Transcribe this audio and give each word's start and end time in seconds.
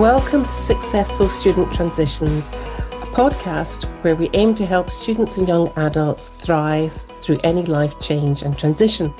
Welcome 0.00 0.44
to 0.44 0.50
Successful 0.50 1.28
Student 1.28 1.74
Transitions, 1.74 2.48
a 2.48 3.06
podcast 3.12 3.84
where 4.02 4.16
we 4.16 4.30
aim 4.32 4.54
to 4.54 4.64
help 4.64 4.90
students 4.90 5.36
and 5.36 5.46
young 5.46 5.68
adults 5.76 6.30
thrive 6.30 6.98
through 7.20 7.38
any 7.44 7.66
life 7.66 8.00
change 8.00 8.40
and 8.40 8.58
transition. 8.58 9.12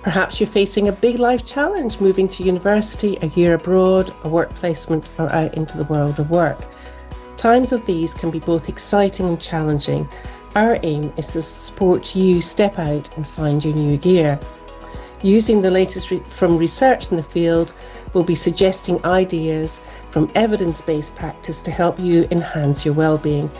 Perhaps 0.00 0.40
you're 0.40 0.46
facing 0.46 0.88
a 0.88 0.92
big 0.92 1.18
life 1.18 1.44
challenge 1.44 2.00
moving 2.00 2.26
to 2.30 2.42
university, 2.42 3.18
a 3.20 3.26
year 3.26 3.52
abroad, 3.52 4.14
a 4.24 4.28
work 4.30 4.54
placement, 4.54 5.10
or 5.18 5.30
out 5.30 5.52
into 5.58 5.76
the 5.76 5.84
world 5.92 6.18
of 6.18 6.30
work. 6.30 6.58
Times 7.36 7.70
of 7.72 7.84
these 7.84 8.14
can 8.14 8.30
be 8.30 8.40
both 8.40 8.70
exciting 8.70 9.28
and 9.28 9.38
challenging. 9.38 10.08
Our 10.56 10.78
aim 10.82 11.12
is 11.18 11.34
to 11.34 11.42
support 11.42 12.16
you 12.16 12.40
step 12.40 12.78
out 12.78 13.14
and 13.18 13.28
find 13.28 13.62
your 13.62 13.74
new 13.74 13.98
gear. 13.98 14.40
Using 15.20 15.62
the 15.62 15.70
latest 15.70 16.10
re- 16.10 16.20
from 16.20 16.58
research 16.58 17.10
in 17.10 17.16
the 17.16 17.22
field, 17.22 17.74
we'll 18.12 18.24
be 18.24 18.34
suggesting 18.34 19.02
ideas 19.06 19.80
from 20.14 20.30
evidence 20.36 20.80
based 20.80 21.12
practice 21.16 21.60
to 21.60 21.72
help 21.72 21.98
you 21.98 22.28
enhance 22.30 22.84
your 22.84 22.94
well-being. 22.94 23.50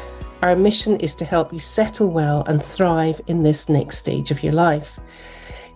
Our 0.44 0.54
mission 0.54 1.00
is 1.00 1.16
to 1.16 1.24
help 1.24 1.52
you 1.52 1.58
settle 1.58 2.06
well 2.06 2.44
and 2.46 2.62
thrive 2.62 3.20
in 3.27 3.42
this 3.42 3.68
next 3.68 3.98
stage 3.98 4.30
of 4.30 4.40
your 4.40 4.52
life. 4.52 5.00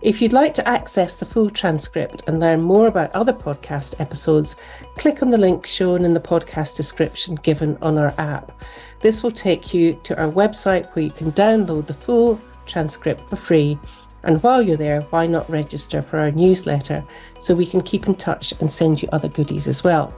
If 0.01 0.21
you'd 0.21 0.31
like 0.31 0.53
to 0.53 0.65
access 0.65 1.17
the 1.17 1.25
full 1.25 1.49
transcript 1.49 2.23
and 2.27 2.39
learn 2.39 2.61
more 2.61 2.87
about 2.87 3.11
other 3.11 3.33
podcast 3.33 3.99
episodes, 3.99 4.55
click 4.97 5.21
on 5.21 5.31
the 5.31 5.37
link 5.37 5.65
shown 5.65 6.05
in 6.05 6.13
the 6.13 6.21
podcast 6.21 6.77
description 6.77 7.35
given 7.35 7.77
on 7.81 7.97
our 7.97 8.13
app. 8.17 8.53
This 9.01 9.21
will 9.21 9.33
take 9.33 9.73
you 9.73 9.99
to 10.03 10.17
our 10.17 10.31
website 10.31 10.95
where 10.95 11.03
you 11.03 11.11
can 11.11 11.33
download 11.33 11.87
the 11.87 11.93
full 11.93 12.39
transcript 12.65 13.29
for 13.29 13.35
free. 13.35 13.77
And 14.23 14.41
while 14.43 14.61
you're 14.61 14.77
there, 14.77 15.01
why 15.09 15.27
not 15.27 15.49
register 15.49 16.01
for 16.01 16.19
our 16.19 16.31
newsletter 16.31 17.03
so 17.37 17.53
we 17.53 17.65
can 17.65 17.81
keep 17.81 18.07
in 18.07 18.15
touch 18.15 18.53
and 18.61 18.71
send 18.71 19.01
you 19.01 19.09
other 19.11 19.27
goodies 19.27 19.67
as 19.67 19.83
well? 19.83 20.13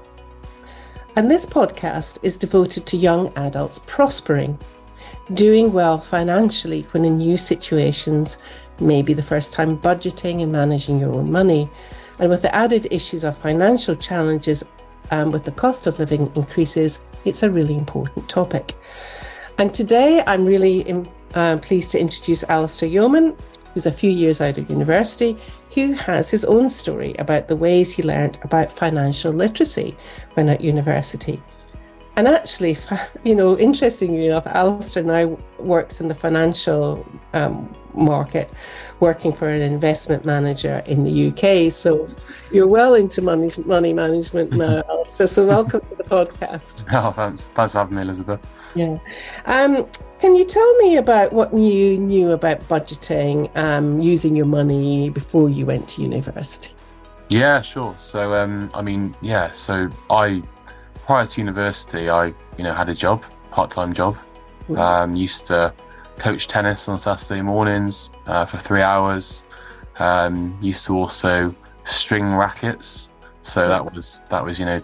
And 1.17 1.29
this 1.29 1.45
podcast 1.45 2.19
is 2.23 2.37
devoted 2.37 2.85
to 2.85 2.95
young 2.95 3.33
adults 3.35 3.79
prospering, 3.85 4.57
doing 5.33 5.73
well 5.73 5.99
financially 5.99 6.87
when 6.91 7.03
in 7.03 7.17
new 7.17 7.35
situations, 7.35 8.37
maybe 8.79 9.13
the 9.13 9.21
first 9.21 9.51
time 9.51 9.77
budgeting 9.77 10.41
and 10.41 10.53
managing 10.53 10.99
your 10.99 11.13
own 11.13 11.29
money, 11.29 11.69
and 12.19 12.29
with 12.29 12.41
the 12.41 12.55
added 12.55 12.87
issues 12.91 13.25
of 13.25 13.37
financial 13.37 13.93
challenges 13.93 14.63
and 15.11 15.33
with 15.33 15.43
the 15.43 15.51
cost 15.51 15.85
of 15.85 15.99
living 15.99 16.31
increases, 16.35 17.01
it's 17.25 17.43
a 17.43 17.51
really 17.51 17.75
important 17.75 18.29
topic. 18.29 18.77
And 19.57 19.73
today 19.73 20.23
I'm 20.25 20.45
really 20.45 21.05
uh, 21.35 21.57
pleased 21.57 21.91
to 21.91 21.99
introduce 21.99 22.45
Alistair 22.45 22.87
Yeoman, 22.87 23.35
who's 23.73 23.85
a 23.85 23.91
few 23.91 24.09
years 24.09 24.39
out 24.39 24.57
of 24.57 24.69
university, 24.69 25.37
who 25.73 25.93
has 25.93 26.29
his 26.29 26.43
own 26.45 26.69
story 26.69 27.15
about 27.19 27.47
the 27.47 27.55
ways 27.55 27.91
he 27.91 28.03
learned 28.03 28.37
about 28.43 28.71
financial 28.71 29.31
literacy 29.31 29.95
when 30.33 30.49
at 30.49 30.61
university. 30.61 31.41
And 32.17 32.27
actually, 32.27 32.77
you 33.23 33.35
know, 33.35 33.57
interestingly 33.57 34.27
enough, 34.27 34.47
Alistair 34.47 35.03
now 35.03 35.37
works 35.59 36.01
in 36.01 36.07
the 36.07 36.15
financial 36.15 37.05
um, 37.33 37.73
market, 37.95 38.49
working 38.99 39.33
for 39.33 39.49
an 39.49 39.61
investment 39.61 40.25
manager 40.25 40.83
in 40.85 41.03
the 41.03 41.27
UK. 41.29 41.71
So 41.71 42.07
you're 42.51 42.67
well 42.67 42.93
into 42.93 43.21
money 43.21 43.49
money 43.65 43.93
management 43.93 44.51
now, 44.63 44.83
Alistair. 44.89 45.27
So 45.27 45.45
welcome 45.45 45.81
to 45.81 45.95
the 45.95 46.03
podcast. 46.03 46.85
Oh, 46.93 47.11
thanks. 47.11 47.45
Thanks 47.55 47.71
for 47.73 47.79
having 47.79 47.95
me, 47.95 48.03
Elizabeth. 48.03 48.39
Yeah. 48.75 48.99
Um, 49.45 49.87
can 50.19 50.35
you 50.35 50.45
tell 50.45 50.77
me 50.77 50.97
about 50.97 51.33
what 51.33 51.53
you 51.53 51.97
knew 51.97 52.31
about 52.31 52.59
budgeting, 52.67 53.49
um, 53.57 54.01
using 54.01 54.35
your 54.35 54.45
money 54.45 55.09
before 55.09 55.49
you 55.49 55.65
went 55.65 55.89
to 55.89 56.01
university? 56.01 56.73
Yeah, 57.29 57.61
sure. 57.61 57.95
So, 57.97 58.33
um, 58.33 58.69
I 58.73 58.81
mean, 58.81 59.15
yeah. 59.21 59.51
So 59.51 59.89
I 60.09 60.43
prior 61.05 61.25
to 61.25 61.41
university, 61.41 62.09
I 62.09 62.27
you 62.57 62.63
know 62.63 62.73
had 62.73 62.89
a 62.89 62.93
job, 62.93 63.23
part 63.51 63.71
time 63.71 63.93
job. 63.93 64.15
Mm-hmm. 64.63 64.77
Um, 64.77 65.15
used 65.15 65.47
to 65.47 65.73
coach 66.21 66.47
tennis 66.47 66.87
on 66.87 66.99
Saturday 66.99 67.41
mornings 67.41 68.11
uh, 68.27 68.45
for 68.45 68.57
three 68.57 68.81
hours. 68.81 69.43
Um, 69.97 70.57
used 70.61 70.85
to 70.85 70.95
also 70.95 71.55
string 71.83 72.35
rackets, 72.35 73.09
so 73.41 73.67
that 73.67 73.83
was 73.83 74.19
that 74.29 74.43
was 74.45 74.59
you 74.59 74.65
know 74.65 74.81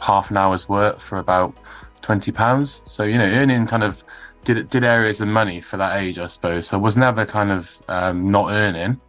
half 0.00 0.30
an 0.30 0.36
hour's 0.36 0.68
work 0.68 0.98
for 0.98 1.18
about 1.18 1.54
twenty 2.02 2.32
pounds. 2.32 2.82
So 2.84 3.04
you 3.04 3.18
know 3.18 3.24
earning 3.24 3.66
kind 3.66 3.84
of 3.84 4.02
did 4.44 4.68
did 4.68 4.84
areas 4.84 5.20
of 5.20 5.28
money 5.28 5.60
for 5.60 5.76
that 5.76 6.00
age, 6.02 6.18
I 6.18 6.26
suppose. 6.26 6.66
So 6.68 6.76
I 6.76 6.80
was 6.80 6.96
never 6.96 7.24
kind 7.24 7.52
of 7.52 7.80
um, 7.88 8.30
not 8.30 8.50
earning. 8.50 9.00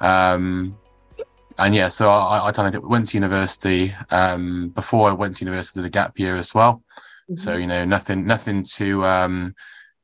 Um, 0.00 0.76
and 1.58 1.74
yeah, 1.74 1.88
so 1.88 2.10
I, 2.10 2.48
I 2.48 2.52
kind 2.52 2.74
of 2.74 2.84
went 2.84 3.08
to 3.08 3.16
university. 3.16 3.94
Um, 4.10 4.68
before 4.70 5.08
I 5.08 5.12
went 5.12 5.36
to 5.36 5.44
university, 5.44 5.80
a 5.80 5.88
gap 5.88 6.18
year 6.18 6.36
as 6.36 6.54
well. 6.54 6.82
Mm-hmm. 7.30 7.36
So 7.36 7.56
you 7.56 7.66
know, 7.66 7.84
nothing, 7.84 8.26
nothing 8.26 8.64
too 8.64 9.04
um, 9.04 9.52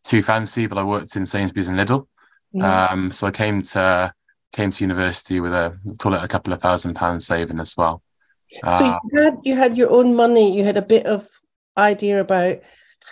too 0.08 0.22
fancy. 0.22 0.66
But 0.66 0.78
I 0.78 0.82
worked 0.82 1.16
in 1.16 1.26
Sainsbury's 1.26 1.68
and 1.68 1.78
Lidl. 1.78 2.06
Mm-hmm. 2.54 2.62
Um, 2.62 3.12
so 3.12 3.26
I 3.26 3.30
came 3.30 3.62
to 3.62 4.12
came 4.52 4.70
to 4.70 4.84
university 4.84 5.40
with 5.40 5.52
a 5.52 5.78
call 5.98 6.14
it 6.14 6.24
a 6.24 6.28
couple 6.28 6.52
of 6.52 6.60
thousand 6.60 6.94
pounds 6.94 7.26
saving 7.26 7.60
as 7.60 7.76
well. 7.76 8.02
So 8.72 8.98
you 9.12 9.22
had 9.22 9.34
you 9.42 9.54
had 9.54 9.76
your 9.76 9.90
own 9.90 10.16
money. 10.16 10.56
You 10.56 10.64
had 10.64 10.76
a 10.76 10.82
bit 10.82 11.06
of 11.06 11.28
idea 11.76 12.20
about 12.20 12.60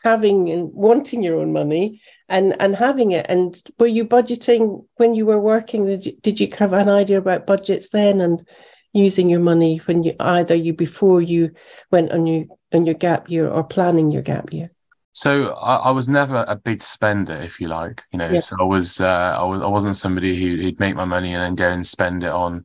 having 0.02 0.50
and 0.50 0.72
wanting 0.72 1.22
your 1.22 1.38
own 1.38 1.52
money 1.52 2.00
and 2.28 2.60
and 2.60 2.74
having 2.74 3.12
it 3.12 3.26
and 3.28 3.62
were 3.78 3.86
you 3.86 4.04
budgeting 4.04 4.84
when 4.96 5.14
you 5.14 5.24
were 5.24 5.38
working 5.38 5.86
did 5.86 6.04
you, 6.04 6.12
did 6.22 6.40
you 6.40 6.48
have 6.58 6.72
an 6.72 6.88
idea 6.88 7.18
about 7.18 7.46
budgets 7.46 7.90
then 7.90 8.20
and 8.20 8.46
using 8.92 9.30
your 9.30 9.40
money 9.40 9.78
when 9.86 10.02
you 10.02 10.14
either 10.20 10.54
you 10.54 10.72
before 10.72 11.22
you 11.22 11.50
went 11.90 12.10
on 12.12 12.26
your 12.26 12.44
on 12.74 12.84
your 12.84 12.94
gap 12.94 13.30
year 13.30 13.48
or 13.48 13.64
planning 13.64 14.10
your 14.10 14.22
gap 14.22 14.52
year 14.52 14.70
so 15.16 15.54
I, 15.54 15.76
I 15.76 15.90
was 15.92 16.08
never 16.08 16.44
a 16.46 16.56
big 16.56 16.82
spender 16.82 17.36
if 17.36 17.58
you 17.58 17.68
like 17.68 18.02
you 18.12 18.18
know 18.18 18.28
yeah. 18.28 18.40
so 18.40 18.54
i 18.60 18.64
was 18.64 19.00
uh, 19.00 19.34
I, 19.40 19.44
was, 19.44 19.62
I 19.62 19.66
wasn't 19.66 19.96
somebody 19.96 20.36
who, 20.36 20.56
who'd 20.60 20.78
make 20.78 20.94
my 20.94 21.06
money 21.06 21.32
and 21.32 21.42
then 21.42 21.54
go 21.54 21.70
and 21.70 21.86
spend 21.86 22.22
it 22.22 22.30
on 22.30 22.64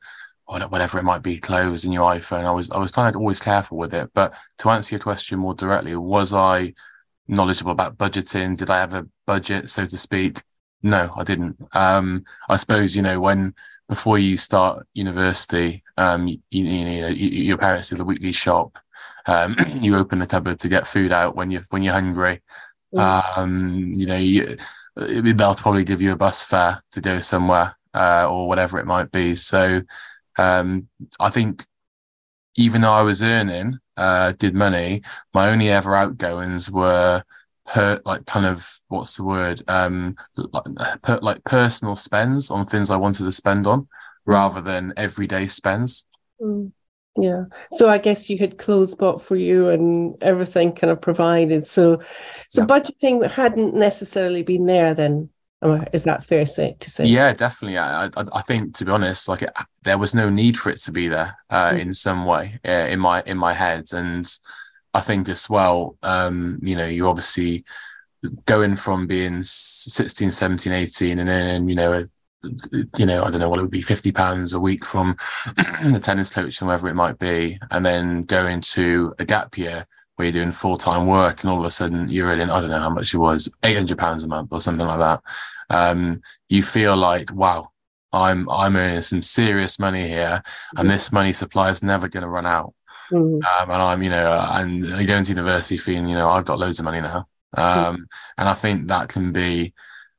whatever 0.60 1.00
it 1.00 1.04
might 1.04 1.24
be, 1.24 1.40
clothes 1.40 1.86
in 1.86 1.92
your 1.92 2.10
iPhone. 2.12 2.46
I 2.46 2.52
was 2.52 2.70
I 2.72 2.78
was 2.78 2.92
kind 2.92 3.16
of 3.16 3.20
always 3.20 3.40
careful 3.40 3.78
with 3.78 3.94
it. 3.94 4.10
But 4.14 4.34
to 4.60 4.70
answer 4.70 4.96
your 4.96 5.00
question 5.00 5.40
more 5.40 5.54
directly, 5.54 5.96
was 5.96 6.34
I 6.34 6.74
knowledgeable 7.28 7.72
about 7.72 7.98
budgeting? 7.98 8.58
Did 8.58 8.70
I 8.70 8.80
have 8.80 8.94
a 8.94 9.08
budget, 9.26 9.70
so 9.70 9.86
to 9.86 9.98
speak? 9.98 10.42
No, 10.84 11.14
I 11.16 11.24
didn't. 11.24 11.58
Um, 11.74 12.26
I 12.50 12.58
suppose 12.58 12.96
you 12.96 13.02
know 13.02 13.20
when 13.20 13.54
before 13.88 14.18
you 14.18 14.38
start 14.38 14.86
university, 14.94 15.84
um, 15.98 16.28
you, 16.28 16.40
you, 16.50 16.64
know 16.86 17.08
you, 17.08 17.28
your 17.30 17.58
parents 17.58 17.90
do 17.90 17.96
the 17.96 18.06
weekly 18.06 18.32
shop. 18.32 18.78
Um, 19.26 19.56
you 19.76 19.96
open 19.98 20.20
the 20.20 20.28
cupboard 20.28 20.60
to 20.60 20.70
get 20.70 20.88
food 20.88 21.12
out 21.12 21.36
when 21.36 21.52
you 21.52 21.64
when 21.70 21.84
you're 21.84 21.94
hungry. 21.94 22.42
Um, 22.96 23.94
you 23.96 24.06
know, 24.06 24.18
you, 24.18 24.58
they'll 24.96 25.56
probably 25.56 25.84
give 25.84 26.02
you 26.02 26.12
a 26.12 26.18
bus 26.18 26.44
fare 26.44 26.84
to 26.92 27.02
go 27.02 27.20
somewhere 27.20 27.78
uh, 27.94 28.28
or 28.30 28.48
whatever 28.48 28.80
it 28.80 28.86
might 28.86 29.12
be. 29.12 29.36
So 29.36 29.82
um, 30.38 30.88
I 31.20 31.30
think 31.30 31.66
even 32.58 32.82
though 32.82 32.92
I 32.92 33.02
was 33.02 33.24
earning 33.24 33.80
uh, 33.98 34.34
good 34.34 34.56
money, 34.56 35.04
my 35.34 35.50
only 35.50 35.70
ever 35.70 35.96
outgoings 35.96 36.70
were 36.70 37.24
per 37.66 38.02
like 38.06 38.26
kind 38.26 38.46
of 38.46 38.80
what's 38.88 39.18
the 39.18 39.24
word 39.24 39.62
um 39.68 40.16
like, 40.36 41.02
per, 41.04 41.20
like 41.22 41.44
personal 41.44 41.96
spends 41.96 42.50
on 42.50 42.66
things 42.66 42.90
I 42.90 42.96
wanted 42.96 43.24
to 43.24 43.32
spend 43.32 43.68
on 43.68 43.88
rather 44.26 44.62
than 44.62 44.94
everyday 44.98 45.48
spends. 45.48 46.06
Mm. 46.42 46.72
Yeah. 47.18 47.46
So 47.72 47.90
I 47.90 47.98
guess 47.98 48.30
you 48.30 48.38
had 48.38 48.58
clothes 48.58 48.96
bought 48.96 49.22
for 49.22 49.36
you 49.36 49.70
and 49.70 50.16
everything 50.22 50.74
kind 50.74 50.92
of 50.92 51.02
provided. 51.02 51.68
So 51.68 52.02
so 52.48 52.62
yeah. 52.62 52.68
budgeting 52.68 53.30
hadn't 53.30 53.76
necessarily 53.76 54.44
been 54.44 54.66
there 54.66 54.94
then 54.94 55.30
is 55.94 56.04
that 56.04 56.26
fair 56.26 56.46
say, 56.46 56.76
to 56.80 56.90
say? 56.90 57.06
Yeah, 57.06 57.34
definitely. 57.34 57.78
I, 57.78 58.06
I, 58.06 58.10
I 58.34 58.42
think, 58.42 58.76
to 58.78 58.86
be 58.86 58.92
honest, 58.92 59.28
like 59.28 59.44
it, 59.44 59.52
there 59.84 59.98
was 59.98 60.16
no 60.16 60.30
need 60.30 60.58
for 60.58 60.72
it 60.72 60.80
to 60.82 60.92
be 60.92 61.08
there 61.08 61.38
uh, 61.50 61.72
mm. 61.72 61.80
in 61.80 61.94
some 61.94 62.26
way 62.26 62.60
uh, 62.68 62.88
in 62.90 63.00
my 63.00 63.22
in 63.26 63.38
my 63.38 63.54
head, 63.54 63.94
and 63.94 64.32
I 64.94 65.02
think 65.02 65.30
as 65.30 65.50
well, 65.50 65.98
um, 66.02 66.60
you 66.64 66.76
know, 66.76 66.88
you 66.88 67.08
obviously 67.08 67.64
going 68.46 68.76
from 68.76 69.08
being 69.08 69.44
16, 69.44 70.32
17, 70.32 70.74
18, 70.74 71.20
and 71.20 71.30
then 71.30 71.70
you 71.70 71.76
know, 71.76 72.06
you 72.98 73.06
know, 73.06 73.24
I 73.24 73.30
don't 73.30 73.40
know 73.40 73.50
what 73.50 73.60
it 73.60 73.64
would 73.64 73.72
be, 73.72 73.82
fifty 73.82 74.12
pounds 74.12 74.54
a 74.54 74.60
week 74.60 74.86
from 74.86 75.18
the 75.56 76.00
tennis 76.02 76.30
coach 76.30 76.60
and 76.60 76.68
whatever 76.68 76.90
it 76.90 76.96
might 76.96 77.20
be, 77.20 77.60
and 77.70 77.86
then 77.86 78.24
go 78.24 78.48
into 78.48 79.14
a 79.20 79.26
gap 79.26 79.58
year 79.58 79.86
where 80.16 80.28
you're 80.28 80.44
doing 80.44 80.52
full 80.52 80.78
time 80.78 81.08
work 81.08 81.42
and 81.42 81.50
all 81.50 81.60
of 81.60 81.66
a 81.66 81.72
sudden 81.72 82.10
you're 82.10 82.28
earning, 82.28 82.50
I 82.50 82.62
don't 82.62 82.70
know 82.70 82.80
how 82.80 82.90
much 82.90 83.14
it 83.14 83.18
was, 83.18 83.50
£800 83.64 84.24
a 84.24 84.28
month 84.28 84.54
or 84.54 84.62
something 84.62 84.86
like 84.86 85.00
that. 85.00 85.22
Um, 85.70 86.22
you 86.50 86.64
feel 86.64 86.96
like, 86.96 87.34
wow, 87.34 87.72
I'm, 88.14 88.50
I'm 88.50 88.76
earning 88.76 89.02
some 89.02 89.22
serious 89.22 89.80
money 89.80 90.08
here 90.08 90.44
and 90.78 90.90
this 90.90 91.12
money 91.12 91.34
supply 91.34 91.72
is 91.72 91.82
never 91.82 92.08
going 92.08 92.24
to 92.24 92.30
run 92.30 92.46
out. 92.46 92.74
Mm. 93.12 93.44
Um, 93.44 93.72
and 93.72 93.82
I'm, 93.82 94.04
you 94.04 94.10
know, 94.10 94.48
and 94.52 94.84
going 95.08 95.24
to 95.24 95.32
university 95.32 95.78
feeling, 95.78 96.08
you 96.08 96.16
know, 96.16 96.30
I've 96.30 96.46
got 96.46 96.60
loads 96.60 96.80
of 96.80 96.86
money 96.86 97.02
now. 97.02 97.28
Um, 97.58 97.98
mm. 97.98 98.04
and 98.38 98.50
I 98.50 98.54
think 98.54 98.88
that 98.88 99.10
can 99.10 99.32
be, 99.32 99.74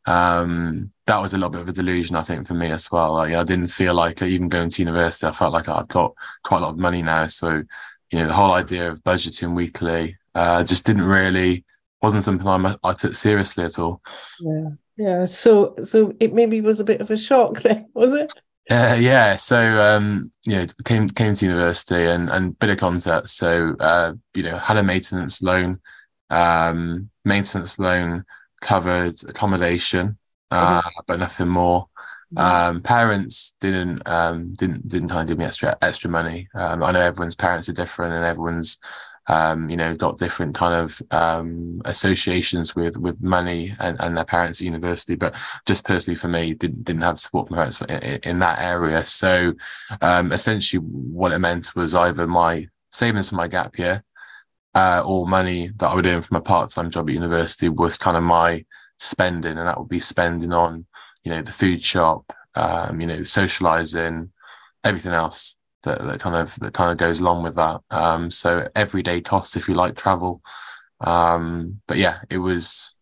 um, 0.06 0.91
that 1.06 1.20
was 1.20 1.34
a 1.34 1.36
little 1.36 1.50
bit 1.50 1.62
of 1.62 1.68
a 1.68 1.72
delusion, 1.72 2.16
I 2.16 2.22
think, 2.22 2.46
for 2.46 2.54
me 2.54 2.70
as 2.70 2.90
well. 2.90 3.14
Like, 3.14 3.34
I 3.34 3.42
didn't 3.42 3.68
feel 3.68 3.94
like 3.94 4.22
even 4.22 4.48
going 4.48 4.70
to 4.70 4.82
university, 4.82 5.26
I 5.26 5.32
felt 5.32 5.52
like 5.52 5.68
I've 5.68 5.88
got 5.88 6.14
quite 6.44 6.58
a 6.58 6.60
lot 6.60 6.70
of 6.70 6.78
money 6.78 7.02
now. 7.02 7.26
So 7.26 7.62
you 8.12 8.18
know, 8.18 8.26
the 8.26 8.34
whole 8.34 8.52
idea 8.52 8.90
of 8.90 9.02
budgeting 9.02 9.54
weekly 9.54 10.16
uh, 10.34 10.62
just 10.62 10.84
didn't 10.84 11.06
really 11.06 11.64
wasn't 12.02 12.22
something 12.22 12.46
I, 12.46 12.76
I 12.84 12.92
took 12.92 13.14
seriously 13.14 13.64
at 13.64 13.78
all. 13.78 14.02
Yeah, 14.40 14.68
yeah. 14.96 15.24
So, 15.24 15.74
so 15.82 16.12
it 16.20 16.34
maybe 16.34 16.60
was 16.60 16.78
a 16.78 16.84
bit 16.84 17.00
of 17.00 17.10
a 17.10 17.16
shock 17.16 17.60
then, 17.62 17.88
was 17.94 18.12
it? 18.12 18.30
Uh, 18.70 18.96
yeah, 18.98 19.36
so 19.36 19.58
um, 19.60 20.30
yeah, 20.46 20.66
came 20.84 21.08
came 21.08 21.34
to 21.34 21.46
university 21.46 22.04
and 22.04 22.30
and 22.30 22.56
bit 22.58 22.70
of 22.70 22.78
context. 22.78 23.36
So 23.36 23.74
uh, 23.80 24.12
you 24.34 24.42
know, 24.42 24.56
had 24.58 24.76
a 24.76 24.82
maintenance 24.82 25.42
loan. 25.42 25.80
Um, 26.30 27.10
maintenance 27.24 27.78
loan 27.78 28.24
covered 28.60 29.14
accommodation, 29.24 30.18
uh, 30.52 30.82
mm-hmm. 30.82 30.88
but 31.06 31.18
nothing 31.18 31.48
more. 31.48 31.88
Mm-hmm. 32.34 32.38
Um, 32.76 32.82
parents 32.82 33.54
didn't 33.60 34.06
um, 34.08 34.54
didn't 34.54 34.88
didn't 34.88 35.08
kind 35.08 35.22
of 35.22 35.28
give 35.28 35.38
me 35.38 35.44
extra 35.44 35.76
extra 35.82 36.10
money. 36.10 36.48
Um, 36.54 36.82
I 36.82 36.92
know 36.92 37.00
everyone's 37.00 37.36
parents 37.36 37.68
are 37.68 37.74
different, 37.74 38.14
and 38.14 38.24
everyone's 38.24 38.78
um, 39.28 39.70
you 39.70 39.76
know, 39.76 39.94
got 39.94 40.18
different 40.18 40.54
kind 40.54 40.74
of 40.74 41.00
um, 41.12 41.80
associations 41.84 42.74
with 42.74 42.98
with 42.98 43.22
money 43.22 43.74
and, 43.78 44.00
and 44.00 44.16
their 44.16 44.24
parents 44.24 44.60
at 44.60 44.64
university. 44.64 45.14
But 45.14 45.34
just 45.66 45.84
personally 45.84 46.16
for 46.16 46.28
me, 46.28 46.54
didn't 46.54 46.84
didn't 46.84 47.02
have 47.02 47.20
support 47.20 47.48
from 47.48 47.56
parents 47.56 47.80
in, 47.82 48.20
in 48.24 48.38
that 48.40 48.60
area. 48.60 49.06
So 49.06 49.54
um, 50.00 50.32
essentially, 50.32 50.80
what 50.80 51.32
it 51.32 51.38
meant 51.38 51.74
was 51.76 51.94
either 51.94 52.26
my 52.26 52.68
savings 52.90 53.28
for 53.30 53.36
my 53.36 53.48
gap 53.48 53.78
year 53.78 54.02
uh, 54.74 55.02
or 55.06 55.26
money 55.26 55.70
that 55.76 55.88
I 55.88 55.94
would 55.94 56.06
earn 56.06 56.22
from 56.22 56.38
a 56.38 56.42
part 56.42 56.70
time 56.70 56.90
job 56.90 57.08
at 57.08 57.14
university 57.14 57.68
was 57.68 57.96
kind 57.98 58.16
of 58.16 58.22
my 58.22 58.64
spending, 59.02 59.58
and 59.58 59.66
that 59.66 59.78
would 59.78 59.88
be 59.88 60.00
spending 60.00 60.52
on 60.52 60.86
you 61.24 61.30
know 61.30 61.42
the 61.42 61.52
food 61.52 61.82
shop, 61.82 62.32
um, 62.54 63.00
you 63.00 63.06
know, 63.06 63.24
socializing, 63.24 64.32
everything 64.84 65.12
else 65.12 65.56
that, 65.82 66.00
that 66.00 66.20
kind 66.20 66.36
of 66.36 66.58
that 66.60 66.74
kind 66.74 66.92
of 66.92 66.98
goes 66.98 67.20
along 67.20 67.42
with 67.42 67.56
that. 67.56 67.80
Um, 67.90 68.30
so 68.30 68.68
everyday 68.74 69.20
costs, 69.20 69.56
if 69.56 69.68
you 69.68 69.74
like, 69.74 69.96
travel. 69.96 70.42
Um, 71.00 71.80
but 71.88 71.98
yeah, 71.98 72.20
it 72.30 72.38
was 72.38 72.96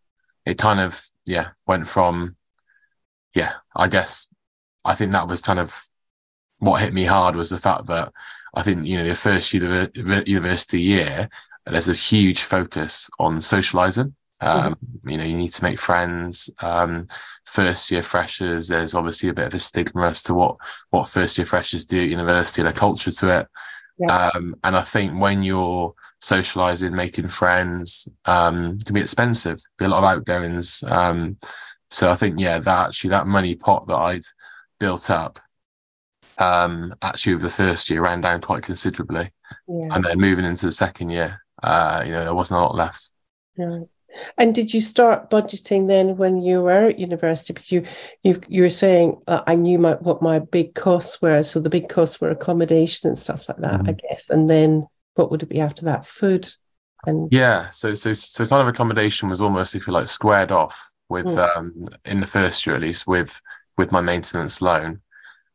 it 0.46 0.58
kind 0.58 0.80
of 0.80 1.06
yeah 1.26 1.48
went 1.66 1.86
from 1.86 2.36
yeah 3.34 3.54
I 3.76 3.88
guess 3.88 4.28
I 4.84 4.94
think 4.94 5.12
that 5.12 5.28
was 5.28 5.40
kind 5.40 5.58
of 5.58 5.84
what 6.58 6.80
hit 6.80 6.94
me 6.94 7.04
hard 7.04 7.36
was 7.36 7.50
the 7.50 7.58
fact 7.58 7.86
that 7.86 8.12
I 8.54 8.62
think 8.62 8.86
you 8.86 8.96
know 8.96 9.04
the 9.04 9.14
first 9.14 9.52
university 9.52 10.80
year 10.80 11.28
there's 11.66 11.88
a 11.88 11.94
huge 11.94 12.42
focus 12.42 13.08
on 13.18 13.42
socializing 13.42 14.14
um, 14.40 14.74
mm-hmm. 14.74 15.08
You 15.08 15.18
know, 15.18 15.24
you 15.24 15.36
need 15.36 15.52
to 15.52 15.64
make 15.64 15.78
friends. 15.78 16.50
Um, 16.60 17.06
first 17.44 17.90
year 17.90 18.02
freshers, 18.02 18.68
there's 18.68 18.94
obviously 18.94 19.28
a 19.28 19.34
bit 19.34 19.46
of 19.46 19.54
a 19.54 19.58
stigma 19.58 20.08
as 20.08 20.22
to 20.24 20.34
what 20.34 20.56
what 20.90 21.08
first 21.08 21.36
year 21.38 21.46
freshers 21.46 21.84
do 21.84 22.02
at 22.02 22.08
university, 22.08 22.62
the 22.62 22.72
culture 22.72 23.10
to 23.10 23.40
it. 23.40 23.48
Yeah. 23.98 24.30
Um, 24.34 24.56
and 24.64 24.76
I 24.76 24.82
think 24.82 25.20
when 25.20 25.42
you're 25.42 25.94
socializing, 26.20 26.94
making 26.94 27.28
friends, 27.28 28.08
um, 28.24 28.78
can 28.78 28.94
be 28.94 29.00
expensive. 29.00 29.60
Be 29.78 29.84
a 29.84 29.88
lot 29.88 30.04
of 30.04 30.18
outgoings. 30.18 30.82
Um, 30.86 31.36
so 31.90 32.10
I 32.10 32.14
think 32.14 32.38
yeah, 32.38 32.58
that 32.58 32.88
actually 32.88 33.10
that 33.10 33.26
money 33.26 33.54
pot 33.56 33.88
that 33.88 33.96
I'd 33.96 34.24
built 34.78 35.10
up 35.10 35.38
um, 36.38 36.94
actually 37.02 37.34
over 37.34 37.42
the 37.42 37.50
first 37.50 37.90
year 37.90 38.02
ran 38.02 38.20
down 38.20 38.40
quite 38.40 38.62
considerably. 38.62 39.30
Yeah. 39.68 39.88
And 39.90 40.04
then 40.04 40.18
moving 40.18 40.44
into 40.44 40.66
the 40.66 40.72
second 40.72 41.10
year, 41.10 41.42
uh, 41.62 42.02
you 42.06 42.12
know, 42.12 42.24
there 42.24 42.34
wasn't 42.34 42.60
a 42.60 42.62
lot 42.62 42.74
left. 42.74 43.12
Yeah. 43.56 43.80
And 44.36 44.54
did 44.54 44.74
you 44.74 44.80
start 44.80 45.30
budgeting 45.30 45.88
then 45.88 46.16
when 46.16 46.42
you 46.42 46.62
were 46.62 46.72
at 46.72 46.98
university? 46.98 47.52
Because 47.52 47.72
you 47.72 47.86
you 48.22 48.40
you 48.48 48.62
were 48.62 48.70
saying 48.70 49.20
uh, 49.26 49.42
I 49.46 49.54
knew 49.54 49.78
my, 49.78 49.94
what 49.94 50.22
my 50.22 50.38
big 50.38 50.74
costs 50.74 51.20
were. 51.22 51.42
So 51.42 51.60
the 51.60 51.70
big 51.70 51.88
costs 51.88 52.20
were 52.20 52.30
accommodation 52.30 53.08
and 53.08 53.18
stuff 53.18 53.48
like 53.48 53.58
that, 53.58 53.80
mm-hmm. 53.80 53.90
I 53.90 53.92
guess. 53.92 54.30
And 54.30 54.48
then 54.48 54.86
what 55.14 55.30
would 55.30 55.42
it 55.42 55.48
be 55.48 55.60
after 55.60 55.84
that? 55.86 56.06
Food 56.06 56.50
and 57.06 57.28
yeah. 57.32 57.70
So 57.70 57.94
so 57.94 58.12
so 58.12 58.46
kind 58.46 58.62
of 58.62 58.68
accommodation 58.68 59.28
was 59.28 59.40
almost 59.40 59.74
if 59.74 59.86
you 59.86 59.92
like 59.92 60.08
squared 60.08 60.52
off 60.52 60.92
with 61.08 61.26
mm. 61.26 61.56
um 61.56 61.86
in 62.04 62.20
the 62.20 62.26
first 62.26 62.66
year 62.66 62.76
at 62.76 62.82
least 62.82 63.06
with 63.06 63.40
with 63.76 63.92
my 63.92 64.00
maintenance 64.00 64.60
loan. 64.60 65.00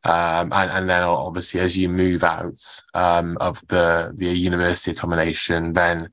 Um, 0.04 0.52
and, 0.52 0.70
and 0.70 0.90
then 0.90 1.02
obviously 1.02 1.58
as 1.60 1.76
you 1.76 1.88
move 1.88 2.22
out 2.22 2.60
um, 2.94 3.36
of 3.40 3.66
the 3.66 4.12
the 4.14 4.26
university 4.26 4.92
accommodation, 4.92 5.72
then 5.72 6.10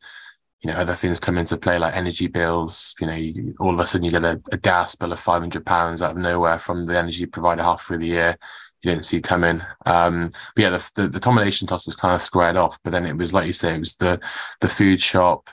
you 0.63 0.71
know, 0.71 0.77
other 0.77 0.95
things 0.95 1.19
come 1.19 1.37
into 1.37 1.57
play 1.57 1.77
like 1.77 1.95
energy 1.95 2.27
bills. 2.27 2.95
You 2.99 3.07
know, 3.07 3.13
you, 3.13 3.53
all 3.59 3.73
of 3.73 3.79
a 3.79 3.85
sudden 3.85 4.05
you 4.05 4.11
get 4.11 4.23
a, 4.23 4.41
a 4.51 4.57
gas 4.57 4.95
bill 4.95 5.11
of 5.11 5.19
five 5.19 5.41
hundred 5.41 5.65
pounds 5.65 6.01
out 6.01 6.11
of 6.11 6.17
nowhere 6.17 6.57
from 6.57 6.85
the 6.85 6.97
energy 6.97 7.25
provider 7.25 7.63
half 7.63 7.83
through 7.83 7.97
the 7.97 8.07
year. 8.07 8.37
You 8.81 8.91
didn't 8.91 9.05
see 9.05 9.21
coming. 9.21 9.61
Um, 9.85 10.31
but 10.55 10.61
yeah, 10.61 10.69
the, 10.69 10.91
the, 10.95 11.07
the 11.09 11.17
accommodation 11.17 11.67
cost 11.67 11.85
was 11.85 11.97
kind 11.97 12.15
of 12.15 12.21
squared 12.21 12.55
off. 12.55 12.79
But 12.83 12.91
then 12.91 13.05
it 13.05 13.17
was 13.17 13.33
like 13.33 13.45
you 13.47 13.53
say, 13.53 13.75
it 13.75 13.79
was 13.79 13.97
the 13.97 14.21
the 14.61 14.69
food 14.69 15.01
shop, 15.01 15.49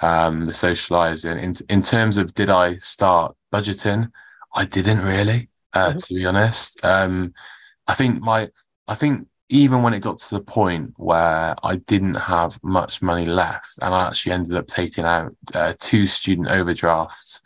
um, 0.00 0.44
the 0.44 0.52
socializing. 0.52 1.38
In 1.38 1.56
in 1.70 1.82
terms 1.82 2.18
of 2.18 2.34
did 2.34 2.50
I 2.50 2.76
start 2.76 3.34
budgeting? 3.52 4.10
I 4.54 4.66
didn't 4.66 5.00
really, 5.00 5.48
uh, 5.72 5.90
mm-hmm. 5.90 5.98
to 5.98 6.14
be 6.14 6.26
honest. 6.26 6.84
Um, 6.84 7.32
I 7.86 7.94
think 7.94 8.20
my 8.20 8.50
I 8.86 8.94
think 8.94 9.28
even 9.50 9.82
when 9.82 9.92
it 9.92 10.00
got 10.00 10.18
to 10.18 10.36
the 10.36 10.40
point 10.40 10.94
where 10.96 11.56
I 11.62 11.76
didn't 11.76 12.14
have 12.14 12.58
much 12.62 13.02
money 13.02 13.26
left, 13.26 13.78
and 13.82 13.92
I 13.92 14.06
actually 14.06 14.32
ended 14.32 14.56
up 14.56 14.68
taking 14.68 15.04
out 15.04 15.34
uh, 15.54 15.74
two 15.78 16.06
student 16.06 16.48
overdrafts 16.48 17.42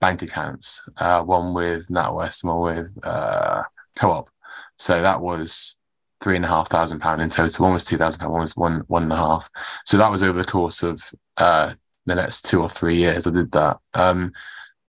bank 0.00 0.22
accounts, 0.22 0.80
uh, 0.98 1.22
one 1.22 1.52
with 1.52 1.88
NatWest 1.88 2.44
and 2.44 2.52
one 2.52 2.76
with 2.76 3.04
uh, 3.04 3.64
Co-op. 3.96 4.30
So 4.78 5.02
that 5.02 5.20
was 5.20 5.74
three 6.20 6.36
and 6.36 6.44
a 6.44 6.48
half 6.48 6.68
thousand 6.68 7.00
pound 7.00 7.20
in 7.20 7.28
total. 7.28 7.64
One 7.64 7.74
was 7.74 7.84
two 7.84 7.96
thousand 7.96 8.20
pound, 8.20 8.32
one 8.32 8.40
was 8.40 8.56
one 8.56 8.84
one 8.86 9.02
and 9.02 9.12
a 9.12 9.16
half. 9.16 9.50
So 9.84 9.96
that 9.98 10.10
was 10.10 10.22
over 10.22 10.38
the 10.38 10.44
course 10.44 10.84
of 10.84 11.02
uh, 11.36 11.74
the 12.06 12.14
next 12.14 12.42
two 12.42 12.60
or 12.60 12.68
three 12.68 12.96
years. 12.96 13.26
I 13.26 13.30
did 13.30 13.50
that. 13.52 13.78
Um, 13.94 14.32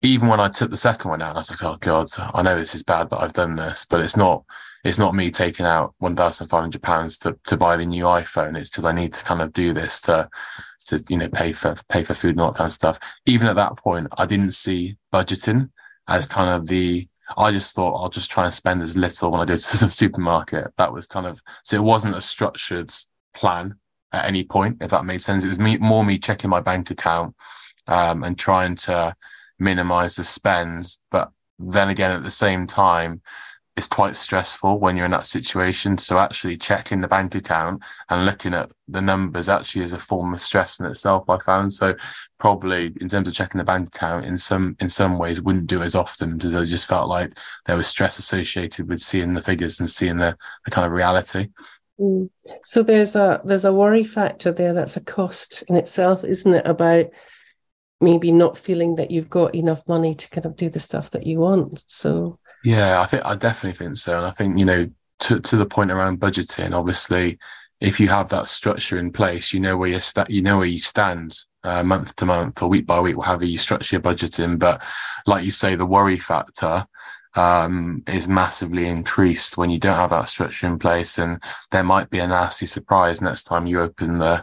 even 0.01 0.29
when 0.29 0.41
I 0.41 0.49
took 0.49 0.71
the 0.71 0.77
second 0.79 1.11
one 1.11 1.23
out, 1.23 1.37
I 1.37 1.41
was 1.41 1.51
like, 1.51 1.63
"Oh 1.63 1.77
God, 1.81 2.09
I 2.17 2.41
know 2.41 2.57
this 2.57 2.75
is 2.75 2.83
bad 2.83 3.11
that 3.11 3.21
I've 3.21 3.35
done 3.35 3.57
this, 3.57 3.85
but 3.85 4.01
it's 4.01 4.17
not." 4.17 4.45
It's 4.85 4.99
not 4.99 5.15
me 5.15 5.31
taking 5.31 5.67
out 5.67 5.95
one 5.99 6.15
thousand 6.15 6.49
five 6.49 6.61
hundred 6.61 6.83
pounds 6.83 7.19
to 7.19 7.39
to 7.45 7.57
buy 7.57 7.77
the 7.77 7.87
new 7.87 8.05
iPhone. 8.05 8.57
It's 8.57 8.71
because 8.71 8.85
I 8.85 8.93
need 8.93 9.15
to 9.15 9.25
kind 9.25 9.41
of 9.41 9.53
do 9.53 9.73
this 9.73 10.01
to 10.03 10.29
to 10.87 11.03
you 11.09 11.17
know 11.17 11.29
pay 11.29 11.53
for 11.53 11.75
pay 11.89 12.05
for 12.05 12.15
food 12.15 12.33
and 12.33 12.41
all 12.41 12.53
that 12.53 12.59
kind 12.59 12.69
of 12.69 12.73
stuff. 12.73 13.01
Even 13.27 13.49
at 13.49 13.57
that 13.57 13.77
point, 13.77 14.09
I 14.19 14.27
didn't 14.27 14.53
see 14.53 14.97
budgeting 15.13 15.71
as 16.07 16.27
kind 16.27 16.51
of 16.51 16.67
the. 16.67 17.09
I 17.39 17.53
just 17.53 17.75
thought 17.75 17.95
I'll 17.95 18.11
just 18.11 18.31
try 18.31 18.45
and 18.45 18.53
spend 18.53 18.83
as 18.83 18.99
little 18.99 19.31
when 19.31 19.41
I 19.41 19.47
go 19.47 19.57
to 19.57 19.79
the 19.79 19.89
supermarket. 19.89 20.73
That 20.77 20.93
was 20.93 21.07
kind 21.07 21.27
of 21.27 21.43
so 21.63 21.77
it 21.77 21.85
wasn't 21.85 22.17
a 22.17 22.21
structured 22.21 22.93
plan 23.33 23.77
at 24.13 24.27
any 24.27 24.45
point, 24.45 24.79
if 24.83 24.91
that 24.91 25.07
made 25.07 25.23
sense. 25.23 25.45
It 25.45 25.49
was 25.49 25.59
me 25.59 25.79
more 25.79 26.05
me 26.05 26.19
checking 26.19 26.51
my 26.51 26.61
bank 26.61 26.91
account 26.91 27.35
um, 27.87 28.23
and 28.23 28.39
trying 28.39 28.77
to 28.77 29.17
minimize 29.59 30.17
the 30.17 30.25
spends, 30.25 30.99
but 31.11 31.31
then 31.59 31.89
again 31.89 32.11
at 32.11 32.23
the 32.23 32.31
same 32.31 32.67
time 32.67 33.23
it's 33.77 33.89
quite 33.89 34.15
stressful 34.15 34.79
when 34.79 34.97
you're 34.97 35.05
in 35.05 35.11
that 35.11 35.27
situation. 35.27 35.99
So 35.99 36.19
actually 36.19 36.57
checking 36.57 37.01
the 37.01 37.09
bank 37.09 37.35
account 37.35 37.83
and 38.09 38.25
looking 38.25 38.55
at 38.55 38.71
the 38.87 39.01
numbers 39.01 39.49
actually 39.49 39.83
is 39.83 39.93
a 39.93 39.99
form 39.99 40.33
of 40.33 40.41
stress 40.41 40.79
in 40.79 40.87
itself. 40.87 41.29
I 41.29 41.39
found 41.39 41.73
so 41.73 41.95
probably 42.39 42.93
in 43.01 43.09
terms 43.09 43.27
of 43.27 43.35
checking 43.35 43.59
the 43.59 43.65
bank 43.65 43.89
account 43.89 44.27
in 44.27 44.39
some 44.39 44.77
in 44.79 44.89
some 44.89 45.19
ways 45.19 45.43
wouldn't 45.43 45.67
do 45.67 45.83
as 45.83 45.97
often 45.97 46.37
because 46.37 46.55
I 46.55 46.65
just 46.65 46.87
felt 46.87 47.09
like 47.09 47.37
there 47.67 47.77
was 47.77 47.89
stress 47.89 48.19
associated 48.19 48.89
with 48.89 49.01
seeing 49.01 49.35
the 49.35 49.43
figures 49.43 49.81
and 49.81 49.91
seeing 49.91 50.19
the, 50.19 50.37
the 50.65 50.71
kind 50.71 50.87
of 50.87 50.93
reality. 50.93 51.49
Mm. 51.99 52.31
So 52.65 52.85
there's 52.85 53.17
a 53.17 53.41
there's 53.45 53.65
a 53.65 53.73
worry 53.73 54.05
factor 54.05 54.53
there. 54.53 54.73
That's 54.73 54.97
a 54.97 55.01
cost 55.01 55.65
in 55.69 55.75
itself, 55.75 56.23
isn't 56.23 56.55
it? 56.55 56.67
About 56.67 57.07
maybe 58.01 58.31
not 58.31 58.59
feeling 58.59 58.97
that 58.97 59.11
you've 59.11 59.31
got 59.31 59.55
enough 59.55 59.83
money 59.89 60.15
to 60.15 60.29
kind 60.31 60.47
of 60.47 60.55
do 60.55 60.71
the 60.71 60.81
stuff 60.81 61.11
that 61.11 61.27
you 61.27 61.41
want. 61.41 61.85
So 61.89 62.39
yeah, 62.65 63.01
I 63.01 63.07
think 63.07 63.25
I 63.25 63.35
definitely 63.37 63.77
think 63.77 63.97
so, 63.99 64.17
and 64.17 64.27
I 64.27 64.31
think 64.31 64.59
you 64.59 64.65
know 64.65 64.89
to 65.21 65.41
to 65.41 65.57
the 65.57 65.67
point 65.67 65.91
around 65.91 66.21
budgeting. 66.21 66.75
Obviously, 66.75 67.39
if 67.81 68.01
you 68.01 68.09
have 68.09 68.31
that 68.31 68.49
structure 68.49 68.99
in 68.99 69.13
place, 69.13 69.53
you 69.53 69.61
know 69.61 69.77
where 69.77 69.91
you 69.91 70.01
sta- 70.01 70.27
you 70.31 70.43
know 70.43 70.59
where 70.59 70.67
you 70.67 70.79
stand 70.79 71.39
uh, 71.63 71.83
month 71.83 72.17
to 72.17 72.27
month 72.27 72.63
or 72.63 72.69
week 72.69 72.87
by 72.87 73.01
week, 73.01 73.17
however 73.23 73.45
you 73.45 73.59
structure 73.59 73.97
your 73.97 74.03
budgeting. 74.03 74.59
But 74.59 74.83
like 75.27 75.45
you 75.45 75.51
say, 75.51 75.75
the 75.75 75.87
worry 75.87 76.19
factor 76.19 76.87
um, 77.35 78.03
is 78.07 78.27
massively 78.27 78.87
increased 78.87 79.57
when 79.57 79.71
you 79.71 79.79
don't 79.79 79.97
have 79.97 80.11
that 80.11 80.29
structure 80.31 80.67
in 80.67 80.79
place, 80.79 81.19
and 81.19 81.43
there 81.71 81.85
might 81.85 82.09
be 82.09 82.19
a 82.19 82.27
nasty 82.27 82.67
surprise 82.67 83.21
next 83.21 83.45
time 83.45 83.67
you 83.67 83.81
open 83.81 84.19
the 84.19 84.43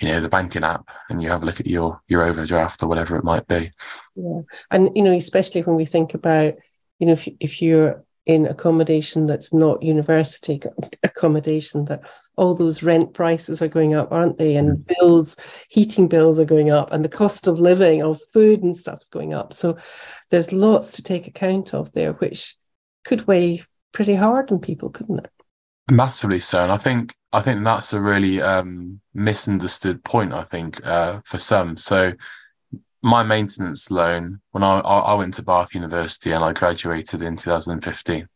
you 0.00 0.08
know 0.08 0.20
the 0.20 0.28
banking 0.28 0.64
app 0.64 0.90
and 1.08 1.22
you 1.22 1.28
have 1.28 1.42
a 1.42 1.46
look 1.46 1.60
at 1.60 1.66
your 1.66 2.00
your 2.08 2.24
overdraft 2.24 2.82
or 2.82 2.88
whatever 2.88 3.16
it 3.16 3.24
might 3.24 3.46
be. 3.46 3.70
Yeah, 4.16 4.40
and 4.72 4.90
you 4.96 5.02
know 5.02 5.16
especially 5.16 5.62
when 5.62 5.76
we 5.76 5.84
think 5.84 6.14
about 6.14 6.54
you 7.00 7.06
know, 7.06 7.14
if, 7.14 7.28
if 7.40 7.60
you're 7.60 8.04
in 8.26 8.46
accommodation 8.46 9.26
that's 9.26 9.52
not 9.52 9.82
university 9.82 10.60
accommodation, 11.02 11.86
that 11.86 12.02
all 12.36 12.54
those 12.54 12.82
rent 12.82 13.12
prices 13.12 13.60
are 13.60 13.68
going 13.68 13.94
up, 13.94 14.12
aren't 14.12 14.38
they? 14.38 14.54
And 14.56 14.78
mm. 14.78 14.86
bills, 14.86 15.36
heating 15.68 16.06
bills 16.06 16.38
are 16.38 16.44
going 16.44 16.70
up, 16.70 16.92
and 16.92 17.04
the 17.04 17.08
cost 17.08 17.48
of 17.48 17.58
living, 17.58 18.02
of 18.02 18.20
food 18.32 18.62
and 18.62 18.76
stuff's 18.76 19.08
going 19.08 19.34
up. 19.34 19.52
So 19.52 19.78
there's 20.30 20.52
lots 20.52 20.92
to 20.92 21.02
take 21.02 21.26
account 21.26 21.74
of 21.74 21.90
there, 21.92 22.12
which 22.12 22.56
could 23.04 23.26
weigh 23.26 23.64
pretty 23.92 24.14
hard 24.14 24.52
on 24.52 24.60
people, 24.60 24.90
couldn't 24.90 25.24
it? 25.24 25.30
Massively 25.90 26.38
so. 26.38 26.62
And 26.62 26.70
I 26.70 26.76
think 26.76 27.14
I 27.32 27.40
think 27.40 27.64
that's 27.64 27.92
a 27.92 28.00
really 28.00 28.40
um, 28.40 29.00
misunderstood 29.14 30.04
point. 30.04 30.32
I 30.32 30.44
think 30.44 30.84
uh, 30.86 31.20
for 31.24 31.38
some. 31.38 31.76
So 31.76 32.12
my 33.02 33.22
maintenance 33.22 33.90
loan 33.90 34.40
when 34.50 34.62
I 34.62 34.80
I 34.80 35.14
went 35.14 35.34
to 35.34 35.42
Bath 35.42 35.74
University 35.74 36.32
and 36.32 36.44
I 36.44 36.52
graduated 36.52 37.22
in 37.22 37.36
2015. 37.36 38.28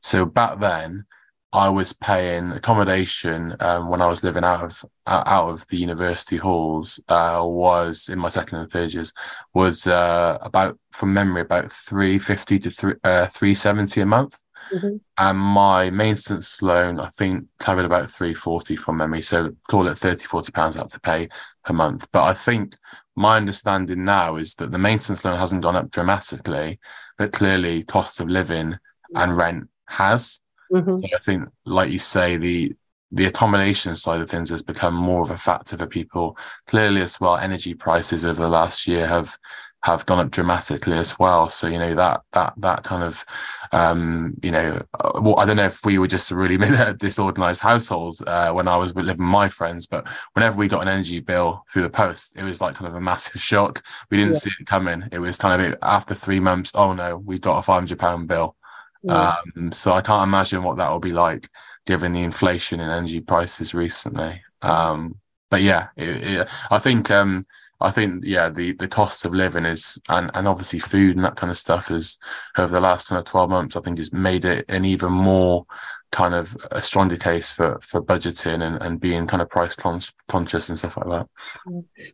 So 0.00 0.24
back 0.24 0.60
then, 0.60 1.06
I 1.52 1.70
was 1.70 1.94
paying 1.94 2.52
accommodation 2.52 3.56
um, 3.60 3.88
when 3.88 4.02
I 4.02 4.06
was 4.06 4.22
living 4.22 4.44
out 4.44 4.62
of 4.62 4.84
out 5.06 5.48
of 5.48 5.66
the 5.68 5.78
university 5.78 6.36
halls. 6.36 7.00
Uh, 7.08 7.42
was 7.42 8.08
in 8.10 8.18
my 8.18 8.28
second 8.28 8.58
and 8.58 8.70
third 8.70 8.92
years 8.92 9.14
was 9.54 9.86
uh, 9.86 10.38
about 10.42 10.78
from 10.92 11.14
memory 11.14 11.40
about 11.42 11.72
three 11.72 12.18
fifty 12.18 12.58
to 12.58 12.70
three 12.70 12.94
uh, 13.02 13.26
three 13.26 13.54
seventy 13.54 14.00
a 14.02 14.06
month. 14.06 14.38
Mm-hmm. 14.72 14.96
And 15.16 15.38
my 15.38 15.88
maintenance 15.88 16.60
loan, 16.60 17.00
I 17.00 17.08
think, 17.08 17.46
covered 17.58 17.86
about 17.86 18.10
340 18.10 18.76
from 18.76 18.98
memory. 18.98 19.22
So 19.22 19.56
call 19.66 19.88
it 19.88 19.96
30, 19.96 20.26
40 20.26 20.52
pounds 20.52 20.76
out 20.76 20.90
to 20.90 21.00
pay 21.00 21.30
per 21.64 21.72
month. 21.72 22.06
But 22.12 22.24
I 22.24 22.34
think 22.34 22.76
my 23.18 23.36
understanding 23.36 24.04
now 24.04 24.36
is 24.36 24.54
that 24.54 24.70
the 24.70 24.78
maintenance 24.78 25.24
loan 25.24 25.36
hasn't 25.36 25.62
gone 25.62 25.74
up 25.74 25.90
dramatically, 25.90 26.78
but 27.18 27.32
clearly 27.32 27.82
cost 27.82 28.20
of 28.20 28.28
living 28.28 28.78
and 29.12 29.36
rent 29.36 29.68
has. 29.86 30.40
Mm-hmm. 30.72 31.04
I 31.12 31.18
think, 31.18 31.48
like 31.64 31.90
you 31.90 31.98
say, 31.98 32.36
the 32.36 32.76
the 33.10 33.24
accommodation 33.24 33.96
side 33.96 34.20
of 34.20 34.30
things 34.30 34.50
has 34.50 34.62
become 34.62 34.94
more 34.94 35.22
of 35.22 35.30
a 35.30 35.36
factor 35.36 35.76
for 35.76 35.86
people. 35.86 36.36
Clearly, 36.66 37.00
as 37.00 37.18
well, 37.20 37.36
energy 37.36 37.74
prices 37.74 38.24
over 38.24 38.40
the 38.40 38.48
last 38.48 38.86
year 38.86 39.06
have 39.06 39.36
have 39.84 40.06
gone 40.06 40.18
up 40.18 40.30
dramatically 40.30 40.96
as 40.96 41.18
well. 41.18 41.48
So 41.48 41.66
you 41.68 41.78
know 41.78 41.94
that 41.94 42.22
that 42.32 42.54
that 42.58 42.82
kind 42.84 43.02
of 43.02 43.24
um, 43.72 44.34
you 44.42 44.50
know, 44.50 44.82
uh, 44.98 45.20
well, 45.20 45.38
I 45.38 45.44
don't 45.44 45.56
know 45.56 45.66
if 45.66 45.84
we 45.84 45.98
were 45.98 46.06
just 46.06 46.30
really 46.30 46.56
disorganized 46.98 47.62
households 47.62 48.22
uh, 48.22 48.52
when 48.52 48.66
I 48.66 48.76
was 48.76 48.94
living 48.94 49.08
with 49.08 49.18
my 49.18 49.48
friends, 49.48 49.86
but 49.86 50.06
whenever 50.32 50.56
we 50.56 50.68
got 50.68 50.82
an 50.82 50.88
energy 50.88 51.20
bill 51.20 51.64
through 51.70 51.82
the 51.82 51.90
post, 51.90 52.36
it 52.36 52.44
was 52.44 52.60
like 52.60 52.74
kind 52.76 52.88
of 52.88 52.94
a 52.94 53.00
massive 53.00 53.40
shock. 53.42 53.82
We 54.10 54.16
didn't 54.16 54.34
yeah. 54.34 54.38
see 54.38 54.50
it 54.58 54.66
coming. 54.66 55.04
It 55.12 55.18
was 55.18 55.36
kind 55.36 55.60
of 55.60 55.78
after 55.82 56.14
three 56.14 56.40
months. 56.40 56.72
Oh 56.74 56.92
no, 56.92 57.16
we 57.16 57.38
got 57.38 57.58
a 57.58 57.62
five 57.62 57.80
hundred 57.80 57.98
pound 57.98 58.28
bill. 58.28 58.56
Yeah. 59.02 59.36
Um, 59.56 59.70
so 59.70 59.92
I 59.92 60.00
can't 60.00 60.24
imagine 60.24 60.62
what 60.64 60.78
that 60.78 60.90
will 60.90 60.98
be 60.98 61.12
like 61.12 61.48
given 61.86 62.12
the 62.12 62.22
inflation 62.22 62.80
in 62.80 62.90
energy 62.90 63.20
prices 63.20 63.72
recently. 63.72 64.42
Um, 64.60 65.16
but 65.50 65.62
yeah, 65.62 65.88
it, 65.96 66.08
it, 66.08 66.48
I 66.70 66.78
think 66.78 67.10
um, 67.10 67.44
I 67.80 67.90
think 67.90 68.24
yeah, 68.24 68.50
the 68.50 68.72
the 68.72 68.88
cost 68.88 69.24
of 69.24 69.32
living 69.32 69.64
is 69.64 70.00
and 70.08 70.30
and 70.34 70.48
obviously 70.48 70.80
food 70.80 71.16
and 71.16 71.24
that 71.24 71.36
kind 71.36 71.50
of 71.50 71.58
stuff 71.58 71.90
is 71.90 72.18
over 72.56 72.72
the 72.72 72.80
last 72.80 73.08
kind 73.08 73.18
of 73.18 73.24
twelve 73.24 73.50
months, 73.50 73.76
I 73.76 73.80
think 73.80 73.98
has 73.98 74.12
made 74.12 74.44
it 74.44 74.64
an 74.68 74.84
even 74.84 75.12
more 75.12 75.64
kind 76.10 76.34
of 76.34 76.56
a 76.70 76.82
stronger 76.82 77.16
case 77.16 77.50
for 77.50 77.78
for 77.80 78.02
budgeting 78.02 78.62
and, 78.62 78.82
and 78.82 79.00
being 79.00 79.26
kind 79.26 79.42
of 79.42 79.48
price 79.48 79.76
con- 79.76 80.00
conscious 80.26 80.68
and 80.68 80.78
stuff 80.78 80.96
like 80.96 81.08
that. 81.08 81.28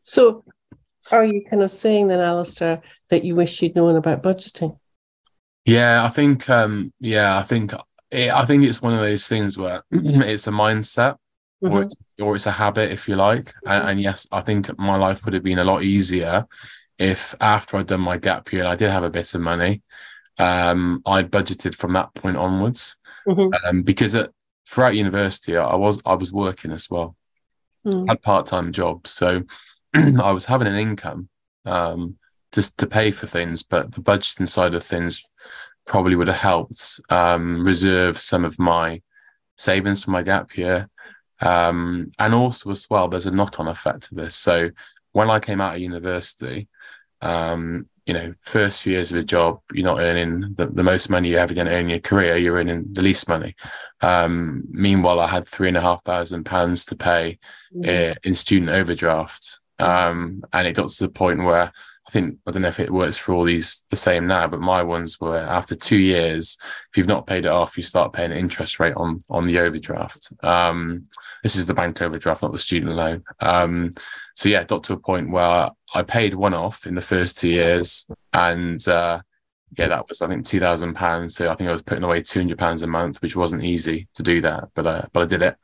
So 0.03 0.45
are 1.11 1.25
you 1.25 1.45
kind 1.49 1.63
of 1.63 1.71
saying 1.71 2.09
then, 2.09 2.21
Alistair, 2.21 2.83
that 3.11 3.25
you 3.25 3.35
wish 3.35 3.61
you'd 3.63 3.77
known 3.77 3.97
about 3.97 4.23
budgeting? 4.23 4.79
Yeah, 5.65 6.05
I 6.05 6.11
think 6.11 6.49
um 6.51 6.93
yeah, 7.01 7.39
I 7.39 7.43
think 7.43 7.73
it, 8.11 8.31
I 8.31 8.45
think 8.45 8.65
it's 8.65 8.83
one 8.83 8.93
of 8.93 9.01
those 9.01 9.27
things 9.27 9.57
where 9.57 9.83
it's 9.91 10.47
a 10.47 10.51
mindset 10.51 11.17
mm-hmm. 11.65 11.75
or 11.75 11.83
it's, 11.83 11.97
or 12.21 12.37
it's 12.37 12.47
a 12.47 12.51
habit, 12.51 12.93
if 12.93 13.09
you 13.09 13.17
like. 13.17 13.45
Mm-hmm. 13.45 13.69
And, 13.69 13.89
and, 13.91 14.01
yes, 14.01 14.27
I 14.31 14.43
think 14.43 14.77
my 14.79 14.97
life 14.97 15.25
would 15.25 15.35
have 15.35 15.43
been 15.43 15.59
a 15.59 15.65
lot 15.65 15.83
easier 15.83 16.47
if 16.99 17.35
after 17.41 17.77
I'd 17.77 17.87
done 17.87 18.01
my 18.01 18.19
gap 18.19 18.53
year, 18.53 18.63
and 18.63 18.69
I 18.69 18.77
did 18.77 18.91
have 18.91 19.05
a 19.05 19.11
bit 19.11 19.35
of 19.35 19.41
money. 19.41 19.83
Um, 20.39 21.03
I'd 21.07 21.31
budgeted 21.31 21.75
from 21.75 21.93
that 21.93 22.13
point 22.15 22.37
onwards 22.37 22.97
mm-hmm. 23.27 23.55
um, 23.67 23.83
because 23.83 24.15
at, 24.15 24.31
throughout 24.69 24.97
university, 24.97 25.57
I 25.57 25.77
was 25.77 26.01
I 26.05 26.15
was 26.15 26.33
working 26.33 26.73
as 26.73 26.91
well, 26.91 27.17
mm. 27.87 28.09
had 28.09 28.23
part 28.23 28.47
time 28.47 28.73
jobs, 28.73 29.11
so 29.11 29.43
I 29.95 30.33
was 30.33 30.45
having 30.45 30.67
an 30.67 30.77
income 30.77 31.29
um, 31.65 32.17
just 32.53 32.79
to 32.79 32.87
pay 32.87 33.11
for 33.11 33.27
things, 33.27 33.63
but 33.63 33.93
the 33.93 34.01
budgeting 34.01 34.49
side 34.49 34.75
of 34.75 34.83
things 34.83 35.25
probably 35.87 36.17
would 36.17 36.29
have 36.29 36.37
helped 36.37 37.01
um, 37.11 37.65
reserve 37.65 38.21
some 38.21 38.45
of 38.45 38.59
my 38.59 39.03
savings 39.57 40.05
for 40.05 40.11
my 40.11 40.23
gap 40.23 40.57
year 40.57 40.89
um, 41.45 42.11
and 42.19 42.35
also, 42.35 42.71
as 42.71 42.89
well, 42.89 43.09
there's 43.09 43.27
a 43.27 43.31
knock 43.31 43.61
on 43.61 43.69
effect 43.69 44.05
to 44.05 44.15
this. 44.15 44.37
So, 44.37 44.71
when 45.13 45.31
I 45.31 45.39
came 45.39 45.61
out 45.61 45.77
of 45.77 45.81
university, 45.81 46.69
um, 47.21 47.89
you 48.07 48.13
know, 48.13 48.35
first 48.41 48.83
few 48.83 48.93
years 48.93 49.13
of 49.13 49.19
a 49.19 49.25
job, 49.25 49.61
you're 49.73 49.85
not 49.85 50.01
earning 50.01 50.55
the, 50.57 50.67
the 50.67 50.83
most 50.83 51.09
money 51.09 51.31
you're 51.31 51.41
ever 51.41 51.55
going 51.55 51.67
to 51.67 51.73
earn 51.73 51.85
in 51.85 51.91
your 51.91 52.01
career. 52.01 52.37
You're 52.37 52.57
earning 52.57 52.87
the 52.93 53.03
least 53.03 53.29
money. 53.29 53.57
Um, 54.01 54.65
meanwhile, 54.71 55.21
I 55.21 55.27
had 55.27 55.47
three 55.47 55.69
and 55.69 55.77
a 55.77 55.81
half 55.81 56.05
thousand 56.05 56.45
pounds 56.45 56.85
to 56.87 56.97
pay 56.97 57.39
mm-hmm. 57.75 58.13
uh, 58.13 58.15
in 58.25 58.35
student 58.35 58.71
overdraft. 58.71 59.61
Um, 59.79 60.45
and 60.53 60.69
it 60.69 60.75
got 60.75 60.91
to 60.91 61.05
the 61.05 61.11
point 61.11 61.43
where 61.45 61.73
I 62.07 62.11
think 62.11 62.39
I 62.47 62.51
don't 62.51 62.63
know 62.63 62.69
if 62.69 62.81
it 62.81 62.93
works 62.93 63.17
for 63.17 63.35
all 63.35 63.45
these 63.45 63.83
the 63.89 63.97
same 63.97 64.27
now, 64.27 64.47
but 64.47 64.61
my 64.61 64.83
ones 64.83 65.19
were 65.21 65.39
after 65.39 65.75
two 65.75 65.97
years, 65.97 66.59
if 66.91 66.99
you've 66.99 67.09
not 67.09 67.27
paid 67.27 67.47
it 67.47 67.51
off, 67.51 67.79
you 67.79 67.83
start 67.83 68.13
paying 68.13 68.31
an 68.31 68.39
interest 68.39 68.79
rate 68.79 68.95
on 68.97 69.21
on 69.31 69.47
the 69.47 69.59
overdraft. 69.59 70.33
Um, 70.43 71.05
this 71.43 71.57
is 71.57 71.67
the 71.67 71.75
bank 71.75 72.03
overdraft, 72.03 72.43
not 72.43 72.53
the 72.53 72.59
student 72.59 72.95
loan. 72.95 73.25
Um, 73.41 73.91
so 74.37 74.49
yeah, 74.49 74.65
got 74.65 74.85
to 74.85 74.93
a 74.93 74.99
point 74.99 75.31
where 75.31 75.71
I 75.95 76.03
paid 76.03 76.35
one 76.35 76.55
off 76.55 76.87
in 76.87 76.95
the 76.95 77.01
first 77.01 77.39
two 77.39 77.49
years, 77.49 78.07
and 78.35 78.87
uh, 78.87 79.21
yeah, 79.79 79.89
that 79.89 80.09
was 80.09 80.21
I 80.21 80.29
think 80.29 80.45
two 80.45 80.61
thousand 80.61 80.95
pounds. 80.95 81.37
So 81.37 81.51
I 81.51 81.55
think 81.55 81.71
I 81.71 81.73
was 81.73 81.83
putting 81.83 82.05
away 82.05 82.21
two 82.21 82.41
hundred 82.41 82.59
pounds 82.59 82.83
a 82.83 82.87
month, 82.87 83.23
which 83.23 83.37
wasn't 83.37 83.65
easy 83.65 84.09
to 84.15 84.23
do 84.23 84.43
that, 84.43 84.69
but 84.75 84.87
uh, 84.87 85.07
but 85.13 85.23
I 85.23 85.27
did 85.27 85.43
it. 85.43 85.57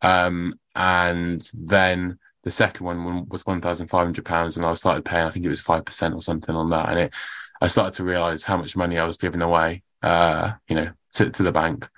Um, 0.00 0.60
and 0.76 1.42
then 1.54 2.20
the 2.48 2.52
second 2.52 2.86
one 2.86 3.28
was 3.28 3.44
one 3.46 3.60
thousand 3.60 3.88
five 3.88 4.06
hundred 4.06 4.24
pounds, 4.24 4.56
and 4.56 4.64
I 4.66 4.74
started 4.74 5.04
paying. 5.04 5.26
I 5.26 5.30
think 5.30 5.44
it 5.44 5.50
was 5.50 5.60
five 5.60 5.84
percent 5.84 6.14
or 6.14 6.22
something 6.22 6.54
on 6.54 6.70
that, 6.70 6.88
and 6.88 6.98
it. 6.98 7.12
I 7.60 7.66
started 7.66 7.94
to 7.94 8.04
realize 8.04 8.44
how 8.44 8.56
much 8.56 8.76
money 8.76 8.98
I 8.98 9.04
was 9.04 9.16
giving 9.16 9.42
away, 9.42 9.82
uh, 10.00 10.52
you 10.68 10.76
know, 10.76 10.92
to, 11.14 11.28
to 11.28 11.42
the 11.42 11.50
bank. 11.50 11.88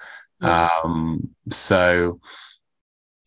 Um, 0.41 1.35
so, 1.51 2.21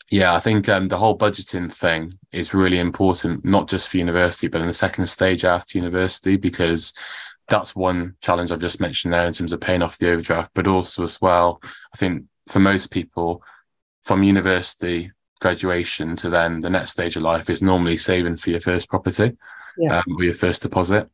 yeah, 0.10 0.34
I 0.34 0.39
think 0.39 0.68
um, 0.68 0.88
the 0.88 0.98
whole 0.98 1.15
budgeting 1.15 1.72
thing 1.72 2.18
is 2.32 2.56
really 2.56 2.80
important, 2.80 3.46
not 3.46 3.70
just 3.70 3.88
for 3.88 3.98
university, 3.98 4.48
but 4.48 4.62
in 4.62 4.68
the 4.68 4.74
second 4.74 5.06
stage 5.08 5.46
after 5.46 5.77
university, 5.77 6.36
because 6.36 6.94
that's 7.48 7.75
one 7.75 8.15
challenge 8.20 8.51
I've 8.51 8.60
just 8.60 8.82
mentioned 8.82 9.13
there 9.13 9.25
in 9.25 9.34
terms 9.34 9.53
of 9.53 9.62
paying 9.62 9.84
off 9.84 10.00
the 10.00 10.10
overdraft, 10.12 10.53
but 10.56 10.65
also 10.65 11.03
as 11.03 11.22
well, 11.22 11.62
I 11.94 11.98
think 11.98 12.25
for 12.48 12.60
most 12.60 12.89
people 12.89 13.44
from 14.01 14.24
university 14.24 15.12
graduation 15.42 16.16
to 16.18 16.30
then 16.30 16.60
the 16.62 16.70
next 16.70 16.92
stage 16.92 17.16
of 17.16 17.24
life 17.24 17.50
is 17.50 17.62
normally 17.62 17.98
saving 17.98 18.38
for 18.38 18.50
your 18.50 18.60
first 18.60 18.90
property 18.90 19.38
yeah. 19.78 19.98
um, 19.98 20.16
or 20.18 20.24
your 20.24 20.34
first 20.34 20.62
deposit. 20.62 21.10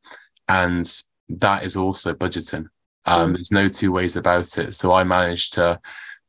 And 0.48 0.92
that 1.30 1.64
is 1.64 1.78
also 1.78 2.14
budgeting. 2.14 2.68
Um, 3.06 3.32
mm. 3.32 3.36
There's 3.36 3.52
no 3.52 3.68
two 3.68 3.92
ways 3.92 4.16
about 4.16 4.58
it. 4.58 4.76
So 4.76 4.94
I 4.94 5.04
managed 5.04 5.54
to 5.54 5.80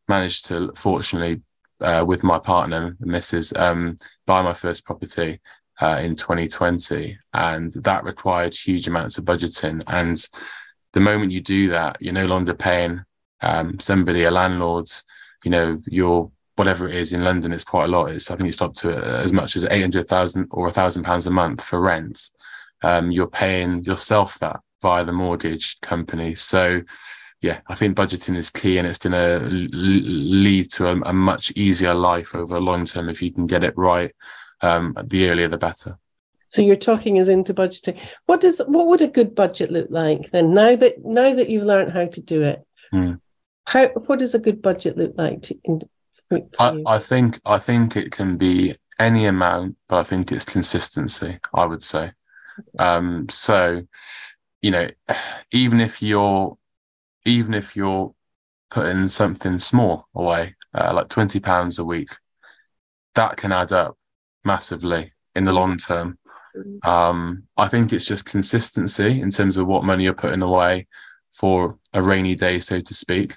managed 0.08 0.46
to 0.46 0.72
fortunately 0.74 1.40
uh, 1.80 2.04
with 2.06 2.22
my 2.22 2.38
partner, 2.38 2.96
Mrs. 3.02 3.58
Um, 3.58 3.96
buy 4.26 4.42
my 4.42 4.52
first 4.52 4.84
property 4.84 5.40
uh, 5.80 5.98
in 6.02 6.14
2020, 6.14 7.16
and 7.32 7.72
that 7.72 8.04
required 8.04 8.54
huge 8.54 8.86
amounts 8.86 9.18
of 9.18 9.24
budgeting. 9.24 9.82
And 9.86 10.16
the 10.92 11.00
moment 11.00 11.32
you 11.32 11.40
do 11.40 11.70
that, 11.70 11.96
you're 12.00 12.12
no 12.12 12.26
longer 12.26 12.54
paying 12.54 13.02
um, 13.40 13.78
somebody, 13.78 14.24
a 14.24 14.30
landlord. 14.30 14.90
You 15.44 15.50
know, 15.50 15.82
you're 15.86 16.30
whatever 16.60 16.86
it 16.86 16.94
is 16.94 17.14
in 17.14 17.24
London, 17.24 17.52
it's 17.52 17.64
quite 17.64 17.86
a 17.86 17.88
lot. 17.88 18.10
It's 18.10 18.30
I 18.30 18.36
think 18.36 18.50
it's 18.50 18.60
up 18.60 18.74
to 18.74 18.88
uh, 18.90 19.22
as 19.22 19.32
much 19.32 19.56
as 19.56 19.64
eight 19.70 19.80
hundred 19.80 20.06
thousand 20.08 20.48
or 20.50 20.68
a 20.68 20.70
thousand 20.70 21.04
pounds 21.04 21.26
a 21.26 21.30
month 21.30 21.62
for 21.62 21.80
rent. 21.80 22.30
Um, 22.82 23.10
you're 23.10 23.38
paying 23.44 23.82
yourself 23.84 24.38
that 24.40 24.60
via 24.82 25.02
the 25.02 25.12
mortgage 25.12 25.80
company. 25.80 26.34
So, 26.34 26.82
yeah, 27.40 27.60
I 27.66 27.74
think 27.74 27.96
budgeting 27.96 28.36
is 28.36 28.50
key, 28.50 28.76
and 28.76 28.86
it's 28.86 28.98
going 28.98 29.14
to 29.14 29.38
lead 29.72 30.70
to 30.72 30.88
a, 30.88 31.00
a, 31.00 31.14
much 31.14 31.50
easier 31.56 31.94
life 31.94 32.34
over 32.34 32.56
a 32.56 32.60
long 32.60 32.84
term 32.84 33.08
if 33.08 33.22
you 33.22 33.32
can 33.32 33.46
get 33.46 33.64
it 33.64 33.74
right. 33.78 34.14
Um, 34.60 34.94
the 35.02 35.30
earlier, 35.30 35.48
the 35.48 35.56
better. 35.56 35.96
So 36.48 36.60
you're 36.60 36.76
talking 36.76 37.18
as 37.18 37.28
into 37.28 37.54
budgeting. 37.54 37.98
What 38.26 38.42
does 38.42 38.60
what 38.66 38.86
would 38.88 39.00
a 39.00 39.08
good 39.08 39.34
budget 39.34 39.70
look 39.70 39.88
like 39.88 40.30
then? 40.30 40.52
Now 40.52 40.76
that 40.76 41.02
now 41.02 41.34
that 41.34 41.48
you've 41.48 41.70
learned 41.72 41.92
how 41.92 42.06
to 42.06 42.20
do 42.20 42.42
it, 42.42 42.66
mm. 42.92 43.18
how 43.64 43.88
what 43.88 44.18
does 44.18 44.34
a 44.34 44.44
good 44.46 44.60
budget 44.60 44.98
look 44.98 45.14
like 45.16 45.40
to, 45.42 45.58
in, 45.64 45.80
I, 46.58 46.82
I 46.86 46.98
think 46.98 47.40
I 47.44 47.58
think 47.58 47.96
it 47.96 48.12
can 48.12 48.36
be 48.36 48.76
any 48.98 49.26
amount, 49.26 49.76
but 49.88 49.98
I 49.98 50.04
think 50.04 50.30
it's 50.30 50.44
consistency. 50.44 51.38
I 51.54 51.64
would 51.64 51.82
say. 51.82 52.12
Um, 52.78 53.28
so, 53.28 53.82
you 54.62 54.70
know, 54.70 54.88
even 55.50 55.80
if 55.80 56.02
you're 56.02 56.56
even 57.24 57.54
if 57.54 57.74
you're 57.76 58.14
putting 58.70 59.08
something 59.08 59.58
small 59.58 60.06
away, 60.14 60.56
uh, 60.74 60.92
like 60.94 61.08
twenty 61.08 61.40
pounds 61.40 61.78
a 61.78 61.84
week, 61.84 62.10
that 63.14 63.36
can 63.36 63.52
add 63.52 63.72
up 63.72 63.96
massively 64.44 65.12
in 65.34 65.44
the 65.44 65.52
long 65.52 65.76
term. 65.78 66.18
Um, 66.82 67.44
I 67.56 67.68
think 67.68 67.92
it's 67.92 68.06
just 68.06 68.24
consistency 68.24 69.20
in 69.20 69.30
terms 69.30 69.56
of 69.56 69.66
what 69.66 69.84
money 69.84 70.04
you're 70.04 70.14
putting 70.14 70.42
away 70.42 70.88
for 71.30 71.78
a 71.92 72.02
rainy 72.02 72.34
day, 72.34 72.58
so 72.58 72.80
to 72.80 72.94
speak. 72.94 73.36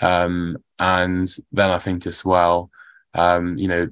Um, 0.00 0.58
and 0.78 1.28
then 1.52 1.70
I 1.70 1.78
think 1.78 2.06
as 2.06 2.24
well, 2.24 2.70
Um, 3.16 3.56
you 3.58 3.68
know, 3.68 3.88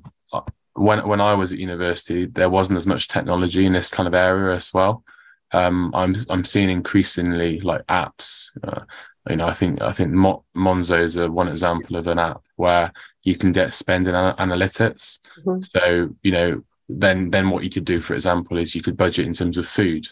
when 0.75 1.07
when 1.07 1.21
I 1.21 1.35
was 1.35 1.53
at 1.53 1.59
university, 1.61 2.27
there 2.27 2.51
wasn't 2.51 2.77
as 2.79 2.87
much 2.87 3.07
technology 3.07 3.65
in 3.67 3.73
this 3.73 3.91
kind 3.91 4.09
of 4.09 4.15
area 4.15 4.57
as 4.57 4.75
well. 4.75 5.05
Um, 5.53 5.93
I'm 5.95 6.17
I'm 6.29 6.45
seeing 6.45 6.71
increasingly 6.71 7.61
like 7.61 7.87
apps. 7.87 8.51
Uh, 8.65 8.83
you 9.31 9.37
know, 9.37 9.47
I 9.47 9.55
think 9.55 9.81
I 9.81 9.93
think 9.93 10.11
Mo- 10.13 10.45
Monzo 10.57 10.99
is 10.99 11.17
a 11.17 11.31
one 11.31 11.51
example 11.51 11.97
of 11.97 12.07
an 12.07 12.19
app 12.19 12.43
where 12.57 12.91
you 13.23 13.37
can 13.37 13.53
get 13.53 13.75
spending 13.75 14.15
analytics. 14.15 15.21
Mm-hmm. 15.47 15.61
So 15.77 16.17
you 16.23 16.33
know, 16.33 16.63
then 16.89 17.31
then 17.31 17.51
what 17.51 17.63
you 17.63 17.71
could 17.71 17.87
do, 17.87 18.01
for 18.01 18.15
example, 18.15 18.59
is 18.59 18.75
you 18.75 18.83
could 18.83 18.97
budget 18.97 19.27
in 19.27 19.35
terms 19.35 19.59
of 19.59 19.67
food. 19.69 20.07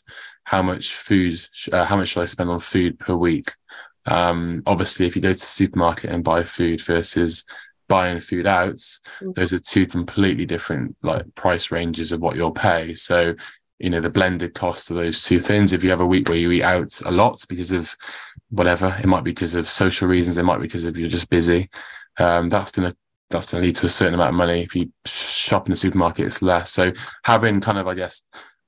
How 0.44 0.62
much 0.62 0.94
food? 0.94 1.34
Uh, 1.72 1.84
how 1.84 1.96
much 1.96 2.08
should 2.08 2.22
I 2.22 2.26
spend 2.26 2.50
on 2.50 2.60
food 2.60 2.98
per 2.98 3.16
week? 3.16 3.50
Um, 4.06 4.62
obviously, 4.66 5.06
if 5.06 5.16
you 5.16 5.22
go 5.22 5.32
to 5.32 5.34
the 5.34 5.40
supermarket 5.40 6.10
and 6.10 6.24
buy 6.24 6.42
food 6.42 6.80
versus 6.80 7.44
buying 7.88 8.20
food 8.20 8.46
out, 8.46 8.74
mm-hmm. 8.74 9.32
those 9.32 9.52
are 9.52 9.58
two 9.58 9.86
completely 9.86 10.46
different 10.46 10.96
like 11.02 11.34
price 11.34 11.70
ranges 11.70 12.12
of 12.12 12.20
what 12.20 12.36
you'll 12.36 12.52
pay. 12.52 12.94
So 12.94 13.34
you 13.80 13.88
know 13.88 14.00
the 14.00 14.10
blended 14.10 14.54
cost 14.54 14.90
of 14.90 14.96
those 14.96 15.24
two 15.24 15.40
things 15.40 15.72
if 15.72 15.82
you 15.82 15.90
have 15.90 16.02
a 16.02 16.06
week 16.06 16.28
where 16.28 16.38
you 16.38 16.52
eat 16.52 16.62
out 16.62 17.00
a 17.06 17.10
lot 17.10 17.42
because 17.48 17.72
of 17.72 17.96
whatever 18.50 18.96
it 19.00 19.06
might 19.06 19.24
be 19.24 19.32
because 19.32 19.54
of 19.54 19.68
social 19.68 20.06
reasons 20.06 20.36
it 20.36 20.44
might 20.44 20.58
be 20.58 20.62
because 20.66 20.84
of 20.84 20.96
you're 20.96 21.08
just 21.08 21.30
busy 21.30 21.68
um, 22.18 22.48
that's 22.48 22.70
gonna 22.70 22.94
that's 23.30 23.46
gonna 23.46 23.64
lead 23.64 23.74
to 23.74 23.86
a 23.86 23.88
certain 23.88 24.14
amount 24.14 24.28
of 24.28 24.34
money 24.34 24.62
if 24.62 24.76
you 24.76 24.92
shop 25.06 25.66
in 25.66 25.70
the 25.70 25.76
supermarket 25.76 26.26
it's 26.26 26.42
less 26.42 26.70
so 26.70 26.92
having 27.24 27.60
kind 27.60 27.78
of 27.78 27.86
i 27.86 27.94
guess 27.94 28.22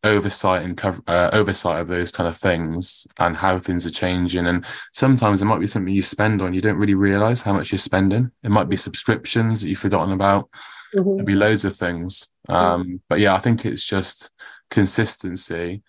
oversight 0.05 0.63
and 0.63 0.77
cover, 0.77 1.03
uh, 1.07 1.31
oversight 1.33 1.81
of 1.81 1.89
those 1.89 2.11
kind 2.11 2.29
of 2.29 2.37
things 2.37 3.07
and 3.19 3.37
how 3.37 3.59
things 3.59 3.87
are 3.87 3.91
changing. 3.91 4.47
And 4.47 4.65
sometimes 4.93 5.41
it 5.41 5.45
might 5.45 5.61
be 5.61 5.67
something 5.67 5.93
you 5.93 6.03
spend 6.03 6.43
on 6.43 6.55
you 6.55 6.61
don't 6.61 6.77
really 6.77 6.95
realize 6.95 7.43
how 7.43 7.53
much 7.53 7.71
you're 7.71 7.79
spending. 7.79 8.31
It 8.43 8.51
might 8.51 8.69
be 8.69 8.77
subscriptions 8.77 9.61
that 9.61 9.69
you've 9.69 9.79
forgotten 9.79 10.13
about. 10.13 10.49
Mm-hmm. 10.95 11.21
it 11.21 11.27
be 11.27 11.35
loads 11.35 11.65
of 11.65 11.75
things. 11.77 12.29
Um, 12.49 13.01
but 13.09 13.19
yeah 13.19 13.35
i 13.35 13.39
think 13.39 13.65
it's 13.65 13.85
just 13.85 14.31
consistency. 14.71 15.83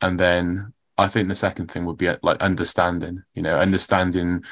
And 0.00 0.18
then 0.18 0.72
i 0.98 1.08
think 1.08 1.28
the 1.28 1.34
second 1.34 1.70
thing 1.70 1.84
would 1.86 1.96
be 1.96 2.10
like 2.22 2.40
understanding 2.40 3.22
you 3.34 3.42
know 3.42 3.56
understanding 3.56 4.44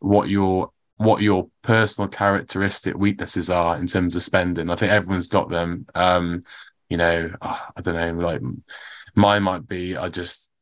what 0.00 0.28
your 0.28 0.70
what 0.96 1.22
your 1.22 1.48
personal 1.62 2.08
characteristic 2.08 2.96
weaknesses 2.96 3.50
are 3.50 3.76
in 3.76 3.86
terms 3.86 4.14
of 4.14 4.22
spending. 4.22 4.70
I 4.70 4.76
think 4.76 4.92
everyone's 4.92 5.28
got 5.28 5.50
them. 5.50 5.86
Um 5.94 6.42
you 6.94 6.98
know 6.98 7.28
oh, 7.42 7.60
i 7.76 7.80
don't 7.80 7.96
know 7.96 8.24
like 8.24 8.40
mine 9.16 9.42
might 9.42 9.66
be 9.66 9.96
i 9.96 10.08
just 10.08 10.52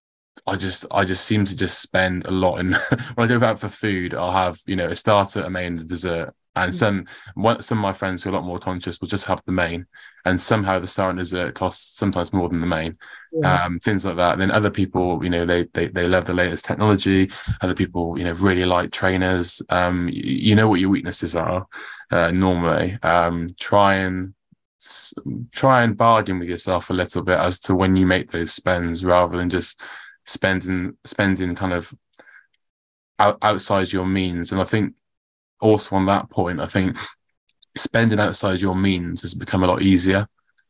I 0.46 0.56
just 0.56 0.86
I 0.90 1.04
just 1.04 1.24
seem 1.24 1.44
to 1.44 1.54
just 1.54 1.80
spend 1.80 2.24
a 2.24 2.30
lot 2.30 2.56
and 2.56 2.74
when 3.14 3.30
I 3.30 3.38
go 3.38 3.44
out 3.46 3.60
for 3.60 3.68
food, 3.68 4.14
I'll 4.14 4.32
have, 4.32 4.58
you 4.66 4.76
know, 4.76 4.86
a 4.86 4.96
starter, 4.96 5.42
a 5.42 5.50
main, 5.50 5.78
a 5.78 5.84
dessert. 5.84 6.34
And 6.56 6.72
mm. 6.72 6.74
some 6.74 7.06
one, 7.34 7.62
some 7.62 7.78
of 7.78 7.82
my 7.82 7.92
friends 7.92 8.22
who 8.22 8.30
are 8.30 8.32
a 8.32 8.36
lot 8.36 8.44
more 8.44 8.58
conscious 8.58 9.00
will 9.00 9.08
just 9.08 9.26
have 9.26 9.42
the 9.46 9.52
main 9.52 9.86
and 10.24 10.40
somehow 10.40 10.78
the 10.78 10.88
starter 10.88 11.10
and 11.10 11.18
dessert 11.18 11.54
costs 11.54 11.96
sometimes 11.96 12.32
more 12.32 12.48
than 12.48 12.60
the 12.60 12.66
main. 12.66 12.98
Yeah. 13.32 13.64
Um, 13.64 13.78
things 13.78 14.04
like 14.04 14.16
that. 14.16 14.32
And 14.32 14.42
then 14.42 14.50
other 14.50 14.70
people, 14.70 15.22
you 15.22 15.30
know, 15.30 15.46
they, 15.46 15.64
they 15.72 15.88
they 15.88 16.08
love 16.08 16.24
the 16.24 16.34
latest 16.34 16.64
technology. 16.64 17.30
Other 17.60 17.74
people, 17.74 18.18
you 18.18 18.24
know, 18.24 18.32
really 18.32 18.64
like 18.64 18.90
trainers. 18.90 19.62
Um, 19.68 20.08
you, 20.08 20.22
you 20.22 20.54
know 20.54 20.68
what 20.68 20.80
your 20.80 20.90
weaknesses 20.90 21.36
are 21.36 21.66
uh, 22.10 22.32
normally. 22.32 22.98
Um, 23.02 23.48
try 23.58 23.94
and 23.94 24.34
try 25.52 25.82
and 25.82 25.96
bargain 25.96 26.38
with 26.38 26.48
yourself 26.48 26.90
a 26.90 26.94
little 26.94 27.22
bit 27.22 27.38
as 27.38 27.58
to 27.60 27.74
when 27.74 27.96
you 27.96 28.06
make 28.06 28.30
those 28.30 28.52
spends, 28.52 29.04
rather 29.04 29.36
than 29.36 29.50
just 29.50 29.80
spending 30.24 30.96
spending 31.04 31.54
kind 31.54 31.72
of 31.72 31.92
out, 33.18 33.38
outside 33.42 33.92
your 33.92 34.06
means. 34.06 34.52
And 34.52 34.60
I 34.60 34.64
think 34.64 34.94
also 35.60 35.96
on 35.96 36.06
that 36.06 36.30
point, 36.30 36.60
I 36.60 36.66
think 36.66 36.96
spending 37.76 38.20
outside 38.20 38.60
your 38.60 38.76
means 38.76 39.22
has 39.22 39.34
become 39.34 39.62
a 39.62 39.66
lot 39.66 39.82
easier 39.82 40.28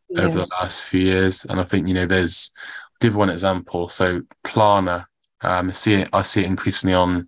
yeah. 0.09 0.23
over 0.23 0.41
the 0.41 0.49
last 0.61 0.83
few 0.83 1.01
years. 1.01 1.45
And 1.45 1.61
I 1.61 1.65
think, 1.65 1.89
you 1.89 1.95
know, 1.95 2.07
there's 2.07 2.53
give 3.01 3.17
one 3.17 3.31
example. 3.31 3.89
So 3.89 4.23
Klarna, 4.45 5.07
um, 5.41 5.71
I 5.71 5.73
see 5.73 5.95
it, 5.95 6.09
I 6.13 6.23
see 6.23 6.43
it 6.43 6.47
increasingly 6.47 6.95
on 6.95 7.27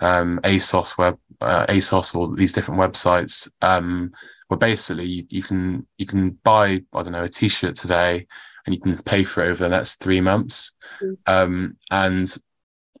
um, 0.00 0.40
ASOS 0.44 0.96
web, 0.96 1.18
uh, 1.40 1.66
ASOS 1.66 2.14
or 2.14 2.34
these 2.34 2.52
different 2.52 2.80
websites, 2.80 3.50
um, 3.60 4.12
where 4.50 4.58
basically 4.58 5.06
you, 5.06 5.26
you, 5.28 5.42
can 5.44 5.86
you 5.96 6.06
can 6.06 6.30
buy 6.42 6.82
I 6.92 7.02
don't 7.02 7.12
know 7.12 7.22
a 7.22 7.28
T-shirt 7.28 7.76
today, 7.76 8.26
and 8.66 8.74
you 8.74 8.80
can 8.80 8.98
pay 8.98 9.22
for 9.22 9.44
it 9.44 9.50
over 9.50 9.62
the 9.62 9.68
next 9.68 10.02
three 10.02 10.20
months. 10.20 10.72
Mm. 11.00 11.16
Um, 11.26 11.76
and 11.92 12.36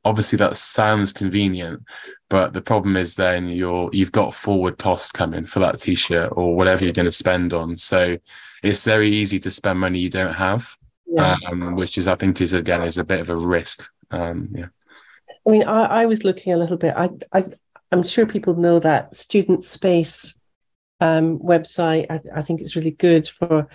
obviously 0.04 0.36
that 0.36 0.56
sounds 0.56 1.12
convenient, 1.12 1.82
but 2.28 2.52
the 2.52 2.62
problem 2.62 2.96
is 2.96 3.16
then 3.16 3.48
you're 3.48 3.90
you've 3.92 4.12
got 4.12 4.32
forward 4.32 4.78
cost 4.78 5.12
coming 5.12 5.44
for 5.44 5.58
that 5.58 5.80
t-shirt 5.80 6.32
or 6.36 6.54
whatever 6.54 6.84
you're 6.84 6.92
going 6.92 7.06
to 7.06 7.12
spend 7.12 7.52
on. 7.52 7.76
So 7.76 8.16
it's 8.62 8.84
very 8.84 9.08
easy 9.08 9.40
to 9.40 9.50
spend 9.50 9.80
money 9.80 9.98
you 9.98 10.08
don't 10.08 10.34
have, 10.34 10.76
yeah. 11.08 11.36
um, 11.48 11.74
which 11.74 11.98
is 11.98 12.06
I 12.06 12.14
think 12.14 12.40
is 12.40 12.52
again 12.52 12.82
is 12.82 12.96
a 12.96 13.04
bit 13.04 13.20
of 13.20 13.28
a 13.28 13.36
risk. 13.36 13.90
Um, 14.12 14.50
yeah. 14.54 14.68
I 15.44 15.50
mean, 15.50 15.64
I, 15.64 16.02
I 16.02 16.06
was 16.06 16.22
looking 16.22 16.52
a 16.52 16.58
little 16.58 16.76
bit. 16.76 16.94
I, 16.96 17.10
I 17.32 17.46
I'm 17.90 18.04
sure 18.04 18.24
people 18.24 18.54
know 18.54 18.78
that 18.78 19.16
student 19.16 19.64
space 19.64 20.36
um, 21.00 21.38
website. 21.38 22.06
I, 22.10 22.20
I 22.38 22.42
think 22.42 22.60
it's 22.60 22.76
really 22.76 22.92
good 22.92 23.28
for 23.28 23.68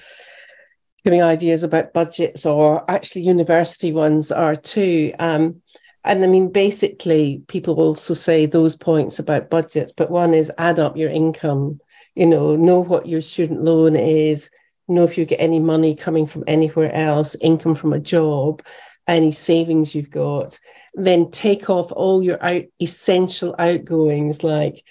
giving 1.03 1.21
ideas 1.21 1.63
about 1.63 1.93
budgets, 1.93 2.45
or 2.45 2.89
actually 2.89 3.23
university 3.23 3.91
ones 3.91 4.31
are 4.31 4.55
too. 4.55 5.13
Um, 5.19 5.61
and 6.03 6.23
I 6.23 6.27
mean, 6.27 6.51
basically, 6.51 7.43
people 7.47 7.75
also 7.75 8.13
say 8.13 8.45
those 8.45 8.75
points 8.75 9.19
about 9.19 9.49
budgets, 9.49 9.91
but 9.95 10.11
one 10.11 10.33
is 10.33 10.51
add 10.57 10.79
up 10.79 10.97
your 10.97 11.09
income, 11.09 11.79
you 12.15 12.25
know, 12.25 12.55
know 12.55 12.79
what 12.79 13.07
your 13.07 13.21
student 13.21 13.63
loan 13.63 13.95
is, 13.95 14.49
know 14.88 15.03
if 15.03 15.17
you 15.17 15.25
get 15.25 15.41
any 15.41 15.59
money 15.59 15.95
coming 15.95 16.27
from 16.27 16.43
anywhere 16.47 16.93
else, 16.93 17.35
income 17.41 17.75
from 17.75 17.93
a 17.93 17.99
job, 17.99 18.61
any 19.07 19.31
savings 19.31 19.93
you've 19.93 20.09
got, 20.09 20.59
then 20.93 21.31
take 21.31 21.69
off 21.69 21.91
all 21.91 22.21
your 22.21 22.43
out, 22.43 22.63
essential 22.81 23.55
outgoings 23.59 24.43
like 24.43 24.83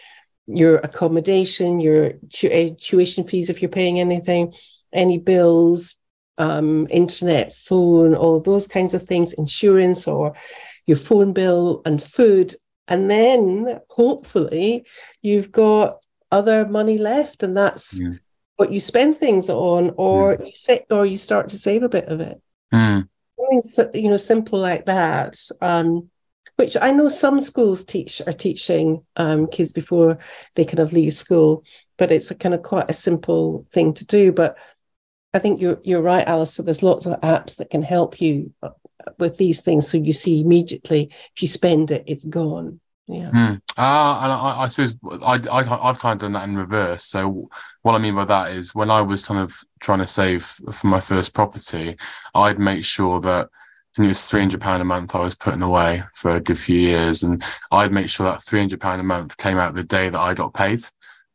your 0.47 0.77
accommodation, 0.77 1.81
your 1.81 2.13
eh, 2.43 2.71
tuition 2.79 3.25
fees 3.25 3.51
if 3.51 3.63
you're 3.63 3.69
paying 3.71 4.01
anything, 4.01 4.53
any 4.93 5.19
bills, 5.19 5.97
um, 6.39 6.87
internet, 6.91 7.53
phone, 7.53 8.15
all 8.15 8.41
those 8.41 8.67
kinds 8.67 8.95
of 8.95 9.07
things, 9.07 9.33
insurance 9.33 10.07
or 10.07 10.35
your 10.87 10.97
phone 10.97 11.33
bill 11.33 11.83
and 11.85 12.03
food. 12.03 12.55
And 12.89 13.11
then 13.11 13.81
hopefully 13.89 14.87
you've 15.23 15.51
got 15.51 15.99
other 16.31 16.67
money 16.67 16.99
left, 16.99 17.43
and 17.43 17.57
that's 17.57 17.99
mm. 17.99 18.19
what 18.57 18.73
you 18.73 18.81
spend 18.81 19.17
things 19.17 19.49
on, 19.49 19.93
or 19.97 20.37
mm. 20.37 20.47
you 20.47 20.53
say, 20.55 20.85
or 20.91 21.07
you 21.07 21.17
start 21.17 21.51
to 21.51 21.59
save 21.59 21.83
a 21.83 21.89
bit 21.89 22.07
of 22.07 22.21
it. 22.21 22.41
Mm. 22.73 23.09
Something 23.61 24.05
you 24.05 24.11
know 24.11 24.17
simple 24.17 24.59
like 24.59 24.87
that. 24.87 25.39
Um, 25.61 26.11
which 26.57 26.77
I 26.81 26.91
know 26.91 27.09
some 27.09 27.41
schools 27.41 27.85
teach 27.85 28.23
are 28.27 28.33
teaching 28.33 29.05
um, 29.17 29.47
kids 29.47 29.73
before 29.73 30.19
they 30.55 30.65
kind 30.65 30.79
of 30.79 30.93
leave 30.93 31.15
school, 31.15 31.65
but 31.97 32.13
it's 32.13 32.31
a 32.31 32.35
kind 32.35 32.55
of 32.55 32.63
quite 32.63 32.91
a 32.91 32.95
simple 32.95 33.67
thing 33.73 33.95
to 33.95 34.07
do. 34.07 34.33
But 34.33 34.57
I 35.33 35.41
think 35.41 35.61
you're 35.61 35.81
you're 35.83 36.03
right, 36.03 36.27
Alice. 36.27 36.55
So 36.55 36.63
there's 36.63 36.83
lots 36.83 37.07
of 37.07 37.21
apps 37.21 37.57
that 37.57 37.71
can 37.71 37.83
help 37.83 38.21
you 38.21 38.53
uh, 38.63 38.71
with 39.19 39.37
these 39.37 39.63
things. 39.63 39.89
So 39.89 39.99
you 39.99 40.13
see 40.13 40.41
immediately 40.41 41.11
if 41.35 41.43
you 41.43 41.49
spend 41.49 41.91
it, 41.91 42.05
it's 42.07 42.25
gone. 42.25 42.81
Yeah. 43.07 43.31
Mm. 43.31 43.61
And 43.77 44.33
I, 44.33 44.63
I 44.63 44.67
suppose 44.69 44.95
I, 45.23 45.39
I 45.51 45.89
I've 45.89 45.99
kind 45.99 46.15
of 46.15 46.21
done 46.21 46.33
that 46.33 46.49
in 46.49 46.57
reverse. 46.57 47.05
So 47.05 47.51
what 47.83 47.95
I 47.95 47.99
mean 47.99 48.15
by 48.15 48.25
that 48.25 48.53
is 48.53 48.75
when 48.75 48.91
I 48.91 49.03
was 49.03 49.23
kind 49.23 49.41
of 49.41 49.55
trying 49.81 49.99
to 49.99 50.07
save 50.07 50.45
for 50.45 50.87
my 50.87 51.01
first 51.01 51.35
property, 51.35 51.97
I'd 52.35 52.59
make 52.59 52.85
sure 52.85 53.21
that 53.21 53.49
I 53.95 54.03
think 54.03 54.07
it 54.07 54.09
was 54.09 54.27
three 54.27 54.41
hundred 54.41 54.61
pound 54.61 54.83
a 54.83 54.85
month 54.85 55.15
I 55.15 55.21
was 55.21 55.37
putting 55.37 55.63
away 55.63 56.03
for 56.15 56.33
a 56.33 56.41
good 56.41 56.59
few 56.59 56.79
years, 56.79 57.23
and 57.23 57.43
I'd 57.71 57.93
make 57.93 58.09
sure 58.09 58.27
that 58.27 58.43
three 58.43 58.59
hundred 58.59 58.81
pound 58.81 59.01
a 59.01 59.05
month 59.05 59.37
came 59.37 59.59
out 59.59 59.75
the 59.75 59.85
day 59.85 60.09
that 60.09 60.21
I 60.21 60.35
got 60.35 60.55
paid. 60.55 60.81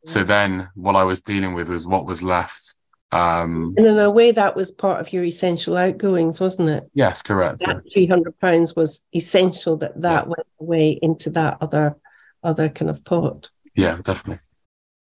So 0.06 0.24
then 0.24 0.70
what 0.74 0.96
I 0.96 1.04
was 1.04 1.20
dealing 1.20 1.52
with 1.52 1.68
was 1.68 1.86
what 1.86 2.06
was 2.06 2.22
left 2.22 2.76
um, 3.12 3.74
and 3.76 3.86
in 3.86 3.98
a 3.98 4.10
way, 4.10 4.30
that 4.32 4.54
was 4.54 4.70
part 4.70 5.00
of 5.00 5.12
your 5.12 5.24
essential 5.24 5.76
outgoings, 5.76 6.38
wasn't 6.38 6.68
it? 6.68 6.88
Yes, 6.94 7.22
correct. 7.22 7.60
That 7.60 7.82
three 7.92 8.06
hundred 8.06 8.38
pounds 8.38 8.76
was 8.76 9.00
essential. 9.14 9.76
That 9.78 10.00
that 10.00 10.24
yeah. 10.24 10.28
went 10.28 10.46
away 10.60 10.98
into 11.02 11.30
that 11.30 11.58
other 11.60 11.96
other 12.44 12.68
kind 12.68 12.88
of 12.90 13.04
pot. 13.04 13.50
Yeah, 13.74 13.96
definitely. 13.96 14.42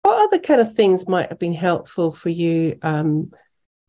What 0.01 0.27
other 0.27 0.39
kind 0.39 0.61
of 0.61 0.73
things 0.73 1.07
might 1.07 1.29
have 1.29 1.37
been 1.37 1.53
helpful 1.53 2.11
for 2.11 2.29
you 2.29 2.79
um, 2.81 3.31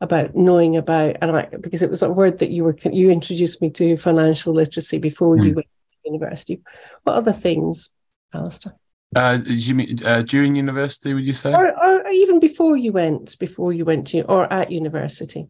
about 0.03 0.35
knowing 0.35 0.75
about 0.75 1.15
and 1.21 1.31
I 1.31 1.45
because 1.61 1.81
it 1.81 1.89
was 1.89 2.03
a 2.03 2.11
word 2.11 2.39
that 2.39 2.49
you 2.49 2.65
were 2.65 2.77
you 2.91 3.09
introduced 3.09 3.61
me 3.61 3.69
to 3.71 3.95
financial 3.95 4.53
literacy 4.53 4.97
before 4.97 5.37
mm. 5.37 5.47
you 5.47 5.55
went 5.55 5.67
to 5.67 6.11
university. 6.11 6.61
What 7.03 7.13
other 7.13 7.31
things, 7.31 7.89
Alistair? 8.33 8.75
Uh, 9.15 9.39
you 9.45 9.75
mean 9.75 10.05
uh, 10.05 10.21
during 10.23 10.55
university? 10.55 11.13
Would 11.13 11.23
you 11.23 11.33
say, 11.33 11.53
or, 11.53 11.71
or, 11.71 12.07
even 12.09 12.39
before 12.39 12.75
you 12.75 12.91
went, 12.91 13.39
before 13.39 13.71
you 13.71 13.85
went 13.85 14.07
to, 14.07 14.21
or 14.23 14.51
at 14.51 14.71
university? 14.71 15.47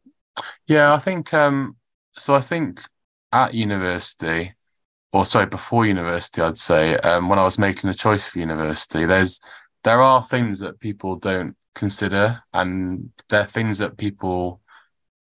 Yeah, 0.67 0.93
I 0.93 0.99
think. 0.99 1.33
Um, 1.33 1.75
so 2.13 2.35
I 2.35 2.41
think 2.41 2.81
at 3.31 3.55
university, 3.55 4.53
or 5.13 5.25
sorry, 5.25 5.47
before 5.47 5.87
university, 5.87 6.41
I'd 6.41 6.59
say 6.59 6.97
um, 6.97 7.27
when 7.27 7.39
I 7.39 7.43
was 7.43 7.57
making 7.57 7.87
the 7.87 7.95
choice 7.95 8.27
for 8.27 8.37
university, 8.37 9.05
there's 9.05 9.41
there 9.83 10.01
are 10.01 10.21
things 10.21 10.59
that 10.59 10.79
people 10.79 11.15
don't 11.15 11.55
consider, 11.75 12.43
and 12.53 13.11
they're 13.29 13.45
things 13.45 13.79
that 13.79 13.97
people, 13.97 14.61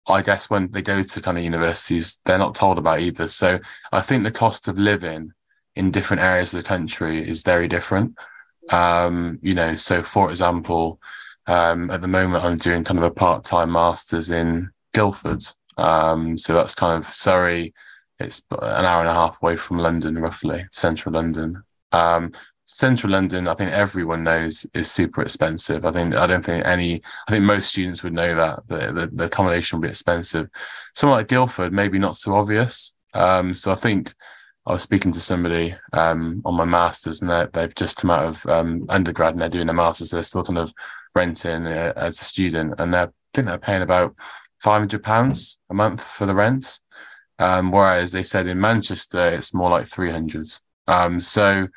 I 0.07 0.23
guess, 0.23 0.49
when 0.49 0.71
they 0.71 0.83
go 0.83 1.03
to 1.03 1.21
kind 1.21 1.39
of 1.39 1.45
universities, 1.45 2.19
they're 2.25 2.39
not 2.39 2.55
told 2.55 2.79
about 2.79 3.01
either. 3.01 3.29
So 3.29 3.61
I 3.93 4.01
think 4.01 4.25
the 4.25 4.31
cost 4.31 4.69
of 4.69 4.79
living 4.79 5.33
in 5.75 5.91
different 5.91 6.23
areas 6.23 6.55
of 6.55 6.63
the 6.63 6.69
country 6.69 7.29
is 7.29 7.43
very 7.43 7.69
different. 7.69 8.17
Um, 8.71 9.39
you 9.43 9.55
know, 9.55 9.77
so 9.77 10.03
for 10.03 10.31
example, 10.31 11.01
um, 11.47 11.91
at 11.91 12.01
the 12.01 12.09
moment, 12.09 12.45
I'm 12.45 12.59
doing 12.59 12.83
kind 12.83 12.99
of 12.99 13.05
a 13.05 13.11
part-time 13.11 13.73
master's 13.73 14.31
in 14.31 14.71
Guildford. 14.95 15.45
Um, 15.77 16.39
so 16.39 16.55
that's 16.55 16.75
kind 16.75 16.99
of 16.99 17.13
Surrey. 17.13 17.75
It's 18.19 18.43
an 18.51 18.85
hour 18.85 19.01
and 19.01 19.11
a 19.11 19.15
half 19.15 19.43
away 19.43 19.57
from 19.57 19.79
London, 19.79 20.19
roughly 20.19 20.67
central 20.71 21.15
London. 21.15 21.63
Um, 21.93 22.33
central 22.77 23.15
London, 23.15 23.49
I 23.49 23.55
think 23.55 23.73
everyone 23.73 24.23
knows 24.23 24.67
is 24.75 24.91
super 24.91 25.23
expensive. 25.23 25.87
I 25.87 25.93
think 25.93 26.15
I 26.15 26.27
don't 26.27 26.45
think 26.45 26.67
any. 26.67 27.01
I 27.27 27.31
think 27.31 27.45
most 27.45 27.71
students 27.71 28.03
would 28.03 28.13
know 28.13 28.35
that 28.35 28.67
the 28.69 28.93
the, 28.93 29.11
the 29.11 29.25
accommodation 29.25 29.79
will 29.79 29.85
be 29.85 29.89
expensive. 29.89 30.51
Somewhere 30.95 31.21
like 31.21 31.29
Guildford, 31.29 31.73
maybe 31.73 31.99
not 31.99 32.19
so 32.19 32.35
obvious. 32.35 32.93
Um, 33.15 33.55
so 33.55 33.73
I 33.73 33.77
think 33.77 34.13
I 34.67 34.73
was 34.73 34.83
speaking 34.83 35.11
to 35.13 35.21
somebody 35.21 35.75
um, 35.95 36.43
on 36.45 36.55
my 36.55 36.67
masters, 36.67 37.23
and 37.23 37.51
they've 37.55 37.75
just 37.75 37.97
come 37.97 38.11
out 38.11 38.27
of 38.27 38.45
um, 38.47 38.85
undergrad 38.91 39.33
and 39.33 39.41
they're 39.41 39.49
doing 39.49 39.71
a 39.71 39.73
masters. 39.73 40.11
They're 40.11 40.23
still 40.23 40.45
kind 40.45 40.59
of 40.59 40.75
renting 41.15 41.67
uh, 41.67 41.95
as 41.97 42.21
a 42.21 42.25
student, 42.25 42.75
and 42.79 42.93
they're 42.93 43.07
I 43.07 43.33
think 43.33 43.47
they're 43.47 43.59
paying 43.59 43.83
about 43.83 44.15
five 44.61 44.81
hundred 44.81 45.03
pounds 45.03 45.59
a 45.71 45.75
month 45.75 46.03
for 46.03 46.27
the 46.27 46.35
rent. 46.35 46.79
Um, 47.39 47.71
whereas 47.71 48.13
they 48.13 48.23
said 48.23 48.47
in 48.47 48.61
Manchester 48.61 49.29
it's 49.31 49.55
more 49.55 49.71
like 49.71 49.87
three 49.87 50.11
hundred. 50.11 50.49
Um, 50.87 51.23
so 51.23 51.69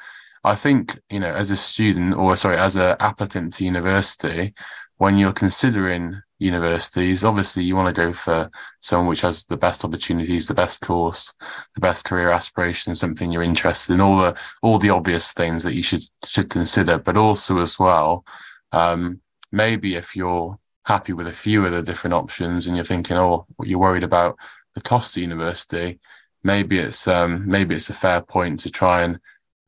I 0.43 0.55
think 0.55 0.99
you 1.09 1.19
know, 1.19 1.31
as 1.31 1.51
a 1.51 1.57
student 1.57 2.15
or 2.15 2.35
sorry, 2.35 2.57
as 2.57 2.75
an 2.75 2.95
applicant 2.99 3.53
to 3.53 3.65
university, 3.65 4.53
when 4.97 5.17
you're 5.17 5.33
considering 5.33 6.21
universities, 6.39 7.23
obviously 7.23 7.63
you 7.63 7.75
want 7.75 7.93
to 7.93 8.01
go 8.01 8.13
for 8.13 8.49
someone 8.79 9.07
which 9.07 9.21
has 9.21 9.45
the 9.45 9.57
best 9.57 9.83
opportunities, 9.83 10.47
the 10.47 10.53
best 10.53 10.81
course, 10.81 11.33
the 11.75 11.81
best 11.81 12.05
career 12.05 12.31
aspirations, 12.31 12.99
something 12.99 13.31
you're 13.31 13.43
interested 13.43 13.93
in, 13.93 14.01
all 14.01 14.17
the 14.17 14.35
all 14.61 14.77
the 14.77 14.89
obvious 14.89 15.33
things 15.33 15.63
that 15.63 15.75
you 15.75 15.83
should 15.83 16.03
should 16.25 16.49
consider, 16.49 16.97
but 16.97 17.17
also 17.17 17.59
as 17.59 17.77
well. 17.77 18.25
Um, 18.71 19.21
maybe 19.51 19.95
if 19.95 20.15
you're 20.15 20.57
happy 20.85 21.13
with 21.13 21.27
a 21.27 21.33
few 21.33 21.65
of 21.65 21.71
the 21.71 21.83
different 21.83 22.13
options 22.13 22.67
and 22.67 22.75
you're 22.75 22.85
thinking, 22.85 23.17
oh, 23.17 23.45
you're 23.63 23.79
worried 23.79 24.03
about 24.03 24.37
the 24.75 24.81
cost 24.81 25.15
of 25.15 25.21
university, 25.21 25.99
maybe 26.43 26.79
it's 26.79 27.07
um, 27.07 27.47
maybe 27.47 27.75
it's 27.75 27.89
a 27.89 27.93
fair 27.93 28.21
point 28.21 28.61
to 28.61 28.71
try 28.71 29.03
and 29.03 29.19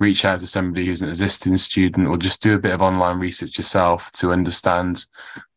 reach 0.01 0.25
out 0.25 0.39
to 0.39 0.47
somebody 0.47 0.85
who's 0.85 1.01
an 1.01 1.09
existing 1.09 1.55
student 1.57 2.07
or 2.07 2.17
just 2.17 2.43
do 2.43 2.55
a 2.55 2.59
bit 2.59 2.73
of 2.73 2.81
online 2.81 3.19
research 3.19 3.57
yourself 3.57 4.11
to 4.13 4.31
understand 4.31 5.05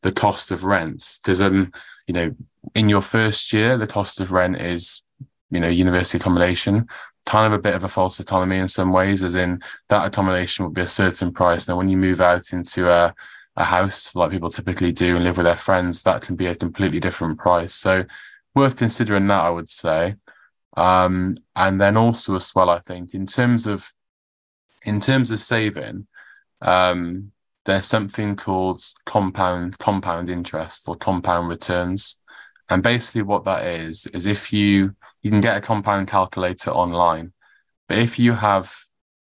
the 0.02 0.12
cost 0.12 0.50
of 0.50 0.64
rent. 0.64 1.18
Because 1.22 1.40
um, 1.40 1.72
you 2.06 2.14
know, 2.14 2.34
in 2.74 2.88
your 2.88 3.00
first 3.00 3.52
year, 3.52 3.76
the 3.76 3.86
cost 3.86 4.20
of 4.20 4.30
rent 4.30 4.60
is, 4.60 5.02
you 5.50 5.58
know, 5.58 5.68
university 5.68 6.18
accommodation 6.18 6.86
kind 7.26 7.46
of 7.46 7.58
a 7.58 7.62
bit 7.62 7.74
of 7.74 7.84
a 7.84 7.88
false 7.88 8.20
economy 8.20 8.58
in 8.58 8.68
some 8.68 8.92
ways, 8.92 9.22
as 9.22 9.34
in 9.34 9.62
that 9.88 10.04
accommodation 10.06 10.62
will 10.62 10.70
be 10.70 10.82
a 10.82 10.86
certain 10.86 11.32
price. 11.32 11.66
Now, 11.66 11.76
when 11.76 11.88
you 11.88 11.96
move 11.96 12.20
out 12.20 12.52
into 12.52 12.90
a 12.90 13.14
a 13.56 13.64
house 13.64 14.14
like 14.16 14.30
people 14.30 14.50
typically 14.50 14.92
do 14.92 15.14
and 15.14 15.24
live 15.24 15.36
with 15.36 15.46
their 15.46 15.56
friends, 15.56 16.02
that 16.02 16.22
can 16.22 16.36
be 16.36 16.46
a 16.46 16.54
completely 16.54 17.00
different 17.00 17.38
price. 17.38 17.74
So 17.74 18.04
worth 18.54 18.76
considering 18.76 19.26
that, 19.28 19.44
I 19.44 19.50
would 19.50 19.68
say. 19.68 20.16
Um, 20.76 21.36
and 21.54 21.80
then 21.80 21.96
also 21.96 22.34
as 22.34 22.52
well, 22.54 22.68
I 22.68 22.80
think 22.80 23.14
in 23.14 23.26
terms 23.26 23.66
of 23.66 23.92
in 24.84 25.00
terms 25.00 25.30
of 25.30 25.40
saving, 25.40 26.06
um, 26.60 27.32
there's 27.64 27.86
something 27.86 28.36
called 28.36 28.82
compound 29.06 29.78
compound 29.78 30.28
interest 30.28 30.88
or 30.88 30.96
compound 30.96 31.48
returns. 31.48 32.18
And 32.68 32.82
basically 32.82 33.22
what 33.22 33.44
that 33.44 33.66
is, 33.66 34.06
is 34.06 34.26
if 34.26 34.52
you 34.52 34.94
you 35.22 35.30
can 35.30 35.40
get 35.40 35.56
a 35.56 35.60
compound 35.60 36.08
calculator 36.08 36.70
online, 36.70 37.32
but 37.88 37.98
if 37.98 38.18
you 38.18 38.34
have 38.34 38.74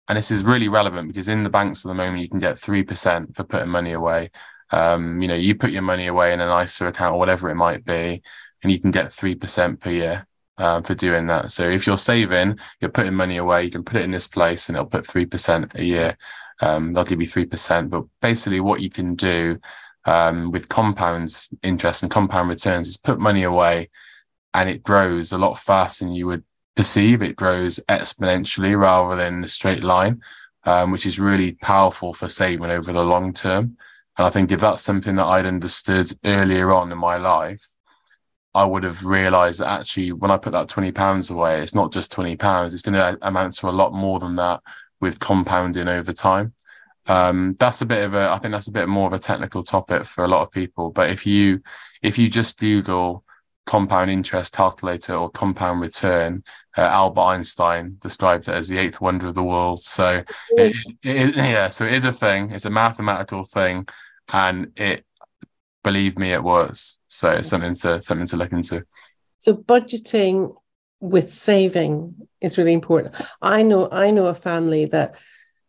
and 0.07 0.17
this 0.17 0.31
is 0.31 0.43
really 0.43 0.69
relevant 0.69 1.07
because 1.09 1.27
in 1.27 1.43
the 1.43 1.49
banks 1.49 1.85
at 1.85 1.89
the 1.89 1.95
moment, 1.95 2.21
you 2.21 2.29
can 2.29 2.39
get 2.39 2.55
3% 2.57 3.35
for 3.35 3.43
putting 3.43 3.69
money 3.69 3.91
away. 3.91 4.31
Um, 4.71 5.21
you 5.21 5.27
know, 5.27 5.35
you 5.35 5.55
put 5.55 5.71
your 5.71 5.81
money 5.81 6.07
away 6.07 6.33
in 6.33 6.39
an 6.39 6.61
ISA 6.63 6.87
account 6.87 7.15
or 7.15 7.19
whatever 7.19 7.49
it 7.49 7.55
might 7.55 7.83
be, 7.83 8.21
and 8.63 8.71
you 8.71 8.79
can 8.79 8.91
get 8.91 9.07
3% 9.07 9.79
per 9.79 9.89
year 9.89 10.27
um, 10.57 10.83
for 10.83 10.95
doing 10.95 11.27
that. 11.27 11.51
So 11.51 11.69
if 11.69 11.85
you're 11.85 11.97
saving, 11.97 12.59
you're 12.81 12.91
putting 12.91 13.13
money 13.13 13.37
away, 13.37 13.65
you 13.65 13.71
can 13.71 13.83
put 13.83 13.97
it 13.97 14.03
in 14.03 14.11
this 14.11 14.27
place 14.27 14.67
and 14.67 14.75
it'll 14.75 14.89
put 14.89 15.05
3% 15.05 15.75
a 15.75 15.83
year. 15.83 16.17
Um, 16.61 16.93
they'll 16.93 17.03
give 17.03 17.21
you 17.21 17.27
3%. 17.27 17.89
But 17.89 18.05
basically, 18.21 18.59
what 18.59 18.81
you 18.81 18.89
can 18.89 19.15
do 19.15 19.59
um, 20.05 20.51
with 20.51 20.69
compound 20.69 21.47
interest 21.63 22.01
and 22.01 22.11
compound 22.11 22.49
returns 22.49 22.87
is 22.87 22.97
put 22.97 23.19
money 23.19 23.43
away 23.43 23.89
and 24.53 24.69
it 24.69 24.81
grows 24.83 25.31
a 25.31 25.37
lot 25.37 25.59
faster 25.59 26.05
than 26.05 26.13
you 26.13 26.25
would 26.27 26.43
perceive, 26.75 27.21
it 27.21 27.35
grows 27.35 27.79
exponentially 27.89 28.79
rather 28.79 29.15
than 29.15 29.43
a 29.43 29.47
straight 29.47 29.83
line, 29.83 30.21
um, 30.63 30.91
which 30.91 31.05
is 31.05 31.19
really 31.19 31.53
powerful 31.53 32.13
for 32.13 32.29
saving 32.29 32.71
over 32.71 32.93
the 32.93 33.03
long 33.03 33.33
term. 33.33 33.77
And 34.17 34.25
I 34.25 34.29
think 34.29 34.51
if 34.51 34.61
that's 34.61 34.83
something 34.83 35.15
that 35.17 35.25
I'd 35.25 35.45
understood 35.45 36.11
earlier 36.25 36.71
on 36.71 36.91
in 36.91 36.97
my 36.97 37.17
life, 37.17 37.63
I 38.53 38.65
would 38.65 38.83
have 38.83 39.05
realized 39.05 39.59
that 39.59 39.79
actually 39.79 40.11
when 40.11 40.31
I 40.31 40.37
put 40.37 40.53
that 40.53 40.69
20 40.69 40.91
pounds 40.91 41.29
away, 41.29 41.61
it's 41.61 41.75
not 41.75 41.91
just 41.91 42.11
20 42.11 42.35
pounds, 42.37 42.73
it's 42.73 42.81
going 42.81 42.95
to 42.95 43.17
amount 43.21 43.55
to 43.55 43.69
a 43.69 43.71
lot 43.71 43.93
more 43.93 44.19
than 44.19 44.35
that 44.37 44.61
with 44.99 45.19
compounding 45.19 45.87
over 45.87 46.13
time. 46.13 46.53
Um, 47.07 47.55
that's 47.59 47.81
a 47.81 47.85
bit 47.85 48.03
of 48.03 48.13
a, 48.13 48.29
I 48.29 48.39
think 48.39 48.51
that's 48.51 48.67
a 48.67 48.71
bit 48.71 48.89
more 48.89 49.07
of 49.07 49.13
a 49.13 49.19
technical 49.19 49.63
topic 49.63 50.05
for 50.05 50.23
a 50.23 50.27
lot 50.27 50.41
of 50.41 50.51
people. 50.51 50.91
But 50.91 51.09
if 51.09 51.25
you, 51.25 51.61
if 52.01 52.17
you 52.17 52.29
just 52.29 52.57
Google 52.57 53.23
compound 53.65 54.09
interest 54.09 54.53
calculator 54.53 55.13
or 55.13 55.29
compound 55.29 55.81
return, 55.81 56.43
uh, 56.77 56.81
Albert 56.81 57.21
Einstein 57.21 57.97
described 58.01 58.47
it 58.47 58.55
as 58.55 58.67
the 58.67 58.77
eighth 58.77 58.99
wonder 58.99 59.27
of 59.27 59.35
the 59.35 59.43
world. 59.43 59.83
So, 59.83 60.23
it, 60.51 60.75
it, 61.03 61.35
yeah, 61.35 61.69
so 61.69 61.85
it 61.85 61.93
is 61.93 62.03
a 62.03 62.11
thing. 62.11 62.51
It's 62.51 62.65
a 62.65 62.69
mathematical 62.69 63.43
thing, 63.43 63.87
and 64.31 64.71
it, 64.75 65.05
believe 65.83 66.17
me, 66.17 66.33
it 66.33 66.43
was. 66.43 66.99
So 67.07 67.31
it's 67.31 67.49
something 67.49 67.75
to 67.75 68.01
something 68.01 68.27
to 68.27 68.37
look 68.37 68.51
into. 68.51 68.85
So 69.37 69.53
budgeting 69.53 70.55
with 70.99 71.31
saving 71.31 72.15
is 72.41 72.57
really 72.57 72.73
important. 72.73 73.15
I 73.41 73.63
know 73.63 73.89
I 73.91 74.11
know 74.11 74.27
a 74.27 74.33
family 74.33 74.85
that 74.85 75.15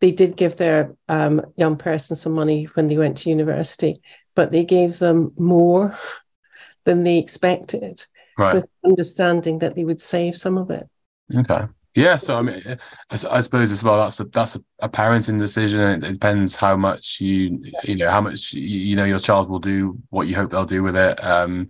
they 0.01 0.13
did 0.13 0.37
give 0.37 0.57
their 0.57 0.95
um, 1.09 1.43
young 1.57 1.77
person 1.77 2.17
some 2.17 2.33
money 2.33 2.65
when 2.75 2.87
they 2.87 2.97
went 2.97 3.17
to 3.19 3.31
university, 3.31 3.95
but 4.35 4.53
they 4.53 4.65
gave 4.65 4.99
them 4.99 5.33
more 5.37 5.97
than 6.85 7.03
they 7.03 7.19
expected, 7.19 8.07
right. 8.39 8.55
with 8.55 8.67
understanding 8.85 9.59
that 9.59 9.75
they 9.75 9.85
would 9.85 10.01
save 10.01 10.37
some 10.37 10.57
of 10.57 10.71
it. 10.71 10.89
Okay. 11.35 11.67
Yeah, 11.99 12.17
so 12.17 12.39
I 12.39 12.43
mean, 12.43 12.79
I, 13.11 13.41
suppose 13.41 13.73
as 13.73 13.83
well 13.83 13.99
that's 13.99 14.21
a 14.21 14.25
that's 14.25 14.57
a, 14.57 14.61
a, 14.79 14.89
parenting 14.89 15.39
decision. 15.39 16.05
It 16.05 16.13
depends 16.13 16.55
how 16.55 16.77
much 16.77 17.21
you 17.21 17.61
you 17.83 17.97
know 17.97 18.09
how 18.11 18.21
much 18.21 18.53
you, 18.53 18.95
know 18.95 19.05
your 19.05 19.19
child 19.19 19.51
will 19.51 19.59
do, 19.59 19.99
what 20.11 20.29
you 20.29 20.37
hope 20.37 20.51
they'll 20.51 20.65
do 20.65 20.83
with 20.83 20.97
it. 20.97 21.23
Um, 21.25 21.69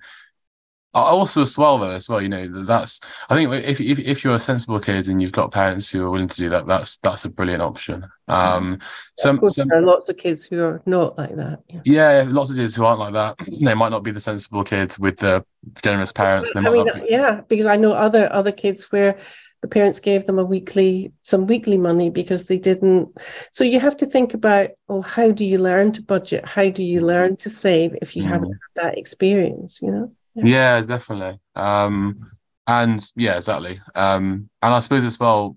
also 0.95 1.43
as 1.43 1.57
well 1.57 1.79
though 1.79 1.91
as 1.91 2.09
well 2.09 2.21
you 2.21 2.29
know 2.29 2.49
that's 2.65 3.01
i 3.29 3.35
think 3.35 3.53
if, 3.53 3.81
if 3.81 3.99
if 3.99 4.25
you're 4.25 4.35
a 4.35 4.41
sensible 4.41 4.81
kid 4.81 5.09
and 5.09 5.21
you've 5.21 5.33
got 5.33 5.53
parents 5.53 5.89
who 5.89 6.05
are 6.05 6.11
willing 6.11 6.29
to 6.29 6.37
do 6.37 6.49
that 6.49 6.67
that's 6.67 6.97
that's 6.99 7.25
a 7.25 7.29
brilliant 7.29 7.63
option 7.63 8.05
um 8.29 8.79
some, 9.17 9.41
some 9.49 9.69
there 9.69 9.79
are 9.79 9.83
lots 9.83 10.09
of 10.09 10.17
kids 10.17 10.45
who 10.45 10.63
are 10.63 10.83
not 10.87 11.17
like 11.19 11.37
that 11.37 11.61
yeah. 11.69 12.23
yeah. 12.23 12.25
lots 12.27 12.51
of 12.51 12.57
kids 12.57 12.75
who 12.75 12.85
aren't 12.85 13.01
like 13.01 13.13
that 13.13 13.37
they 13.63 13.75
might 13.75 13.91
not 13.91 14.03
be 14.03 14.11
the 14.11 14.21
sensible 14.21 14.65
kids 14.65 14.99
with 14.99 15.19
the 15.19 15.45
generous 15.83 16.13
parents 16.13 16.55
I 16.57 16.61
mean, 16.61 16.85
be... 16.85 17.07
yeah 17.11 17.43
because 17.49 17.67
i 17.67 17.77
know 17.77 17.93
other 17.93 18.29
other 18.33 18.53
kids 18.53 18.91
where 18.91 19.19
the 19.63 19.69
parents 19.69 19.99
gave 19.99 20.25
them 20.27 20.39
a 20.39 20.45
weekly 20.45 21.13
some 21.23 21.47
weekly 21.47 21.77
money 21.77 22.11
because 22.11 22.47
they 22.47 22.59
didn't 22.59 23.09
so 23.51 23.65
you 23.65 23.81
have 23.81 23.97
to 23.97 24.07
think 24.07 24.35
about 24.35 24.71
well 24.87 25.03
how 25.03 25.31
do 25.31 25.45
you 25.45 25.59
learn 25.59 25.91
to 25.93 26.03
budget 26.03 26.45
how 26.47 26.69
do 26.69 26.83
you 26.85 27.01
learn 27.01 27.37
to 27.37 27.51
save 27.51 27.97
if 28.01 28.15
you 28.15 28.23
mm. 28.23 28.29
haven't 28.29 28.53
had 28.53 28.85
that 28.85 28.99
experience 28.99 29.81
you 29.83 29.91
know 29.91 30.13
yeah, 30.45 30.77
yeah 30.77 30.81
definitely. 30.83 31.41
Um, 31.55 32.31
and 32.67 33.11
yeah, 33.17 33.37
exactly. 33.37 33.77
Um, 33.95 34.51
and 34.63 34.75
I 34.75 34.81
suppose 34.81 35.05
as 35.05 35.19
well, 35.19 35.57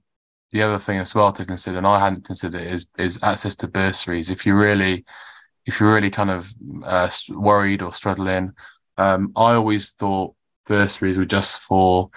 the 0.52 0.62
other 0.62 0.80
thing 0.80 0.98
as 0.98 1.14
well 1.16 1.32
to 1.34 1.46
consider, 1.46 1.78
and 1.78 1.88
I 1.88 2.00
hadn't 2.00 2.26
considered 2.26 2.62
is 2.62 2.88
is 2.98 3.20
access 3.22 3.56
to 3.58 3.68
bursaries. 3.68 4.32
If 4.32 4.46
you 4.46 4.56
really, 4.56 5.06
if 5.66 5.80
you're 5.80 5.94
really 5.94 6.10
kind 6.10 6.32
of 6.32 6.54
uh, 6.86 7.10
worried 7.30 7.82
or 7.82 7.94
struggling, 7.94 8.54
um, 8.98 9.32
I 9.36 9.54
always 9.54 9.92
thought 9.92 10.36
bursaries 10.66 11.18
were 11.18 11.26
just 11.26 11.60
for, 11.60 12.10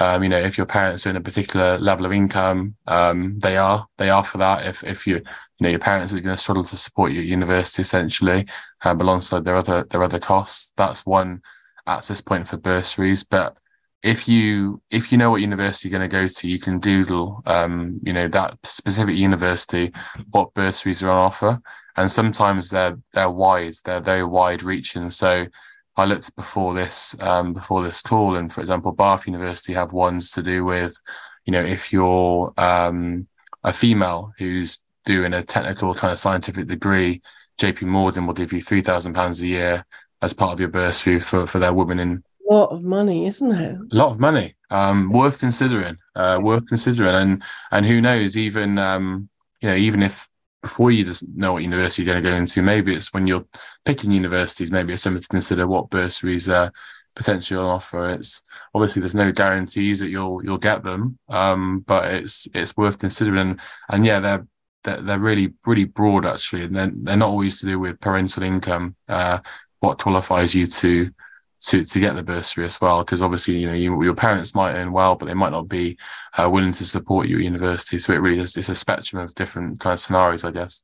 um, 0.00 0.22
you 0.22 0.28
know, 0.28 0.38
if 0.38 0.56
your 0.56 0.66
parents 0.66 1.06
are 1.06 1.10
in 1.10 1.16
a 1.16 1.20
particular 1.20 1.78
level 1.78 2.06
of 2.06 2.12
income, 2.12 2.76
um, 2.86 3.38
they 3.38 3.56
are 3.56 3.86
they 3.98 4.10
are 4.10 4.24
for 4.24 4.38
that. 4.38 4.66
If 4.66 4.82
if 4.84 5.06
you 5.06 5.16
you 5.16 5.22
know 5.60 5.68
your 5.68 5.78
parents 5.78 6.12
are 6.12 6.20
going 6.20 6.34
to 6.36 6.40
struggle 6.40 6.64
to 6.64 6.76
support 6.76 7.12
you 7.12 7.20
at 7.20 7.26
university 7.26 7.82
essentially, 7.82 8.46
um, 8.84 9.00
alongside 9.00 9.44
their 9.44 9.56
other 9.56 9.84
their 9.84 10.02
other 10.02 10.18
costs, 10.18 10.72
that's 10.76 11.06
one 11.06 11.42
access 11.86 12.20
point 12.20 12.48
for 12.48 12.56
bursaries. 12.56 13.24
But 13.24 13.56
if 14.02 14.26
you 14.26 14.80
if 14.90 15.12
you 15.12 15.18
know 15.18 15.30
what 15.30 15.42
university 15.42 15.88
you're 15.88 15.98
going 15.98 16.08
to 16.08 16.16
go 16.16 16.26
to, 16.26 16.48
you 16.48 16.58
can 16.58 16.80
Google, 16.80 17.42
um, 17.46 18.00
you 18.02 18.12
know, 18.12 18.28
that 18.28 18.58
specific 18.64 19.16
university, 19.16 19.92
what 20.30 20.54
bursaries 20.54 21.02
are 21.02 21.10
on 21.10 21.18
offer, 21.18 21.60
and 21.96 22.10
sometimes 22.10 22.70
they're 22.70 22.98
they're 23.12 23.30
wide, 23.30 23.74
they're 23.84 24.00
very 24.00 24.24
wide 24.24 24.62
reaching. 24.62 25.10
So 25.10 25.46
I 25.96 26.04
looked 26.04 26.34
before 26.36 26.74
this 26.74 27.20
um, 27.20 27.52
before 27.52 27.82
this 27.82 28.00
call, 28.00 28.36
and 28.36 28.52
for 28.52 28.60
example, 28.60 28.92
Bath 28.92 29.26
University 29.26 29.72
have 29.74 29.92
ones 29.92 30.30
to 30.32 30.42
do 30.42 30.64
with, 30.64 30.94
you 31.44 31.52
know, 31.52 31.62
if 31.62 31.92
you're 31.92 32.52
um, 32.56 33.26
a 33.64 33.72
female 33.72 34.32
who's 34.38 34.78
doing 35.04 35.34
a 35.34 35.42
technical 35.42 35.94
kind 35.94 36.12
of 36.12 36.18
scientific 36.18 36.68
degree, 36.68 37.20
JP 37.60 37.82
Morgan 37.82 38.26
will 38.26 38.34
give 38.34 38.52
you 38.52 38.62
three 38.62 38.80
thousand 38.80 39.14
pounds 39.14 39.40
a 39.40 39.46
year 39.46 39.84
as 40.22 40.32
part 40.32 40.52
of 40.52 40.60
your 40.60 40.68
bursary 40.68 41.20
for 41.20 41.46
for 41.46 41.58
their 41.58 41.74
women 41.74 41.98
in. 41.98 42.24
A 42.48 42.54
lot 42.54 42.70
of 42.70 42.82
money, 42.84 43.26
isn't 43.26 43.52
it? 43.52 43.78
A 43.92 43.96
lot 43.96 44.10
of 44.10 44.18
money, 44.18 44.56
um, 44.70 45.12
worth 45.12 45.38
considering, 45.38 45.98
uh, 46.16 46.40
worth 46.42 46.66
considering, 46.66 47.14
and 47.14 47.42
and 47.70 47.84
who 47.84 48.00
knows, 48.00 48.36
even 48.36 48.78
um, 48.78 49.28
you 49.60 49.68
know, 49.68 49.76
even 49.76 50.02
if 50.02 50.29
before 50.62 50.90
you 50.90 51.04
just 51.04 51.26
know 51.28 51.54
what 51.54 51.62
university 51.62 52.02
you're 52.02 52.12
going 52.12 52.22
to 52.22 52.30
go 52.30 52.36
into. 52.36 52.62
Maybe 52.62 52.94
it's 52.94 53.12
when 53.12 53.26
you're 53.26 53.46
picking 53.84 54.10
universities, 54.10 54.70
maybe 54.70 54.92
it's 54.92 55.02
something 55.02 55.22
to 55.22 55.28
consider 55.28 55.66
what 55.66 55.90
bursaries 55.90 56.48
are 56.48 56.72
potentially 57.14 57.58
on 57.58 57.66
offer. 57.66 58.10
It's 58.10 58.42
obviously 58.74 59.00
there's 59.00 59.14
no 59.14 59.32
guarantees 59.32 60.00
that 60.00 60.08
you'll 60.08 60.44
you'll 60.44 60.58
get 60.58 60.82
them, 60.82 61.18
um, 61.28 61.80
but 61.86 62.12
it's 62.12 62.46
it's 62.54 62.76
worth 62.76 62.98
considering. 62.98 63.58
And 63.88 64.06
yeah, 64.06 64.20
they're 64.20 64.46
they're, 64.84 65.00
they're 65.00 65.18
really 65.18 65.54
really 65.66 65.84
broad 65.84 66.26
actually, 66.26 66.64
and 66.64 66.76
they're, 66.76 66.92
they're 66.94 67.16
not 67.16 67.30
always 67.30 67.60
to 67.60 67.66
do 67.66 67.78
with 67.78 68.00
parental 68.00 68.42
income. 68.42 68.96
Uh, 69.08 69.38
what 69.80 69.98
qualifies 69.98 70.54
you 70.54 70.66
to 70.66 71.10
to 71.60 71.84
to 71.84 72.00
get 72.00 72.16
the 72.16 72.22
bursary 72.22 72.64
as 72.64 72.80
well 72.80 73.04
because 73.04 73.20
obviously 73.20 73.58
you 73.58 73.66
know 73.66 73.74
you, 73.74 74.02
your 74.02 74.14
parents 74.14 74.54
might 74.54 74.72
earn 74.74 74.92
well 74.92 75.14
but 75.14 75.26
they 75.26 75.34
might 75.34 75.52
not 75.52 75.68
be 75.68 75.96
uh, 76.38 76.48
willing 76.48 76.72
to 76.72 76.84
support 76.84 77.28
you 77.28 77.36
at 77.36 77.44
university. 77.44 77.98
So 77.98 78.12
it 78.12 78.18
really 78.20 78.38
is 78.38 78.56
it's 78.56 78.68
a 78.68 78.74
spectrum 78.74 79.22
of 79.22 79.34
different 79.34 79.80
kind 79.80 79.92
of 79.92 80.00
scenarios 80.00 80.44
i 80.44 80.50
guess. 80.50 80.82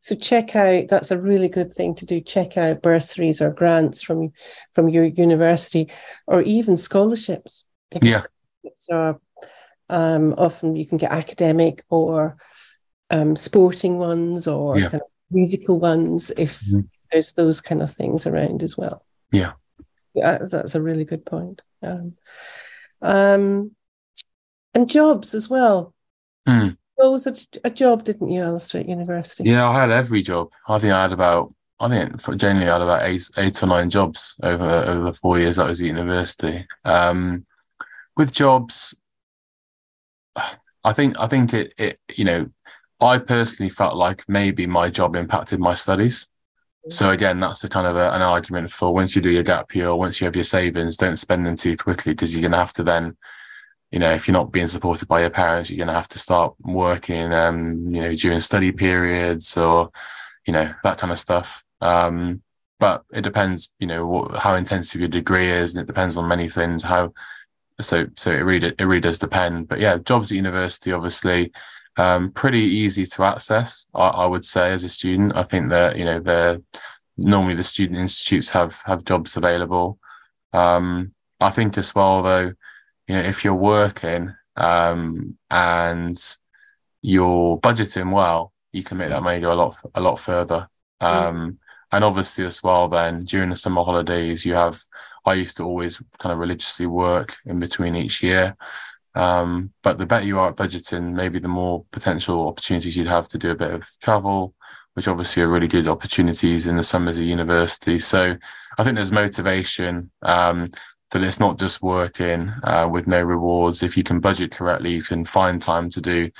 So 0.00 0.14
check 0.14 0.54
out 0.54 0.88
that's 0.88 1.10
a 1.10 1.20
really 1.20 1.48
good 1.48 1.72
thing 1.72 1.94
to 1.96 2.06
do. 2.06 2.20
Check 2.20 2.56
out 2.56 2.82
bursaries 2.82 3.40
or 3.40 3.50
grants 3.50 4.02
from 4.02 4.32
from 4.72 4.88
your 4.88 5.04
university 5.04 5.90
or 6.26 6.42
even 6.42 6.76
scholarships. 6.76 7.64
Yeah. 8.02 8.22
so 8.76 9.20
um, 9.88 10.34
often 10.36 10.76
you 10.76 10.86
can 10.86 10.98
get 10.98 11.10
academic 11.10 11.82
or 11.88 12.36
um, 13.08 13.34
sporting 13.34 13.96
ones 13.96 14.46
or 14.46 14.78
yeah. 14.78 14.90
kind 14.90 15.02
of 15.02 15.08
musical 15.30 15.80
ones 15.80 16.30
if 16.36 16.60
mm-hmm. 16.60 16.80
there's 17.10 17.32
those 17.32 17.62
kind 17.62 17.82
of 17.82 17.90
things 17.90 18.26
around 18.26 18.62
as 18.62 18.76
well. 18.76 19.02
Yeah 19.32 19.52
that's 20.14 20.74
a 20.74 20.82
really 20.82 21.04
good 21.04 21.24
point. 21.24 21.62
Um, 21.82 22.14
um, 23.00 23.72
and 24.74 24.88
jobs 24.88 25.34
as 25.34 25.48
well. 25.48 25.94
Mm. 26.48 26.76
You 26.98 27.04
always 27.04 27.26
a, 27.26 27.34
a 27.64 27.70
job, 27.70 28.04
didn't 28.04 28.30
you, 28.30 28.42
Alistair, 28.42 28.80
at 28.80 28.88
university? 28.88 29.44
Yeah, 29.44 29.68
I 29.68 29.80
had 29.80 29.90
every 29.90 30.22
job. 30.22 30.50
I 30.66 30.78
think 30.78 30.92
I 30.92 31.02
had 31.02 31.12
about, 31.12 31.54
I 31.80 31.88
think 31.88 32.20
for 32.20 32.34
generally 32.34 32.68
I 32.68 32.72
had 32.72 32.82
about 32.82 33.02
eight, 33.04 33.28
eight 33.36 33.62
or 33.62 33.66
nine 33.66 33.90
jobs 33.90 34.36
over 34.42 34.64
over 34.64 35.00
the 35.00 35.12
four 35.12 35.38
years 35.38 35.58
I 35.58 35.66
was 35.66 35.80
at 35.80 35.86
university. 35.86 36.66
Um, 36.84 37.46
with 38.16 38.32
jobs, 38.32 38.96
I 40.84 40.92
think 40.92 41.18
I 41.20 41.26
think 41.28 41.54
it 41.54 41.72
it 41.78 42.00
you 42.16 42.24
know, 42.24 42.50
I 43.00 43.18
personally 43.18 43.70
felt 43.70 43.96
like 43.96 44.24
maybe 44.28 44.66
my 44.66 44.90
job 44.90 45.14
impacted 45.14 45.60
my 45.60 45.76
studies. 45.76 46.28
So 46.90 47.10
again, 47.10 47.40
that's 47.40 47.60
the 47.60 47.68
kind 47.68 47.86
of 47.86 47.96
a, 47.96 48.12
an 48.12 48.22
argument 48.22 48.70
for 48.70 48.92
once 48.92 49.14
you 49.14 49.22
do 49.22 49.30
your 49.30 49.42
gap 49.42 49.74
year, 49.74 49.94
once 49.94 50.20
you 50.20 50.24
have 50.24 50.36
your 50.36 50.44
savings, 50.44 50.96
don't 50.96 51.16
spend 51.16 51.46
them 51.46 51.56
too 51.56 51.76
quickly 51.76 52.12
because 52.12 52.34
you're 52.34 52.42
going 52.42 52.52
to 52.52 52.58
have 52.58 52.72
to 52.74 52.82
then, 52.82 53.16
you 53.90 53.98
know, 53.98 54.12
if 54.12 54.26
you're 54.26 54.32
not 54.32 54.52
being 54.52 54.68
supported 54.68 55.08
by 55.08 55.20
your 55.20 55.30
parents, 55.30 55.70
you're 55.70 55.78
going 55.78 55.88
to 55.88 55.94
have 55.94 56.08
to 56.08 56.18
start 56.18 56.54
working, 56.60 57.32
um, 57.32 57.88
you 57.88 58.00
know, 58.00 58.14
during 58.14 58.40
study 58.40 58.72
periods 58.72 59.56
or, 59.56 59.90
you 60.46 60.52
know, 60.52 60.72
that 60.82 60.98
kind 60.98 61.12
of 61.12 61.18
stuff. 61.18 61.62
Um, 61.80 62.42
but 62.80 63.04
it 63.12 63.22
depends, 63.22 63.72
you 63.78 63.86
know, 63.86 64.06
what, 64.06 64.36
how 64.36 64.54
intensive 64.54 65.00
your 65.00 65.08
degree 65.08 65.50
is, 65.50 65.74
and 65.74 65.82
it 65.82 65.86
depends 65.86 66.16
on 66.16 66.28
many 66.28 66.48
things. 66.48 66.82
How 66.82 67.12
so 67.80 68.06
so 68.16 68.30
it 68.30 68.38
really 68.38 68.74
it 68.78 68.84
really 68.84 69.00
does 69.00 69.18
depend. 69.18 69.68
But 69.68 69.80
yeah, 69.80 69.98
jobs 69.98 70.30
at 70.30 70.36
university, 70.36 70.92
obviously, 70.92 71.52
um, 71.98 72.30
pretty 72.30 72.60
easy 72.60 73.04
to 73.04 73.24
access. 73.24 73.88
I, 73.94 74.08
I, 74.08 74.26
would 74.26 74.44
say 74.44 74.70
as 74.70 74.84
a 74.84 74.88
student, 74.88 75.36
I 75.36 75.42
think 75.42 75.70
that 75.70 75.96
you 75.96 76.04
know 76.04 76.20
they're 76.20 76.58
normally 77.16 77.54
the 77.54 77.64
student 77.64 77.98
institutes 77.98 78.50
have 78.50 78.80
have 78.82 79.04
jobs 79.04 79.36
available. 79.36 79.98
Um, 80.52 81.12
I 81.40 81.50
think 81.50 81.76
as 81.76 81.94
well 81.94 82.22
though, 82.22 82.52
you 83.08 83.14
know, 83.14 83.20
if 83.20 83.44
you're 83.44 83.54
working 83.54 84.32
um, 84.56 85.36
and 85.50 86.16
you're 87.02 87.58
budgeting 87.58 88.12
well, 88.12 88.52
you 88.72 88.82
can 88.82 88.98
make 88.98 89.08
that 89.08 89.22
money 89.22 89.40
go 89.40 89.52
a 89.52 89.54
lot 89.54 89.76
a 89.94 90.00
lot 90.00 90.20
further. 90.20 90.68
Mm. 91.02 91.06
Um, 91.06 91.58
and 91.90 92.04
obviously 92.04 92.44
as 92.44 92.62
well, 92.62 92.88
then 92.88 93.24
during 93.24 93.50
the 93.50 93.56
summer 93.56 93.82
holidays, 93.82 94.46
you 94.46 94.54
have. 94.54 94.80
I 95.26 95.34
used 95.34 95.58
to 95.58 95.64
always 95.64 96.00
kind 96.18 96.32
of 96.32 96.38
religiously 96.38 96.86
work 96.86 97.36
in 97.44 97.58
between 97.58 97.96
each 97.96 98.22
year. 98.22 98.56
Um, 99.18 99.72
but 99.82 99.98
the 99.98 100.06
better 100.06 100.24
you 100.24 100.38
are 100.38 100.50
at 100.50 100.56
budgeting, 100.56 101.12
maybe 101.12 101.40
the 101.40 101.48
more 101.48 101.84
potential 101.90 102.46
opportunities 102.46 102.96
you'd 102.96 103.08
have 103.08 103.26
to 103.28 103.38
do 103.38 103.50
a 103.50 103.56
bit 103.56 103.72
of 103.72 103.88
travel, 104.00 104.54
which 104.94 105.08
obviously 105.08 105.42
are 105.42 105.48
really 105.48 105.66
good 105.66 105.88
opportunities 105.88 106.68
in 106.68 106.76
the 106.76 106.84
summers 106.84 107.18
at 107.18 107.24
university. 107.24 107.98
So 107.98 108.36
I 108.78 108.84
think 108.84 108.94
there's 108.94 109.10
motivation 109.10 110.12
um, 110.22 110.68
that 111.10 111.22
it's 111.22 111.40
not 111.40 111.58
just 111.58 111.82
working 111.82 112.52
uh, 112.62 112.88
with 112.90 113.08
no 113.08 113.20
rewards. 113.20 113.82
If 113.82 113.96
you 113.96 114.04
can 114.04 114.20
budget 114.20 114.52
correctly, 114.52 114.94
you 114.94 115.02
can 115.02 115.24
find 115.24 115.60
time 115.60 115.90
to 115.90 116.00
do 116.00 116.30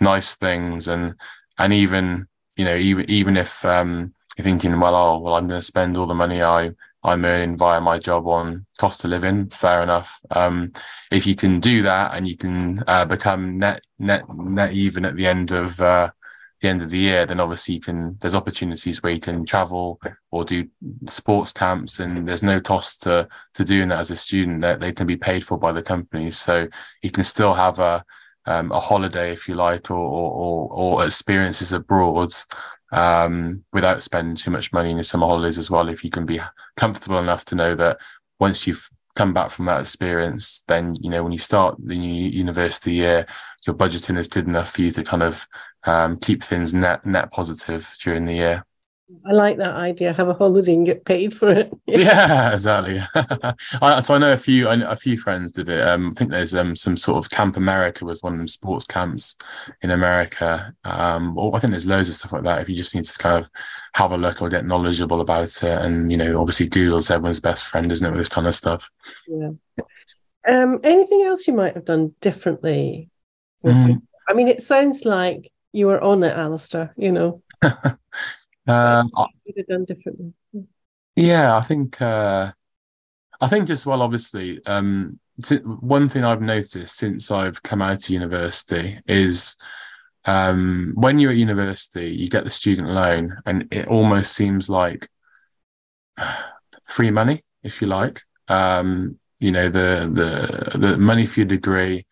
nice 0.00 0.34
things 0.34 0.88
and 0.88 1.14
and 1.58 1.74
even 1.74 2.26
you 2.56 2.64
know 2.64 2.74
even 2.76 3.10
even 3.10 3.36
if 3.36 3.64
um, 3.64 4.14
you're 4.36 4.44
thinking, 4.44 4.78
well, 4.78 4.94
oh, 4.94 5.18
well, 5.18 5.34
I'm 5.34 5.48
going 5.48 5.60
to 5.60 5.66
spend 5.66 5.96
all 5.96 6.06
the 6.06 6.14
money 6.14 6.42
I 6.42 6.70
I'm 7.02 7.24
earning 7.24 7.56
via 7.56 7.80
my 7.80 7.98
job 7.98 8.26
on 8.26 8.66
cost 8.78 9.04
of 9.04 9.10
living. 9.10 9.48
Fair 9.48 9.82
enough. 9.82 10.20
Um, 10.30 10.72
if 11.10 11.26
you 11.26 11.34
can 11.34 11.60
do 11.60 11.82
that 11.82 12.14
and 12.14 12.28
you 12.28 12.36
can 12.36 12.84
uh, 12.86 13.04
become 13.04 13.58
net 13.58 13.82
net 13.98 14.24
net 14.28 14.72
even 14.72 15.04
at 15.04 15.16
the 15.16 15.26
end 15.26 15.50
of 15.50 15.80
uh, 15.80 16.10
the 16.60 16.68
end 16.68 16.82
of 16.82 16.90
the 16.90 16.98
year, 16.98 17.24
then 17.24 17.40
obviously 17.40 17.76
you 17.76 17.80
can. 17.80 18.18
There's 18.20 18.34
opportunities 18.34 19.02
where 19.02 19.12
you 19.12 19.20
can 19.20 19.46
travel 19.46 19.98
or 20.30 20.44
do 20.44 20.68
sports 21.06 21.52
camps, 21.52 22.00
and 22.00 22.28
there's 22.28 22.42
no 22.42 22.60
cost 22.60 23.02
to 23.04 23.28
to 23.54 23.64
doing 23.64 23.88
that 23.88 23.98
as 23.98 24.10
a 24.10 24.16
student. 24.16 24.60
That 24.60 24.80
they 24.80 24.92
can 24.92 25.06
be 25.06 25.16
paid 25.16 25.44
for 25.44 25.58
by 25.58 25.72
the 25.72 25.82
companies, 25.82 26.38
so 26.38 26.68
you 27.02 27.10
can 27.10 27.24
still 27.24 27.54
have 27.54 27.78
a 27.80 28.04
um, 28.44 28.72
a 28.72 28.80
holiday 28.80 29.32
if 29.32 29.48
you 29.48 29.54
like, 29.54 29.90
or 29.90 29.96
or, 29.96 30.68
or 30.70 31.06
experiences 31.06 31.72
abroad 31.72 32.34
um, 32.92 33.64
without 33.72 34.02
spending 34.02 34.36
too 34.36 34.50
much 34.50 34.72
money 34.72 34.90
in 34.90 34.96
your 34.96 35.04
summer 35.04 35.26
holidays 35.26 35.58
as 35.58 35.70
well. 35.70 35.88
If 35.88 36.04
you 36.04 36.10
can 36.10 36.26
be 36.26 36.40
comfortable 36.76 37.18
enough 37.18 37.44
to 37.46 37.54
know 37.54 37.74
that 37.74 37.98
once 38.38 38.66
you've 38.66 38.88
come 39.16 39.32
back 39.32 39.50
from 39.50 39.66
that 39.66 39.80
experience, 39.80 40.62
then 40.66 40.96
you 41.00 41.10
know 41.10 41.22
when 41.22 41.32
you 41.32 41.38
start 41.38 41.76
the 41.78 41.98
new 41.98 42.28
university 42.28 42.94
year, 42.94 43.26
your 43.66 43.76
budgeting 43.76 44.18
is 44.18 44.28
good 44.28 44.46
enough 44.46 44.72
for 44.72 44.82
you 44.82 44.90
to 44.92 45.02
kind 45.02 45.22
of 45.22 45.46
um, 45.84 46.18
keep 46.18 46.42
things 46.42 46.74
net 46.74 47.04
net 47.04 47.30
positive 47.30 47.94
during 48.02 48.26
the 48.26 48.34
year. 48.34 48.64
I 49.26 49.32
like 49.32 49.58
that 49.58 49.74
idea. 49.74 50.12
Have 50.12 50.28
a 50.28 50.34
holiday 50.34 50.74
and 50.74 50.86
get 50.86 51.04
paid 51.04 51.34
for 51.34 51.50
it. 51.50 51.72
yeah, 51.86 52.54
exactly. 52.54 53.00
I, 53.82 54.00
so 54.00 54.14
I 54.14 54.18
know 54.18 54.32
a 54.32 54.36
few. 54.36 54.68
a 54.68 54.96
few 54.96 55.16
friends 55.16 55.52
did 55.52 55.68
it. 55.68 55.86
Um, 55.86 56.10
I 56.10 56.14
think 56.14 56.30
there's 56.30 56.54
um, 56.54 56.74
some 56.74 56.96
sort 56.96 57.18
of 57.18 57.30
Camp 57.30 57.56
America 57.56 58.04
was 58.04 58.22
one 58.22 58.32
of 58.32 58.38
them 58.38 58.48
sports 58.48 58.86
camps 58.86 59.36
in 59.82 59.90
America. 59.90 60.74
Um, 60.84 61.36
or 61.36 61.54
I 61.54 61.60
think 61.60 61.72
there's 61.72 61.86
loads 61.86 62.08
of 62.08 62.14
stuff 62.14 62.32
like 62.32 62.44
that. 62.44 62.62
If 62.62 62.68
you 62.68 62.76
just 62.76 62.94
need 62.94 63.04
to 63.04 63.18
kind 63.18 63.38
of 63.38 63.50
have 63.94 64.12
a 64.12 64.16
look 64.16 64.40
or 64.40 64.48
get 64.48 64.66
knowledgeable 64.66 65.20
about 65.20 65.62
it, 65.62 65.82
and 65.82 66.10
you 66.10 66.16
know, 66.16 66.40
obviously 66.40 66.66
Google's 66.66 67.10
everyone's 67.10 67.40
best 67.40 67.66
friend, 67.66 67.90
isn't 67.92 68.06
it, 68.06 68.10
with 68.10 68.20
this 68.20 68.28
kind 68.28 68.46
of 68.46 68.54
stuff? 68.54 68.90
Yeah. 69.28 69.50
Um, 70.48 70.80
anything 70.82 71.22
else 71.22 71.46
you 71.46 71.52
might 71.52 71.74
have 71.74 71.84
done 71.84 72.14
differently? 72.20 73.10
Mm. 73.64 74.00
I 74.28 74.32
mean, 74.32 74.48
it 74.48 74.62
sounds 74.62 75.04
like 75.04 75.52
you 75.72 75.88
were 75.88 76.00
on 76.00 76.22
it, 76.22 76.36
Alistair. 76.36 76.92
You 76.96 77.12
know. 77.12 77.42
Um, 78.66 79.10
would 79.14 79.54
have 79.56 79.66
done 79.66 79.84
differently. 79.84 80.32
Yeah, 81.16 81.56
I 81.56 81.62
think 81.62 82.00
uh, 82.00 82.52
I 83.40 83.48
think 83.48 83.70
as 83.70 83.84
well. 83.84 84.02
Obviously, 84.02 84.60
um, 84.66 85.18
one 85.64 86.08
thing 86.08 86.24
I've 86.24 86.42
noticed 86.42 86.96
since 86.96 87.30
I've 87.30 87.62
come 87.62 87.82
out 87.82 88.04
of 88.04 88.10
university 88.10 89.00
is 89.06 89.56
um, 90.24 90.92
when 90.94 91.18
you're 91.18 91.30
at 91.32 91.36
university, 91.36 92.10
you 92.10 92.28
get 92.28 92.44
the 92.44 92.50
student 92.50 92.88
loan, 92.88 93.38
and 93.46 93.66
it 93.70 93.88
almost 93.88 94.32
seems 94.32 94.68
like 94.68 95.08
free 96.84 97.10
money, 97.10 97.44
if 97.62 97.80
you 97.80 97.88
like. 97.88 98.22
Um, 98.48 99.18
you 99.38 99.50
know, 99.50 99.68
the 99.68 100.10
the 100.12 100.78
the 100.78 100.98
money 100.98 101.26
for 101.26 101.40
your 101.40 101.46
degree, 101.46 102.06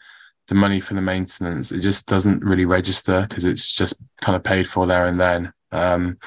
the 0.48 0.54
money 0.54 0.80
for 0.80 0.94
the 0.94 1.02
maintenance, 1.02 1.70
it 1.72 1.80
just 1.80 2.06
doesn't 2.06 2.42
really 2.42 2.64
register 2.64 3.26
because 3.28 3.44
it's 3.44 3.72
just 3.72 4.00
kind 4.20 4.34
of 4.34 4.42
paid 4.42 4.68
for 4.68 4.86
there 4.86 5.06
and 5.06 5.20
then. 5.20 5.52
Um, 5.72 6.18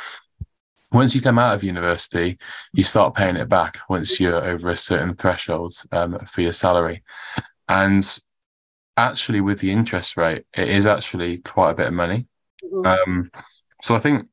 once 0.92 1.16
you 1.16 1.22
come 1.22 1.40
out 1.40 1.56
of 1.56 1.64
university, 1.64 2.38
you 2.74 2.84
start 2.84 3.16
paying 3.16 3.38
it 3.38 3.48
back 3.48 3.80
once 3.90 4.20
you're 4.20 4.44
over 4.44 4.70
a 4.70 4.76
certain 4.76 5.16
threshold 5.16 5.74
um, 5.92 6.20
for 6.28 6.42
your 6.42 6.52
salary. 6.52 7.04
And 7.70 8.06
actually, 8.98 9.40
with 9.40 9.60
the 9.60 9.72
interest 9.72 10.18
rate, 10.18 10.46
it 10.56 10.70
is 10.70 10.86
actually 10.86 11.38
quite 11.38 11.72
a 11.72 11.76
bit 11.76 11.88
of 11.88 11.94
money. 11.94 12.28
Mm-hmm. 12.64 12.86
Um, 12.86 13.32
so 13.82 13.96
I 13.96 14.00
think 14.00 14.28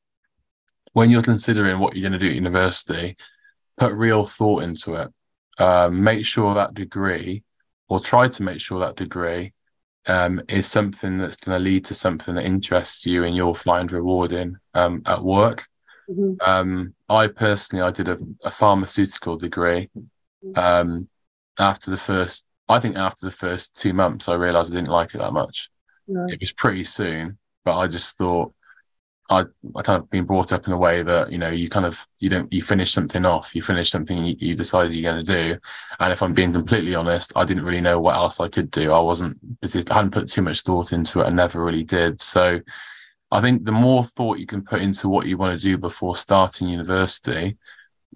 when 0.92 1.10
you're 1.10 1.22
considering 1.22 1.78
what 1.78 1.94
you're 1.94 2.08
going 2.08 2.18
to 2.18 2.24
do 2.24 2.30
at 2.30 2.34
university, 2.34 3.16
put 3.76 3.92
real 3.92 4.26
thought 4.26 4.64
into 4.64 4.94
it. 4.94 5.08
Um, 5.58 6.02
make 6.02 6.24
sure 6.24 6.54
that 6.54 6.74
degree, 6.74 7.44
or 7.88 8.00
try 8.00 8.28
to 8.28 8.42
make 8.42 8.60
sure 8.60 8.80
that 8.80 8.96
degree, 8.96 9.52
um, 10.08 10.42
is 10.48 10.66
something 10.66 11.18
that's 11.18 11.36
going 11.36 11.56
to 11.56 11.62
lead 11.62 11.84
to 11.86 11.94
something 11.94 12.34
that 12.34 12.44
interests 12.44 13.06
you 13.06 13.24
and 13.24 13.36
you'll 13.36 13.54
find 13.54 13.92
rewarding 13.92 14.56
um, 14.74 15.02
at 15.06 15.22
work. 15.22 15.66
Mm-hmm. 16.10 16.34
Um, 16.40 16.94
I 17.08 17.26
personally, 17.28 17.82
I 17.82 17.90
did 17.90 18.08
a, 18.08 18.18
a 18.42 18.50
pharmaceutical 18.50 19.36
degree. 19.36 19.90
Um, 20.54 21.08
after 21.58 21.90
the 21.90 21.96
first, 21.98 22.44
I 22.68 22.80
think 22.80 22.96
after 22.96 23.26
the 23.26 23.32
first 23.32 23.76
two 23.76 23.92
months, 23.92 24.28
I 24.28 24.34
realised 24.34 24.72
I 24.72 24.76
didn't 24.76 24.90
like 24.90 25.14
it 25.14 25.18
that 25.18 25.32
much. 25.32 25.70
It 26.08 26.40
was 26.40 26.52
pretty 26.52 26.84
soon, 26.84 27.38
but 27.64 27.76
I 27.76 27.86
just 27.86 28.16
thought 28.16 28.54
I 29.28 29.44
I 29.76 29.82
kind 29.82 30.02
of 30.02 30.08
been 30.10 30.24
brought 30.24 30.52
up 30.52 30.66
in 30.66 30.72
a 30.72 30.78
way 30.78 31.02
that 31.02 31.30
you 31.30 31.38
know 31.38 31.48
you 31.50 31.68
kind 31.68 31.84
of 31.84 32.06
you 32.18 32.30
don't 32.30 32.52
you 32.52 32.62
finish 32.62 32.92
something 32.92 33.26
off, 33.26 33.54
you 33.54 33.62
finish 33.62 33.90
something 33.90 34.24
you, 34.24 34.36
you 34.38 34.54
decided 34.54 34.94
you're 34.94 35.12
going 35.12 35.24
to 35.24 35.32
do, 35.32 35.58
and 36.00 36.12
if 36.12 36.22
I'm 36.22 36.32
being 36.32 36.52
completely 36.52 36.94
honest, 36.94 37.32
I 37.36 37.44
didn't 37.44 37.64
really 37.64 37.80
know 37.80 38.00
what 38.00 38.16
else 38.16 38.40
I 38.40 38.48
could 38.48 38.70
do. 38.70 38.92
I 38.92 39.00
wasn't 39.00 39.38
I 39.62 39.94
hadn't 39.94 40.12
put 40.12 40.28
too 40.28 40.42
much 40.42 40.62
thought 40.62 40.92
into 40.92 41.20
it. 41.20 41.26
I 41.26 41.30
never 41.30 41.62
really 41.62 41.84
did. 41.84 42.22
So 42.22 42.60
I 43.30 43.40
think 43.40 43.64
the 43.64 43.72
more 43.72 44.04
thought 44.04 44.38
you 44.38 44.46
can 44.46 44.62
put 44.64 44.80
into 44.80 45.08
what 45.08 45.26
you 45.26 45.36
want 45.36 45.58
to 45.58 45.62
do 45.62 45.76
before 45.76 46.16
starting 46.16 46.68
university, 46.68 47.58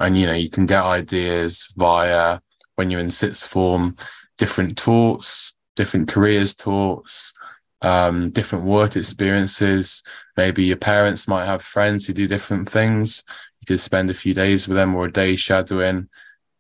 and 0.01 0.17
you 0.19 0.27
know 0.27 0.35
you 0.35 0.51
can 0.51 0.67
get 0.67 0.83
ideas 0.83 1.69
via 1.77 2.41
when 2.77 2.91
you're 2.91 3.01
in 3.01 3.11
sixth 3.11 3.47
form, 3.47 3.97
different 4.39 4.79
talks, 4.79 5.53
different 5.77 6.09
careers 6.09 6.55
talks 6.55 7.35
um, 7.83 8.31
different 8.31 8.65
work 8.65 8.97
experiences. 8.97 10.03
Maybe 10.37 10.65
your 10.65 10.77
parents 10.77 11.29
might 11.29 11.47
have 11.47 11.63
friends 11.63 12.07
who 12.07 12.13
do 12.13 12.27
different 12.27 12.69
things. 12.69 13.25
You 13.61 13.67
could 13.67 13.81
spend 13.81 14.11
a 14.11 14.15
few 14.15 14.35
days 14.35 14.67
with 14.67 14.77
them 14.77 14.95
or 14.95 15.07
a 15.07 15.13
day 15.13 15.37
shadowing. 15.37 16.09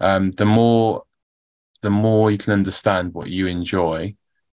Um, 0.00 0.32
the 0.32 0.46
more, 0.46 1.04
the 1.80 1.90
more 1.90 2.30
you 2.30 2.38
can 2.38 2.52
understand 2.52 3.14
what 3.14 3.28
you 3.28 3.46
enjoy, 3.46 4.16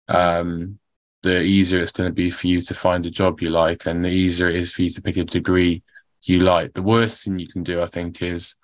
um, 0.08 0.78
the 1.22 1.42
easier 1.42 1.80
it's 1.80 1.92
going 1.92 2.08
to 2.08 2.14
be 2.14 2.30
for 2.30 2.46
you 2.48 2.60
to 2.60 2.74
find 2.74 3.06
a 3.06 3.10
job 3.10 3.40
you 3.40 3.50
like, 3.50 3.86
and 3.86 4.04
the 4.04 4.08
easier 4.08 4.48
it 4.48 4.56
is 4.56 4.72
for 4.72 4.82
you 4.82 4.90
to 4.90 5.02
pick 5.02 5.16
a 5.16 5.24
degree 5.24 5.82
you 6.24 6.40
like. 6.40 6.74
The 6.74 6.82
worst 6.82 7.24
thing 7.24 7.38
you 7.38 7.48
can 7.48 7.62
do, 7.62 7.80
I 7.82 7.86
think, 7.86 8.22
is 8.22 8.56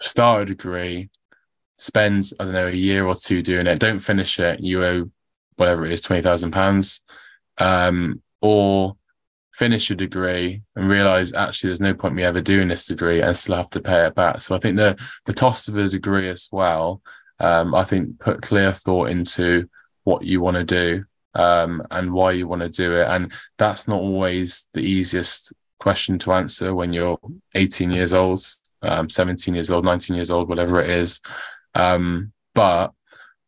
start 0.00 0.42
a 0.42 0.44
degree, 0.46 1.10
spend 1.78 2.30
I 2.38 2.44
don't 2.44 2.52
know 2.52 2.68
a 2.68 2.72
year 2.72 3.06
or 3.06 3.14
two 3.14 3.42
doing 3.42 3.66
it, 3.66 3.80
don't 3.80 3.98
finish 3.98 4.38
it, 4.38 4.60
you 4.60 4.84
owe 4.84 5.10
whatever 5.56 5.84
it 5.84 5.92
is, 5.92 6.00
twenty 6.00 6.22
thousand 6.22 6.52
pounds, 6.52 7.02
um, 7.58 8.22
or 8.40 8.96
finish 9.52 9.90
a 9.90 9.94
degree 9.94 10.62
and 10.74 10.88
realize 10.88 11.34
actually 11.34 11.68
there's 11.68 11.80
no 11.80 11.92
point 11.92 12.14
me 12.14 12.22
ever 12.22 12.40
doing 12.40 12.68
this 12.68 12.86
degree 12.86 13.20
and 13.20 13.36
still 13.36 13.56
have 13.56 13.68
to 13.68 13.80
pay 13.80 14.06
it 14.06 14.14
back. 14.14 14.40
So 14.40 14.54
I 14.54 14.58
think 14.58 14.76
the 14.76 14.96
the 15.26 15.34
cost 15.34 15.68
of 15.68 15.76
a 15.76 15.88
degree 15.88 16.28
as 16.28 16.48
well. 16.50 17.02
Um, 17.38 17.74
I 17.74 17.84
think 17.84 18.18
put 18.18 18.42
clear 18.42 18.72
thought 18.72 19.10
into 19.10 19.68
what 20.04 20.24
you 20.24 20.40
want 20.40 20.56
to 20.56 20.64
do 20.64 21.04
um, 21.34 21.82
and 21.90 22.12
why 22.12 22.32
you 22.32 22.46
want 22.46 22.62
to 22.62 22.68
do 22.68 22.96
it, 22.96 23.06
and 23.06 23.32
that's 23.58 23.86
not 23.86 24.00
always 24.00 24.68
the 24.74 24.80
easiest 24.80 25.52
question 25.78 26.18
to 26.20 26.32
answer 26.32 26.74
when 26.74 26.92
you're 26.92 27.18
18 27.54 27.90
years 27.90 28.12
old, 28.12 28.42
um, 28.82 29.08
17 29.08 29.54
years 29.54 29.70
old, 29.70 29.84
19 29.84 30.16
years 30.16 30.30
old, 30.30 30.48
whatever 30.48 30.80
it 30.80 30.90
is. 30.90 31.20
Um, 31.74 32.32
but 32.54 32.92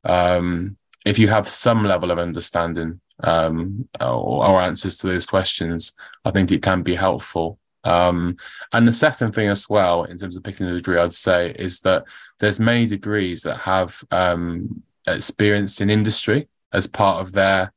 um, 0.05 0.77
if 1.05 1.19
you 1.19 1.29
have 1.29 1.47
some 1.47 1.85
level 1.85 2.11
of 2.11 2.19
understanding 2.19 3.01
um, 3.23 3.89
or, 4.01 4.47
or, 4.47 4.61
answers 4.61 4.97
to 4.99 5.07
those 5.07 5.27
questions, 5.27 5.93
I 6.25 6.31
think 6.31 6.51
it 6.51 6.63
can 6.63 6.83
be 6.83 6.95
helpful. 6.95 7.59
Um, 7.85 8.37
and 8.73 8.87
the 8.87 8.93
second 8.93 9.33
thing 9.33 9.49
as 9.49 9.69
well, 9.69 10.05
in 10.05 10.19
terms 10.19 10.37
of 10.37 10.43
picking 10.43 10.67
a 10.67 10.73
degree, 10.73 10.99
I'd 10.99 11.13
say 11.13 11.51
is 11.59 11.81
that 11.81 12.05
there's 12.39 12.61
many 12.61 12.87
degrees 12.87 13.43
that 13.43 13.59
have 13.59 14.03
um, 14.11 14.83
experience 15.07 15.81
in 15.81 15.91
industry 15.91 16.49
as 16.73 16.87
part 16.87 17.21
of 17.21 17.33
their 17.33 17.73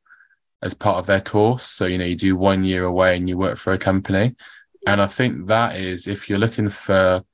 as 0.61 0.73
part 0.73 0.97
of 0.97 1.05
their 1.05 1.21
course. 1.21 1.65
So 1.65 1.85
you 1.85 1.97
know, 1.97 2.05
you 2.05 2.15
do 2.15 2.35
one 2.35 2.63
year 2.63 2.85
away 2.85 3.17
and 3.17 3.27
you 3.29 3.37
work 3.37 3.57
for 3.57 3.73
a 3.73 3.77
company, 3.77 4.35
and 4.87 5.01
I 5.01 5.07
think 5.07 5.47
that 5.47 5.75
is 5.75 6.07
if 6.07 6.29
you're 6.29 6.39
looking 6.39 6.69
for 6.69 6.93
a 6.93 7.25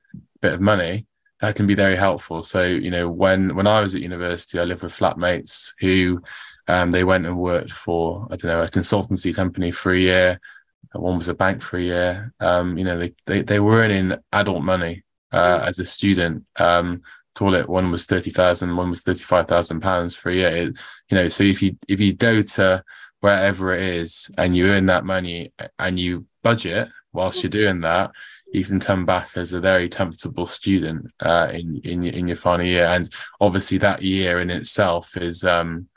bit 0.42 0.54
of 0.54 0.62
money, 0.62 1.06
that 1.42 1.56
can 1.56 1.68
be 1.68 1.76
very 1.76 1.96
helpful. 1.96 2.44
So, 2.44 2.64
you 2.64 2.92
know, 2.92 3.10
when 3.10 3.56
when 3.56 3.68
I 3.68 3.82
was 3.82 3.96
at 3.96 4.02
university, 4.02 4.60
I 4.60 4.64
lived 4.64 4.84
with 4.84 4.98
flatmates 4.98 5.74
who 5.80 6.22
um, 6.68 6.92
they 6.92 7.04
went 7.04 7.26
and 7.26 7.38
worked 7.38 7.72
for 7.72 8.28
I 8.32 8.36
don't 8.36 8.52
know 8.52 8.62
a 8.62 8.68
consultancy 8.68 9.36
company 9.36 9.72
for 9.72 9.92
a 9.92 10.00
year. 10.00 10.40
One 10.94 11.18
was 11.18 11.30
a 11.30 11.34
bank 11.34 11.62
for 11.62 11.78
a 11.78 11.82
year. 11.82 12.34
Um, 12.40 12.78
you 12.78 12.84
know, 12.84 12.98
they, 12.98 13.14
they 13.26 13.42
they 13.42 13.60
were 13.60 13.80
earning 13.80 14.16
adult 14.34 14.64
money 14.64 15.04
uh, 15.32 15.60
mm. 15.60 15.68
as 15.68 15.80
a 15.80 15.86
student. 15.86 16.46
Um, 16.58 17.02
call 17.36 17.56
it 17.56 17.70
one 17.70 17.92
was 17.92 18.06
thirty 18.06 18.32
thousand, 18.32 18.76
one 18.76 18.90
was 18.90 19.04
thirty 19.04 19.24
five 19.24 19.48
thousand 19.48 19.82
pounds 19.82 20.16
for 20.16 20.30
a 20.30 20.36
year. 20.36 20.50
It, 20.50 20.78
you 21.10 21.16
know, 21.16 21.30
so 21.30 21.44
if 21.44 21.62
you 21.62 21.78
if 21.88 22.00
you 22.00 22.14
go 22.14 22.42
to 22.42 22.84
wherever 23.22 23.74
it 23.74 23.82
is 23.82 24.32
and 24.38 24.56
you 24.56 24.68
earn 24.68 24.86
that 24.86 25.06
money 25.06 25.54
and 25.78 26.00
you 26.00 26.26
budget 26.44 26.90
whilst 27.14 27.44
you're 27.44 27.50
doing 27.50 27.82
that, 27.82 28.12
you 28.52 28.64
can 28.64 28.80
come 28.80 29.06
back 29.06 29.30
as 29.36 29.54
a 29.54 29.62
very 29.62 29.88
comfortable 29.88 30.46
student 30.46 31.12
uh, 31.22 31.50
in 31.54 31.80
in 31.84 32.04
in 32.04 32.28
your 32.28 32.38
final 32.38 32.66
year, 32.66 32.86
and 32.86 33.10
obviously 33.40 33.78
that 33.78 34.02
year 34.02 34.42
in 34.42 34.50
itself 34.50 35.16
is 35.18 35.46
um, 35.46 35.88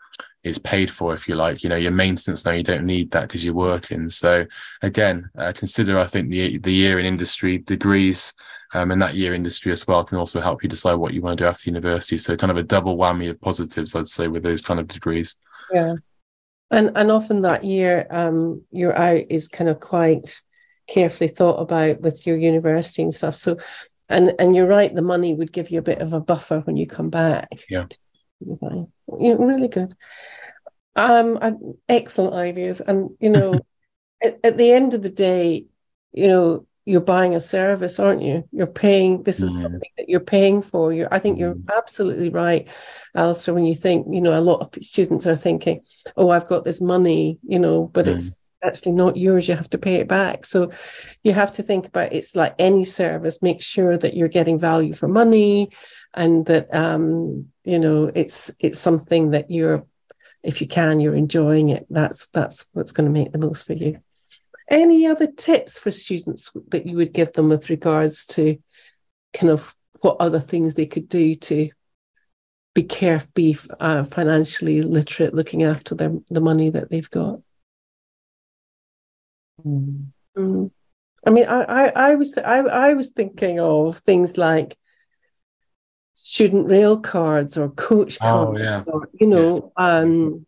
is 0.45 0.59
paid 0.59 0.91
for, 0.91 1.15
if 1.15 1.27
you 1.27 1.35
like. 1.35 1.63
You 1.63 1.71
know, 1.71 1.77
your 1.77 1.93
maintenance 1.93 2.45
now 2.45 2.53
you 2.53 2.63
don't 2.63 2.85
need 2.85 3.11
that 3.11 3.23
because 3.23 3.45
you're 3.45 3.55
working. 3.55 4.11
So 4.11 4.47
again, 4.83 5.31
uh, 5.37 5.53
consider 5.57 5.99
I 5.99 6.07
think 6.07 6.31
the 6.31 6.59
the 6.59 6.73
year 6.73 6.99
in 6.99 7.07
industry 7.07 7.59
degrees. 7.59 8.33
Um, 8.73 8.91
and 8.91 9.01
that 9.01 9.15
year 9.15 9.35
industry 9.35 9.71
as 9.71 9.87
well 9.87 10.03
can 10.03 10.19
also 10.19 10.41
help 10.41 10.65
you 10.65 10.69
decide 10.69 10.95
what 10.95 11.15
you 11.15 11.23
want 11.23 11.39
to 11.39 11.45
do 11.45 11.49
after 11.49 11.71
university. 11.71 12.19
So 12.19 12.37
kind 12.37 12.51
of 12.51 12.57
a 12.57 12.63
double 12.65 12.97
whammy 12.97 13.31
of 13.31 13.41
positives, 13.41 13.95
I'd 13.95 14.09
say, 14.09 14.27
with 14.27 14.43
those 14.43 14.63
kind 14.63 14.81
of 14.81 14.89
degrees. 14.89 15.37
Yeah, 15.73 15.95
and 16.73 16.91
and 16.97 17.11
often 17.13 17.43
that 17.43 17.63
year 17.63 18.07
um, 18.11 18.63
you're 18.73 18.97
out 18.97 19.23
is 19.31 19.47
kind 19.47 19.71
of 19.71 19.79
quite 19.79 20.43
carefully 20.89 21.29
thought 21.29 21.61
about 21.61 22.01
with 22.01 22.27
your 22.27 22.37
university 22.37 23.03
and 23.03 23.15
stuff. 23.15 23.37
So, 23.37 23.59
and 24.09 24.35
and 24.41 24.57
you're 24.57 24.67
right, 24.67 24.93
the 24.93 25.03
money 25.03 25.35
would 25.35 25.53
give 25.53 25.71
you 25.71 25.79
a 25.79 25.83
bit 25.83 26.01
of 26.01 26.13
a 26.13 26.21
buffer 26.21 26.61
when 26.61 26.77
you 26.77 26.87
come 26.87 27.11
back. 27.11 27.49
Yeah, 27.71 27.87
you 28.41 28.59
know, 28.61 28.91
really 29.37 29.69
good. 29.69 29.95
Um, 30.97 31.75
excellent 31.89 32.35
ideas, 32.35 32.81
and 32.81 33.11
you 33.21 33.31
know, 33.31 33.61
at, 34.23 34.39
at 34.45 34.57
the 34.57 34.71
end 34.73 34.95
of 34.95 35.03
the 35.03 35.11
day, 35.11 35.67
you 36.13 36.29
know, 36.29 36.67
you're 36.85 37.01
buying 37.01 37.35
a 37.35 37.41
service, 37.41 37.99
aren't 37.99 38.23
you? 38.23 38.45
You're 38.53 38.67
paying. 38.67 39.23
This 39.23 39.41
is 39.41 39.53
mm. 39.55 39.61
something 39.63 39.91
that 39.97 40.09
you're 40.09 40.21
paying 40.21 40.63
for. 40.63 40.93
You, 40.93 41.09
I 41.11 41.19
think 41.19 41.39
you're 41.39 41.55
mm. 41.55 41.69
absolutely 41.77 42.29
right, 42.29 42.69
Alistair. 43.15 43.55
When 43.55 43.65
you 43.65 43.75
think, 43.75 44.07
you 44.11 44.21
know, 44.21 44.39
a 44.39 44.41
lot 44.41 44.61
of 44.61 44.85
students 44.85 45.27
are 45.27 45.37
thinking, 45.37 45.81
"Oh, 46.17 46.29
I've 46.29 46.47
got 46.47 46.65
this 46.65 46.81
money," 46.81 47.39
you 47.43 47.59
know, 47.59 47.91
but 47.93 48.07
mm. 48.07 48.17
it's 48.17 48.37
actually 48.65 48.93
not 48.93 49.17
yours 49.17 49.47
you 49.47 49.55
have 49.55 49.71
to 49.71 49.79
pay 49.79 49.97
it 49.97 50.09
back 50.09 50.45
so 50.45 50.71
you 51.23 51.33
have 51.33 51.53
to 51.53 51.63
think 51.63 51.87
about 51.87 52.13
it's 52.13 52.35
like 52.35 52.55
any 52.59 52.85
service 52.85 53.43
make 53.43 53.61
sure 53.61 53.97
that 53.97 54.15
you're 54.15 54.29
getting 54.29 54.59
value 54.59 54.95
for 54.95 55.07
money 55.07 55.69
and 56.15 56.47
that 56.47 56.75
um 56.75 57.47
you 57.65 57.79
know 57.79 58.11
it's 58.15 58.51
it's 58.59 58.79
something 58.79 59.31
that 59.31 59.51
you're 59.51 59.85
if 60.45 60.61
you 60.61 60.67
can 60.67 61.01
you're 61.01 61.15
enjoying 61.15 61.71
it 61.71 61.87
that's 61.91 62.27
that's 62.29 62.67
what's 62.73 62.93
going 62.93 63.07
to 63.07 63.13
make 63.13 63.33
the 63.33 63.39
most 63.39 63.67
for 63.67 63.73
you 63.73 63.99
any 64.69 65.07
other 65.07 65.27
tips 65.27 65.79
for 65.79 65.91
students 65.91 66.51
that 66.69 66.87
you 66.87 66.97
would 66.97 67.13
give 67.13 67.33
them 67.33 67.49
with 67.49 67.69
regards 67.71 68.25
to 68.25 68.59
kind 69.33 69.51
of 69.51 69.75
what 70.01 70.17
other 70.21 70.41
things 70.41 70.75
they 70.75 70.87
could 70.87 71.09
do 71.09 71.35
to 71.35 71.71
be 72.75 72.83
careful 72.83 73.31
be 73.35 73.57
uh, 73.79 74.05
financially 74.05 74.83
literate 74.83 75.35
looking 75.35 75.63
after 75.63 75.95
their 75.95 76.13
the 76.31 76.41
money 76.41 76.71
that 76.71 76.91
they've 76.91 77.11
got 77.11 77.41
Mm. 79.63 80.07
Mm. 80.37 80.71
I 81.27 81.31
mean, 81.31 81.47
I, 81.47 81.63
I, 81.63 81.93
I 82.11 82.15
was, 82.17 82.37
I, 82.37 82.59
I 82.59 82.93
was 82.95 83.11
thinking 83.11 83.61
of 83.61 83.99
things 83.99 84.37
like 84.37 84.77
student 86.27 86.71
rail 86.71 86.99
cards 86.99 87.59
or 87.59 87.69
coach 87.69 88.17
oh, 88.23 88.25
cards, 88.25 88.61
yeah. 88.63 88.83
or 88.87 89.11
you 89.13 89.27
know, 89.27 89.71
yeah. 89.79 89.99
um, 89.99 90.47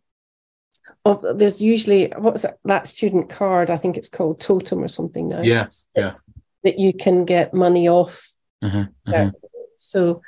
of, 1.05 1.37
there's 1.37 1.61
usually 1.61 2.11
what's 2.17 2.41
that, 2.41 2.57
that 2.65 2.87
student 2.87 3.29
card? 3.29 3.69
I 3.69 3.77
think 3.77 3.95
it's 3.95 4.09
called 4.09 4.41
Totum 4.41 4.83
or 4.83 4.87
something 4.87 5.29
now. 5.29 5.41
Yes, 5.43 5.87
yeah, 5.95 6.13
that 6.63 6.79
you 6.79 6.93
can 6.93 7.25
get 7.25 7.53
money 7.53 7.87
off. 7.87 8.27
Mm-hmm, 8.63 9.11
mm-hmm. 9.11 9.29
So 9.75 10.23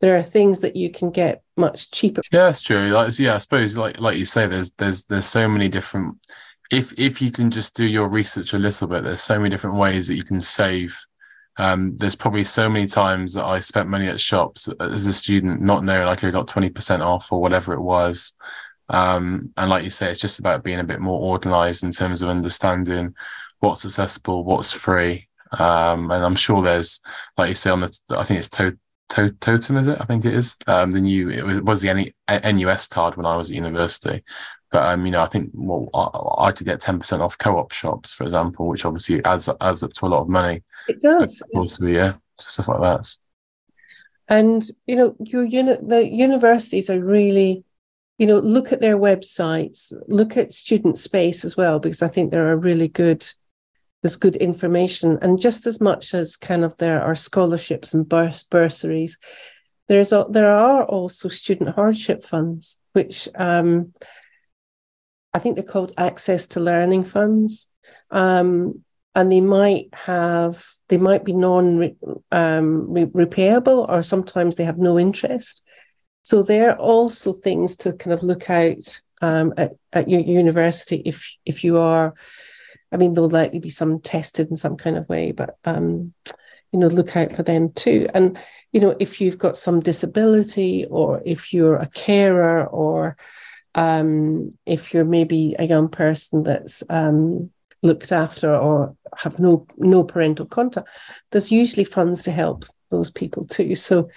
there 0.00 0.16
are 0.16 0.22
things 0.22 0.60
that 0.60 0.76
you 0.76 0.88
can 0.88 1.10
get 1.10 1.42
much 1.56 1.90
cheaper. 1.90 2.22
Yeah, 2.30 2.44
that's 2.44 2.60
true. 2.60 2.86
Like, 2.90 3.18
yeah, 3.18 3.34
I 3.34 3.38
suppose 3.38 3.76
like 3.76 4.00
like 4.00 4.16
you 4.16 4.24
say, 4.24 4.46
there's 4.46 4.70
there's 4.74 5.06
there's 5.06 5.26
so 5.26 5.48
many 5.48 5.68
different 5.68 6.16
if 6.70 6.96
if 6.96 7.20
you 7.20 7.32
can 7.32 7.50
just 7.50 7.74
do 7.74 7.84
your 7.84 8.08
research 8.08 8.52
a 8.52 8.58
little 8.58 8.86
bit, 8.86 9.02
there's 9.02 9.20
so 9.20 9.36
many 9.36 9.50
different 9.50 9.76
ways 9.76 10.06
that 10.06 10.14
you 10.14 10.22
can 10.22 10.40
save. 10.40 10.96
Um, 11.58 11.96
there's 11.96 12.14
probably 12.14 12.44
so 12.44 12.68
many 12.68 12.86
times 12.86 13.34
that 13.34 13.44
I 13.44 13.60
spent 13.60 13.88
money 13.88 14.08
at 14.08 14.20
shops 14.20 14.68
as 14.80 15.06
a 15.06 15.12
student, 15.12 15.60
not 15.60 15.84
knowing 15.84 16.08
I 16.08 16.16
could 16.16 16.26
have 16.26 16.46
got 16.46 16.48
20% 16.48 17.00
off 17.00 17.30
or 17.32 17.40
whatever 17.40 17.74
it 17.74 17.80
was. 17.80 18.32
Um, 18.88 19.52
and 19.56 19.70
like 19.70 19.84
you 19.84 19.90
say, 19.90 20.10
it's 20.10 20.20
just 20.20 20.38
about 20.38 20.64
being 20.64 20.80
a 20.80 20.84
bit 20.84 21.00
more 21.00 21.20
organized 21.20 21.84
in 21.84 21.92
terms 21.92 22.22
of 22.22 22.28
understanding 22.28 23.14
what's 23.60 23.84
accessible, 23.84 24.44
what's 24.44 24.72
free, 24.72 25.28
Um, 25.58 26.10
and 26.10 26.24
I'm 26.24 26.34
sure 26.36 26.62
there's, 26.62 27.00
like 27.36 27.50
you 27.50 27.54
say, 27.54 27.70
on 27.70 27.80
the, 27.80 27.98
I 28.10 28.24
think 28.24 28.38
it's 28.38 28.48
to, 28.50 28.76
to, 29.10 29.30
Totum, 29.40 29.76
is 29.78 29.88
it? 29.88 29.98
I 30.00 30.04
think 30.04 30.24
it 30.24 30.34
is. 30.34 30.56
Um, 30.66 30.92
the 30.92 31.00
new, 31.00 31.30
it 31.30 31.44
was, 31.44 31.60
was 31.62 31.80
the 31.82 32.12
NUS 32.28 32.86
card 32.86 33.16
when 33.16 33.26
I 33.26 33.36
was 33.36 33.50
at 33.50 33.56
university. 33.56 34.24
But 34.70 34.84
um, 34.88 35.04
you 35.04 35.12
know, 35.12 35.22
I 35.22 35.26
think 35.26 35.50
well, 35.52 35.88
I, 35.94 36.46
I 36.48 36.52
could 36.52 36.66
get 36.66 36.80
ten 36.80 36.98
percent 36.98 37.20
off 37.20 37.36
co-op 37.36 37.72
shops, 37.72 38.12
for 38.12 38.24
example, 38.24 38.68
which 38.68 38.84
obviously 38.86 39.22
adds 39.24 39.48
adds 39.60 39.82
up 39.82 39.92
to 39.94 40.06
a 40.06 40.08
lot 40.08 40.22
of 40.22 40.28
money. 40.30 40.62
It 40.88 41.00
does, 41.00 41.42
also, 41.54 41.86
yeah, 41.86 42.14
stuff 42.38 42.68
like 42.68 42.80
that. 42.80 43.16
And 44.28 44.64
you 44.86 44.96
know, 44.96 45.16
your 45.20 45.44
uni- 45.44 45.78
the 45.82 46.06
universities 46.06 46.90
are 46.90 47.00
really, 47.00 47.64
you 48.18 48.26
know, 48.26 48.38
look 48.38 48.72
at 48.72 48.80
their 48.80 48.96
websites, 48.96 49.92
look 50.08 50.36
at 50.36 50.52
student 50.52 50.98
space 50.98 51.44
as 51.44 51.56
well, 51.56 51.78
because 51.78 52.02
I 52.02 52.08
think 52.08 52.30
there 52.30 52.48
are 52.48 52.56
really 52.56 52.88
good 52.88 53.26
there's 54.02 54.16
good 54.16 54.36
information. 54.36 55.18
And 55.22 55.40
just 55.40 55.66
as 55.66 55.80
much 55.80 56.12
as 56.12 56.36
kind 56.36 56.64
of 56.64 56.76
there 56.76 57.00
are 57.00 57.14
scholarships 57.14 57.94
and 57.94 58.08
burs- 58.08 58.42
bursaries, 58.42 59.16
there's 59.88 60.12
a, 60.12 60.26
there 60.28 60.50
are 60.50 60.84
also 60.84 61.28
student 61.28 61.74
hardship 61.74 62.24
funds, 62.24 62.78
which 62.92 63.28
um, 63.36 63.92
I 65.32 65.38
think 65.38 65.54
they're 65.54 65.64
called 65.64 65.92
access 65.96 66.48
to 66.48 66.60
learning 66.60 67.04
funds. 67.04 67.68
Um, 68.10 68.84
and 69.14 69.30
they 69.30 69.40
might 69.40 69.88
have 69.92 70.66
they 70.88 70.98
might 70.98 71.24
be 71.24 71.32
non 71.32 71.96
um, 72.30 72.96
or 73.88 74.02
sometimes 74.02 74.56
they 74.56 74.64
have 74.64 74.78
no 74.78 74.98
interest 74.98 75.62
so 76.22 76.42
they're 76.42 76.76
also 76.76 77.32
things 77.32 77.76
to 77.76 77.92
kind 77.92 78.12
of 78.12 78.22
look 78.22 78.48
out 78.48 79.00
um, 79.20 79.52
at, 79.56 79.72
at 79.92 80.08
your 80.08 80.20
university 80.20 81.02
if 81.04 81.32
if 81.44 81.64
you 81.64 81.78
are 81.78 82.14
I 82.92 82.98
mean, 82.98 83.14
there'll 83.14 83.30
likely 83.30 83.58
be 83.58 83.70
some 83.70 84.00
tested 84.00 84.50
in 84.50 84.56
some 84.56 84.76
kind 84.76 84.96
of 84.96 85.08
way, 85.08 85.32
but 85.32 85.56
um, 85.64 86.12
you 86.72 86.78
know, 86.78 86.88
look 86.88 87.16
out 87.16 87.32
for 87.34 87.42
them 87.42 87.72
too. 87.72 88.06
And 88.12 88.38
you 88.72 88.80
know, 88.80 88.94
if 89.00 89.20
you've 89.20 89.38
got 89.38 89.56
some 89.56 89.80
disability, 89.80 90.86
or 90.90 91.22
if 91.24 91.52
you're 91.52 91.76
a 91.76 91.88
carer, 91.88 92.66
or 92.66 93.16
um, 93.74 94.50
if 94.66 94.92
you're 94.92 95.06
maybe 95.06 95.56
a 95.58 95.66
young 95.66 95.88
person 95.88 96.42
that's 96.42 96.82
um, 96.90 97.50
looked 97.82 98.12
after 98.12 98.54
or 98.54 98.96
have 99.16 99.38
no 99.38 99.66
no 99.76 100.04
parental 100.04 100.46
contact, 100.46 100.88
there's 101.30 101.52
usually 101.52 101.84
funds 101.84 102.24
to 102.24 102.32
help 102.32 102.64
those 102.90 103.10
people 103.10 103.44
too. 103.44 103.74
So 103.74 104.08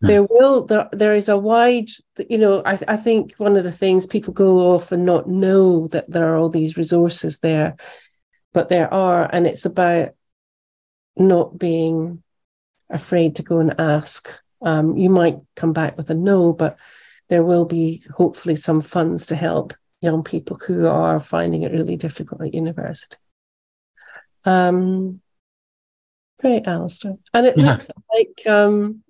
hmm. 0.00 0.06
there 0.06 0.22
will 0.22 0.64
there, 0.66 0.88
there 0.92 1.14
is 1.14 1.28
a 1.28 1.38
wide 1.38 1.88
you 2.28 2.38
know 2.38 2.62
I, 2.64 2.78
I 2.88 2.96
think 2.96 3.34
one 3.38 3.56
of 3.56 3.64
the 3.64 3.72
things 3.72 4.06
people 4.06 4.32
go 4.32 4.72
off 4.72 4.92
and 4.92 5.04
not 5.04 5.28
know 5.28 5.86
that 5.88 6.10
there 6.10 6.32
are 6.32 6.36
all 6.36 6.50
these 6.50 6.76
resources 6.76 7.38
there 7.40 7.76
but 8.56 8.70
there 8.70 8.92
are, 8.92 9.28
and 9.30 9.46
it's 9.46 9.66
about 9.66 10.12
not 11.14 11.58
being 11.58 12.22
afraid 12.88 13.36
to 13.36 13.42
go 13.42 13.58
and 13.58 13.78
ask. 13.78 14.30
Um, 14.62 14.96
you 14.96 15.10
might 15.10 15.36
come 15.56 15.74
back 15.74 15.98
with 15.98 16.08
a 16.08 16.14
no, 16.14 16.54
but 16.54 16.78
there 17.28 17.42
will 17.42 17.66
be 17.66 18.02
hopefully 18.14 18.56
some 18.56 18.80
funds 18.80 19.26
to 19.26 19.36
help 19.36 19.74
young 20.00 20.22
people 20.22 20.58
who 20.58 20.86
are 20.86 21.20
finding 21.20 21.62
it 21.62 21.72
really 21.72 21.96
difficult 21.96 22.42
at 22.42 22.54
university. 22.54 23.16
Um, 24.44 25.20
great, 26.40 26.66
Alistair. 26.66 27.16
And 27.34 27.46
it 27.46 27.56
yeah. 27.56 27.64
looks 27.64 27.90
like 28.14 28.46
um, 28.46 29.02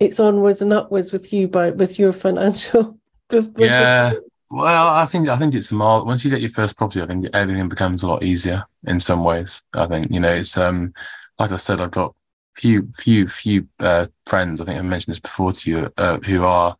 it's 0.00 0.20
onwards 0.20 0.62
and 0.62 0.72
upwards 0.72 1.12
with 1.12 1.32
you, 1.32 1.48
by 1.48 1.70
with 1.70 1.98
your 1.98 2.12
financial. 2.12 2.98
With, 3.30 3.54
with 3.54 3.70
yeah, 3.70 4.12
well, 4.50 4.88
I 4.88 5.06
think 5.06 5.28
I 5.30 5.38
think 5.38 5.54
it's 5.54 5.72
more 5.72 6.04
once 6.04 6.24
you 6.24 6.30
get 6.30 6.42
your 6.42 6.50
first 6.50 6.76
property, 6.76 7.00
I 7.00 7.06
think 7.06 7.26
everything 7.32 7.70
becomes 7.70 8.02
a 8.02 8.06
lot 8.06 8.22
easier 8.22 8.64
in 8.86 9.00
some 9.00 9.24
ways. 9.24 9.62
I 9.72 9.86
think 9.86 10.10
you 10.10 10.20
know 10.20 10.30
it's 10.30 10.58
um 10.58 10.92
like 11.38 11.50
I 11.50 11.56
said, 11.56 11.80
I've 11.80 11.90
got 11.90 12.14
few 12.54 12.88
few 12.94 13.26
few 13.26 13.66
uh, 13.80 14.06
friends. 14.26 14.60
I 14.60 14.64
think 14.64 14.78
I 14.78 14.82
mentioned 14.82 15.12
this 15.12 15.20
before 15.20 15.52
to 15.52 15.70
you 15.70 15.92
uh, 15.96 16.18
who 16.18 16.44
are 16.44 16.76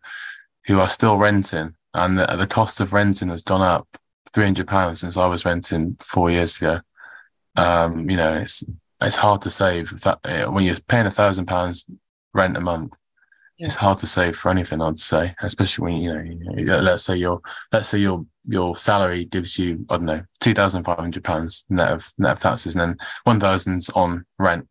who 0.66 0.78
are 0.80 0.88
still 0.88 1.16
renting, 1.16 1.74
and 1.94 2.18
the, 2.18 2.26
the 2.36 2.46
cost 2.46 2.80
of 2.80 2.92
renting 2.92 3.28
has 3.28 3.42
gone 3.42 3.62
up 3.62 3.88
three 4.32 4.44
hundred 4.44 4.68
pounds 4.68 5.00
since 5.00 5.16
I 5.16 5.26
was 5.26 5.44
renting 5.44 5.96
four 6.00 6.30
years 6.30 6.56
ago. 6.56 6.80
Um, 7.56 8.10
you 8.10 8.16
know, 8.16 8.34
it's 8.34 8.64
it's 9.00 9.16
hard 9.16 9.42
to 9.42 9.50
save 9.50 10.00
that 10.02 10.20
when 10.52 10.64
you're 10.64 10.76
paying 10.88 11.06
a 11.06 11.10
thousand 11.10 11.46
pounds 11.46 11.84
rent 12.32 12.56
a 12.56 12.60
month 12.60 12.94
yeah. 13.58 13.66
it's 13.66 13.76
hard 13.76 13.98
to 13.98 14.06
save 14.06 14.36
for 14.36 14.50
anything. 14.50 14.80
I'd 14.80 14.98
say, 14.98 15.34
especially 15.40 15.84
when 15.84 15.96
you 15.96 16.64
know, 16.64 16.78
let's 16.80 17.04
say 17.04 17.16
your 17.16 17.40
let's 17.72 17.88
say 17.88 17.98
your 17.98 18.26
your 18.46 18.76
salary 18.76 19.24
gives 19.24 19.58
you 19.58 19.86
I 19.90 19.96
don't 19.96 20.06
know 20.06 20.24
two 20.40 20.54
thousand 20.54 20.84
five 20.84 20.98
hundred 20.98 21.24
pounds 21.24 21.64
net 21.68 21.92
of 21.92 22.12
net 22.18 22.32
of 22.32 22.38
taxes, 22.40 22.74
and 22.74 22.80
then 22.82 22.98
one 23.24 23.40
thousand's 23.40 23.90
on 23.90 24.24
rent. 24.38 24.68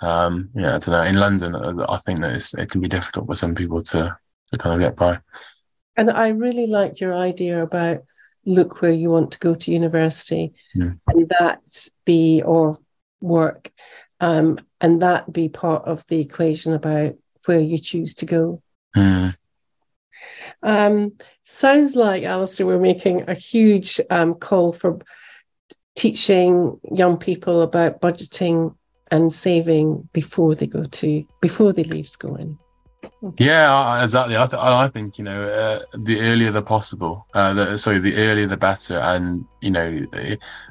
Um, 0.00 0.50
yeah, 0.54 0.76
I 0.76 0.78
don't 0.78 0.88
know. 0.88 1.02
In 1.02 1.16
London, 1.16 1.54
uh, 1.54 1.86
I 1.88 1.96
think 1.98 2.20
that 2.20 2.54
it 2.58 2.70
can 2.70 2.80
be 2.80 2.88
difficult 2.88 3.26
for 3.26 3.36
some 3.36 3.54
people 3.54 3.82
to 3.82 4.16
to 4.52 4.58
kind 4.58 4.74
of 4.74 4.80
get 4.80 4.96
by. 4.96 5.20
And 5.98 6.10
I 6.10 6.28
really 6.28 6.68
liked 6.68 7.00
your 7.00 7.12
idea 7.12 7.60
about 7.60 8.04
look 8.46 8.80
where 8.80 8.92
you 8.92 9.10
want 9.10 9.32
to 9.32 9.38
go 9.40 9.54
to 9.54 9.72
university, 9.72 10.54
mm. 10.74 10.98
and 11.08 11.28
that 11.38 11.88
be 12.04 12.40
or 12.42 12.78
work, 13.20 13.70
um, 14.20 14.58
and 14.80 15.02
that 15.02 15.32
be 15.32 15.48
part 15.48 15.84
of 15.84 16.06
the 16.06 16.20
equation 16.20 16.72
about 16.72 17.16
where 17.46 17.58
you 17.58 17.78
choose 17.78 18.14
to 18.14 18.26
go. 18.26 18.62
Mm. 18.96 19.36
Um, 20.62 21.12
sounds 21.42 21.96
like, 21.96 22.22
Alistair, 22.22 22.66
we're 22.66 22.78
making 22.78 23.28
a 23.28 23.34
huge 23.34 24.00
um, 24.08 24.34
call 24.34 24.72
for 24.72 25.00
teaching 25.96 26.78
young 26.92 27.16
people 27.16 27.60
about 27.62 28.00
budgeting 28.00 28.76
and 29.10 29.32
saving 29.32 30.08
before 30.12 30.54
they 30.54 30.68
go 30.68 30.84
to 30.84 31.26
before 31.40 31.72
they 31.72 31.82
leave 31.82 32.08
schooling. 32.08 32.56
Yeah, 33.38 34.02
exactly. 34.02 34.36
I, 34.36 34.46
th- 34.46 34.60
I 34.60 34.88
think 34.88 35.18
you 35.18 35.24
know 35.24 35.42
uh, 35.42 35.80
the 35.94 36.20
earlier 36.20 36.50
the 36.50 36.62
possible. 36.62 37.26
Uh, 37.34 37.54
the, 37.54 37.78
sorry, 37.78 37.98
the 37.98 38.16
earlier 38.16 38.46
the 38.46 38.56
better. 38.56 38.98
And 38.98 39.44
you 39.60 39.70
know, 39.70 40.06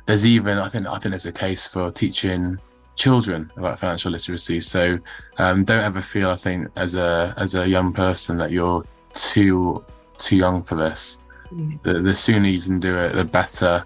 there's 0.06 0.26
even 0.26 0.58
I 0.58 0.70
think 0.70 0.88
I 0.88 0.98
think 0.98 1.12
there's 1.12 1.26
a 1.26 1.32
case 1.32 1.66
for 1.66 1.92
teaching 1.92 2.58
children 2.96 3.52
about 3.58 3.80
financial 3.80 4.12
literacy. 4.12 4.60
So 4.60 5.00
um, 5.38 5.64
don't 5.64 5.84
ever 5.84 6.02
feel, 6.02 6.30
I 6.30 6.36
think, 6.36 6.70
as 6.76 6.96
a 6.96 7.34
as 7.38 7.56
a 7.56 7.68
young 7.68 7.94
person 7.94 8.38
that 8.38 8.52
you're 8.52 8.82
too 9.14 9.84
too 10.18 10.36
young 10.36 10.64
for 10.64 10.76
this. 10.76 11.20
Mm. 11.52 11.82
The, 11.84 12.02
the, 12.02 12.16
sooner 12.16 12.48
you 12.48 12.60
can 12.60 12.80
do 12.80 12.98
it, 12.98 13.14
the 13.14 13.24
better 13.24 13.86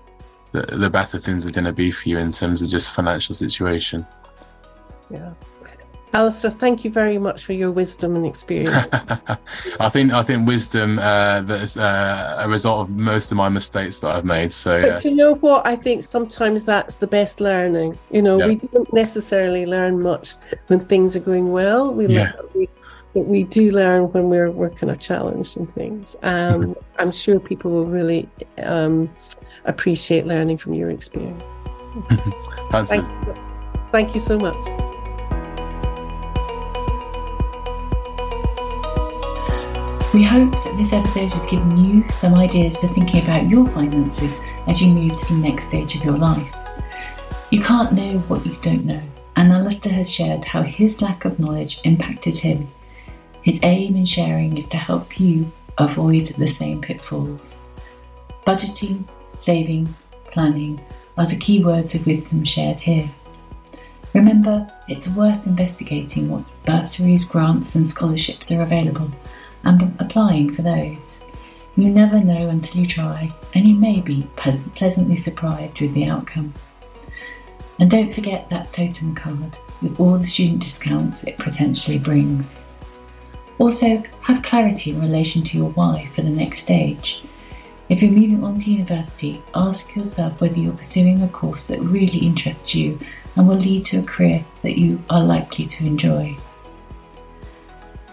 the, 0.51 0.61
the 0.61 0.89
better 0.89 1.19
things 1.19 1.45
are 1.45 1.51
going 1.51 1.65
to 1.65 1.73
be 1.73 1.91
for 1.91 2.09
you 2.09 2.17
in 2.17 2.31
terms 2.31 2.61
of 2.61 2.69
just 2.69 2.91
financial 2.91 3.35
situation. 3.35 4.05
Yeah. 5.09 5.33
Alistair, 6.13 6.51
thank 6.51 6.83
you 6.83 6.91
very 6.91 7.17
much 7.17 7.45
for 7.45 7.53
your 7.53 7.71
wisdom 7.71 8.15
and 8.15 8.25
experience. 8.25 8.89
I 9.79 9.89
think 9.89 10.11
I 10.11 10.23
think 10.23 10.45
wisdom 10.45 10.99
uh, 10.99 11.41
that's 11.41 11.77
uh, 11.77 12.37
a 12.39 12.49
result 12.49 12.81
of 12.81 12.89
most 12.89 13.31
of 13.31 13.37
my 13.37 13.47
mistakes 13.47 14.01
that 14.01 14.15
I've 14.15 14.25
made. 14.25 14.51
So, 14.51 14.81
but 14.81 15.05
you 15.05 15.15
know 15.15 15.35
what? 15.35 15.65
I 15.65 15.75
think 15.75 16.03
sometimes 16.03 16.65
that's 16.65 16.95
the 16.95 17.07
best 17.07 17.39
learning. 17.39 17.97
You 18.11 18.21
know, 18.21 18.39
yeah. 18.39 18.47
we 18.47 18.55
don't 18.55 18.91
necessarily 18.93 19.65
learn 19.65 20.01
much 20.01 20.35
when 20.67 20.81
things 20.81 21.15
are 21.15 21.21
going 21.21 21.53
well. 21.53 21.93
We, 21.93 22.07
yeah. 22.07 22.33
learn, 22.35 22.49
we 22.55 22.69
but 23.13 23.21
we 23.21 23.43
do 23.43 23.71
learn 23.71 24.11
when 24.11 24.29
we're 24.29 24.51
we're 24.51 24.69
kind 24.69 24.91
of 24.91 24.99
challenged 24.99 25.57
and 25.57 25.73
things. 25.73 26.17
Um, 26.23 26.75
I'm 26.99 27.11
sure 27.11 27.39
people 27.39 27.71
will 27.71 27.85
really 27.85 28.27
um, 28.57 29.09
appreciate 29.65 30.25
learning 30.25 30.57
from 30.57 30.73
your 30.73 30.89
experience. 30.89 31.55
thank, 32.71 33.05
you, 33.05 33.35
thank 33.91 34.13
you 34.13 34.19
so 34.19 34.37
much. 34.37 35.00
We 40.13 40.23
hope 40.23 40.51
that 40.51 40.75
this 40.75 40.91
episode 40.91 41.31
has 41.31 41.45
given 41.45 41.77
you 41.77 42.03
some 42.09 42.33
ideas 42.33 42.81
for 42.81 42.89
thinking 42.89 43.23
about 43.23 43.47
your 43.47 43.65
finances 43.65 44.41
as 44.67 44.81
you 44.81 44.93
move 44.93 45.15
to 45.15 45.25
the 45.27 45.39
next 45.39 45.69
stage 45.69 45.95
of 45.95 46.03
your 46.03 46.17
life. 46.17 46.53
You 47.49 47.61
can't 47.61 47.93
know 47.93 48.19
what 48.27 48.45
you 48.45 48.57
don't 48.61 48.83
know, 48.83 49.01
and 49.37 49.53
Alistair 49.53 49.93
has 49.93 50.11
shared 50.11 50.43
how 50.43 50.63
his 50.63 51.01
lack 51.01 51.23
of 51.23 51.39
knowledge 51.39 51.79
impacted 51.85 52.39
him. 52.39 52.67
His 53.41 53.61
aim 53.63 53.95
in 53.95 54.03
sharing 54.03 54.57
is 54.57 54.67
to 54.69 54.77
help 54.77 55.17
you 55.17 55.49
avoid 55.77 56.27
the 56.37 56.47
same 56.47 56.81
pitfalls. 56.81 57.63
Budgeting, 58.45 59.05
saving, 59.31 59.95
planning 60.25 60.81
are 61.17 61.25
the 61.25 61.37
key 61.37 61.63
words 61.63 61.95
of 61.95 62.05
wisdom 62.05 62.43
shared 62.43 62.81
here. 62.81 63.09
Remember, 64.13 64.69
it's 64.89 65.15
worth 65.15 65.47
investigating 65.47 66.29
what 66.29 66.43
bursaries, 66.65 67.23
grants, 67.23 67.75
and 67.75 67.87
scholarships 67.87 68.51
are 68.51 68.61
available 68.61 69.09
and 69.63 69.95
applying 69.99 70.51
for 70.51 70.61
those. 70.61 71.21
You 71.75 71.89
never 71.89 72.19
know 72.19 72.49
until 72.49 72.81
you 72.81 72.85
try, 72.85 73.33
and 73.53 73.65
you 73.65 73.75
may 73.75 74.01
be 74.01 74.27
pleasantly 74.35 75.15
surprised 75.15 75.79
with 75.79 75.93
the 75.93 76.05
outcome. 76.05 76.53
And 77.79 77.89
don't 77.89 78.13
forget 78.13 78.49
that 78.49 78.73
Totum 78.73 79.15
card 79.15 79.57
with 79.81 79.99
all 79.99 80.17
the 80.17 80.27
student 80.27 80.61
discounts 80.61 81.23
it 81.23 81.37
potentially 81.37 81.97
brings. 81.97 82.71
Also, 83.57 84.03
have 84.21 84.43
clarity 84.43 84.91
in 84.91 85.01
relation 85.01 85.43
to 85.43 85.57
your 85.57 85.69
why 85.69 86.09
for 86.13 86.21
the 86.21 86.29
next 86.29 86.59
stage. 86.59 87.23
If 87.89 88.01
you're 88.01 88.11
moving 88.11 88.43
on 88.43 88.57
to 88.59 88.71
university, 88.71 89.41
ask 89.53 89.95
yourself 89.95 90.39
whether 90.39 90.57
you're 90.57 90.73
pursuing 90.73 91.21
a 91.21 91.27
course 91.27 91.67
that 91.67 91.79
really 91.79 92.19
interests 92.19 92.73
you 92.73 92.99
and 93.35 93.47
will 93.47 93.55
lead 93.55 93.83
to 93.85 93.99
a 93.99 94.03
career 94.03 94.45
that 94.61 94.77
you 94.77 95.01
are 95.09 95.23
likely 95.23 95.65
to 95.65 95.85
enjoy. 95.85 96.37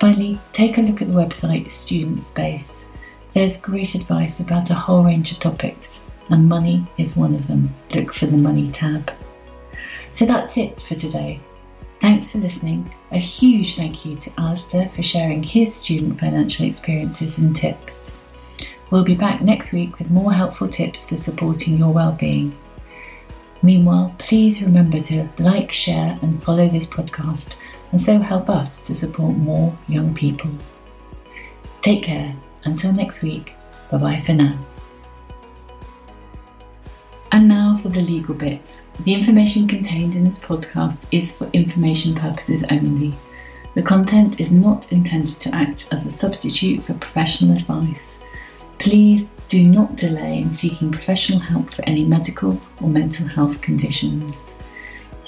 Finally, 0.00 0.38
take 0.52 0.78
a 0.78 0.80
look 0.80 1.02
at 1.02 1.08
the 1.08 1.14
website 1.14 1.70
Student 1.72 2.22
Space. 2.22 2.86
There's 3.34 3.60
great 3.60 3.96
advice 3.96 4.38
about 4.38 4.70
a 4.70 4.74
whole 4.74 5.02
range 5.02 5.32
of 5.32 5.40
topics, 5.40 6.04
and 6.28 6.48
money 6.48 6.86
is 6.96 7.16
one 7.16 7.34
of 7.34 7.48
them. 7.48 7.74
Look 7.92 8.12
for 8.12 8.26
the 8.26 8.36
Money 8.36 8.70
tab. 8.70 9.12
So 10.14 10.24
that's 10.24 10.56
it 10.56 10.80
for 10.80 10.94
today. 10.94 11.40
Thanks 12.00 12.30
for 12.30 12.38
listening. 12.38 12.94
A 13.10 13.18
huge 13.18 13.74
thank 13.74 14.06
you 14.06 14.14
to 14.16 14.30
Alistair 14.38 14.88
for 14.88 15.02
sharing 15.02 15.42
his 15.42 15.74
student 15.74 16.20
financial 16.20 16.66
experiences 16.66 17.38
and 17.38 17.56
tips. 17.56 18.12
We'll 18.90 19.04
be 19.04 19.16
back 19.16 19.42
next 19.42 19.72
week 19.72 19.98
with 19.98 20.10
more 20.10 20.32
helpful 20.32 20.68
tips 20.68 21.08
for 21.08 21.16
supporting 21.16 21.76
your 21.76 21.92
well-being. 21.92 22.56
Meanwhile, 23.62 24.14
please 24.18 24.62
remember 24.62 25.00
to 25.00 25.28
like, 25.38 25.72
share, 25.72 26.20
and 26.22 26.40
follow 26.40 26.68
this 26.68 26.88
podcast 26.88 27.56
and 27.90 28.00
so 28.00 28.18
help 28.18 28.50
us 28.50 28.86
to 28.86 28.94
support 28.94 29.36
more 29.36 29.76
young 29.88 30.14
people. 30.14 30.50
Take 31.82 32.02
care. 32.02 32.34
Until 32.64 32.92
next 32.92 33.22
week, 33.22 33.54
bye 33.90 33.98
bye 33.98 34.20
for 34.20 34.34
now. 34.34 34.58
And 37.30 37.48
now 37.48 37.76
for 37.76 37.88
the 37.88 38.00
legal 38.00 38.34
bits. 38.34 38.82
The 39.04 39.14
information 39.14 39.68
contained 39.68 40.16
in 40.16 40.24
this 40.24 40.44
podcast 40.44 41.08
is 41.12 41.36
for 41.36 41.48
information 41.52 42.14
purposes 42.14 42.64
only. 42.70 43.14
The 43.74 43.82
content 43.82 44.40
is 44.40 44.50
not 44.50 44.90
intended 44.90 45.38
to 45.40 45.54
act 45.54 45.86
as 45.92 46.04
a 46.04 46.10
substitute 46.10 46.82
for 46.82 46.94
professional 46.94 47.52
advice. 47.52 48.22
Please 48.78 49.36
do 49.48 49.62
not 49.62 49.96
delay 49.96 50.38
in 50.40 50.52
seeking 50.52 50.90
professional 50.90 51.40
help 51.40 51.70
for 51.70 51.82
any 51.82 52.04
medical 52.04 52.60
or 52.80 52.88
mental 52.88 53.26
health 53.26 53.60
conditions. 53.60 54.54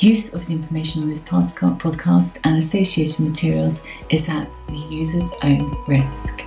Use 0.00 0.32
of 0.32 0.46
the 0.46 0.54
information 0.54 1.02
on 1.02 1.10
this 1.10 1.20
podcast 1.20 2.40
and 2.44 2.56
associated 2.56 3.20
materials 3.20 3.84
is 4.08 4.30
at 4.30 4.48
the 4.68 4.78
user's 4.78 5.34
own 5.42 5.76
risk. 5.86 6.42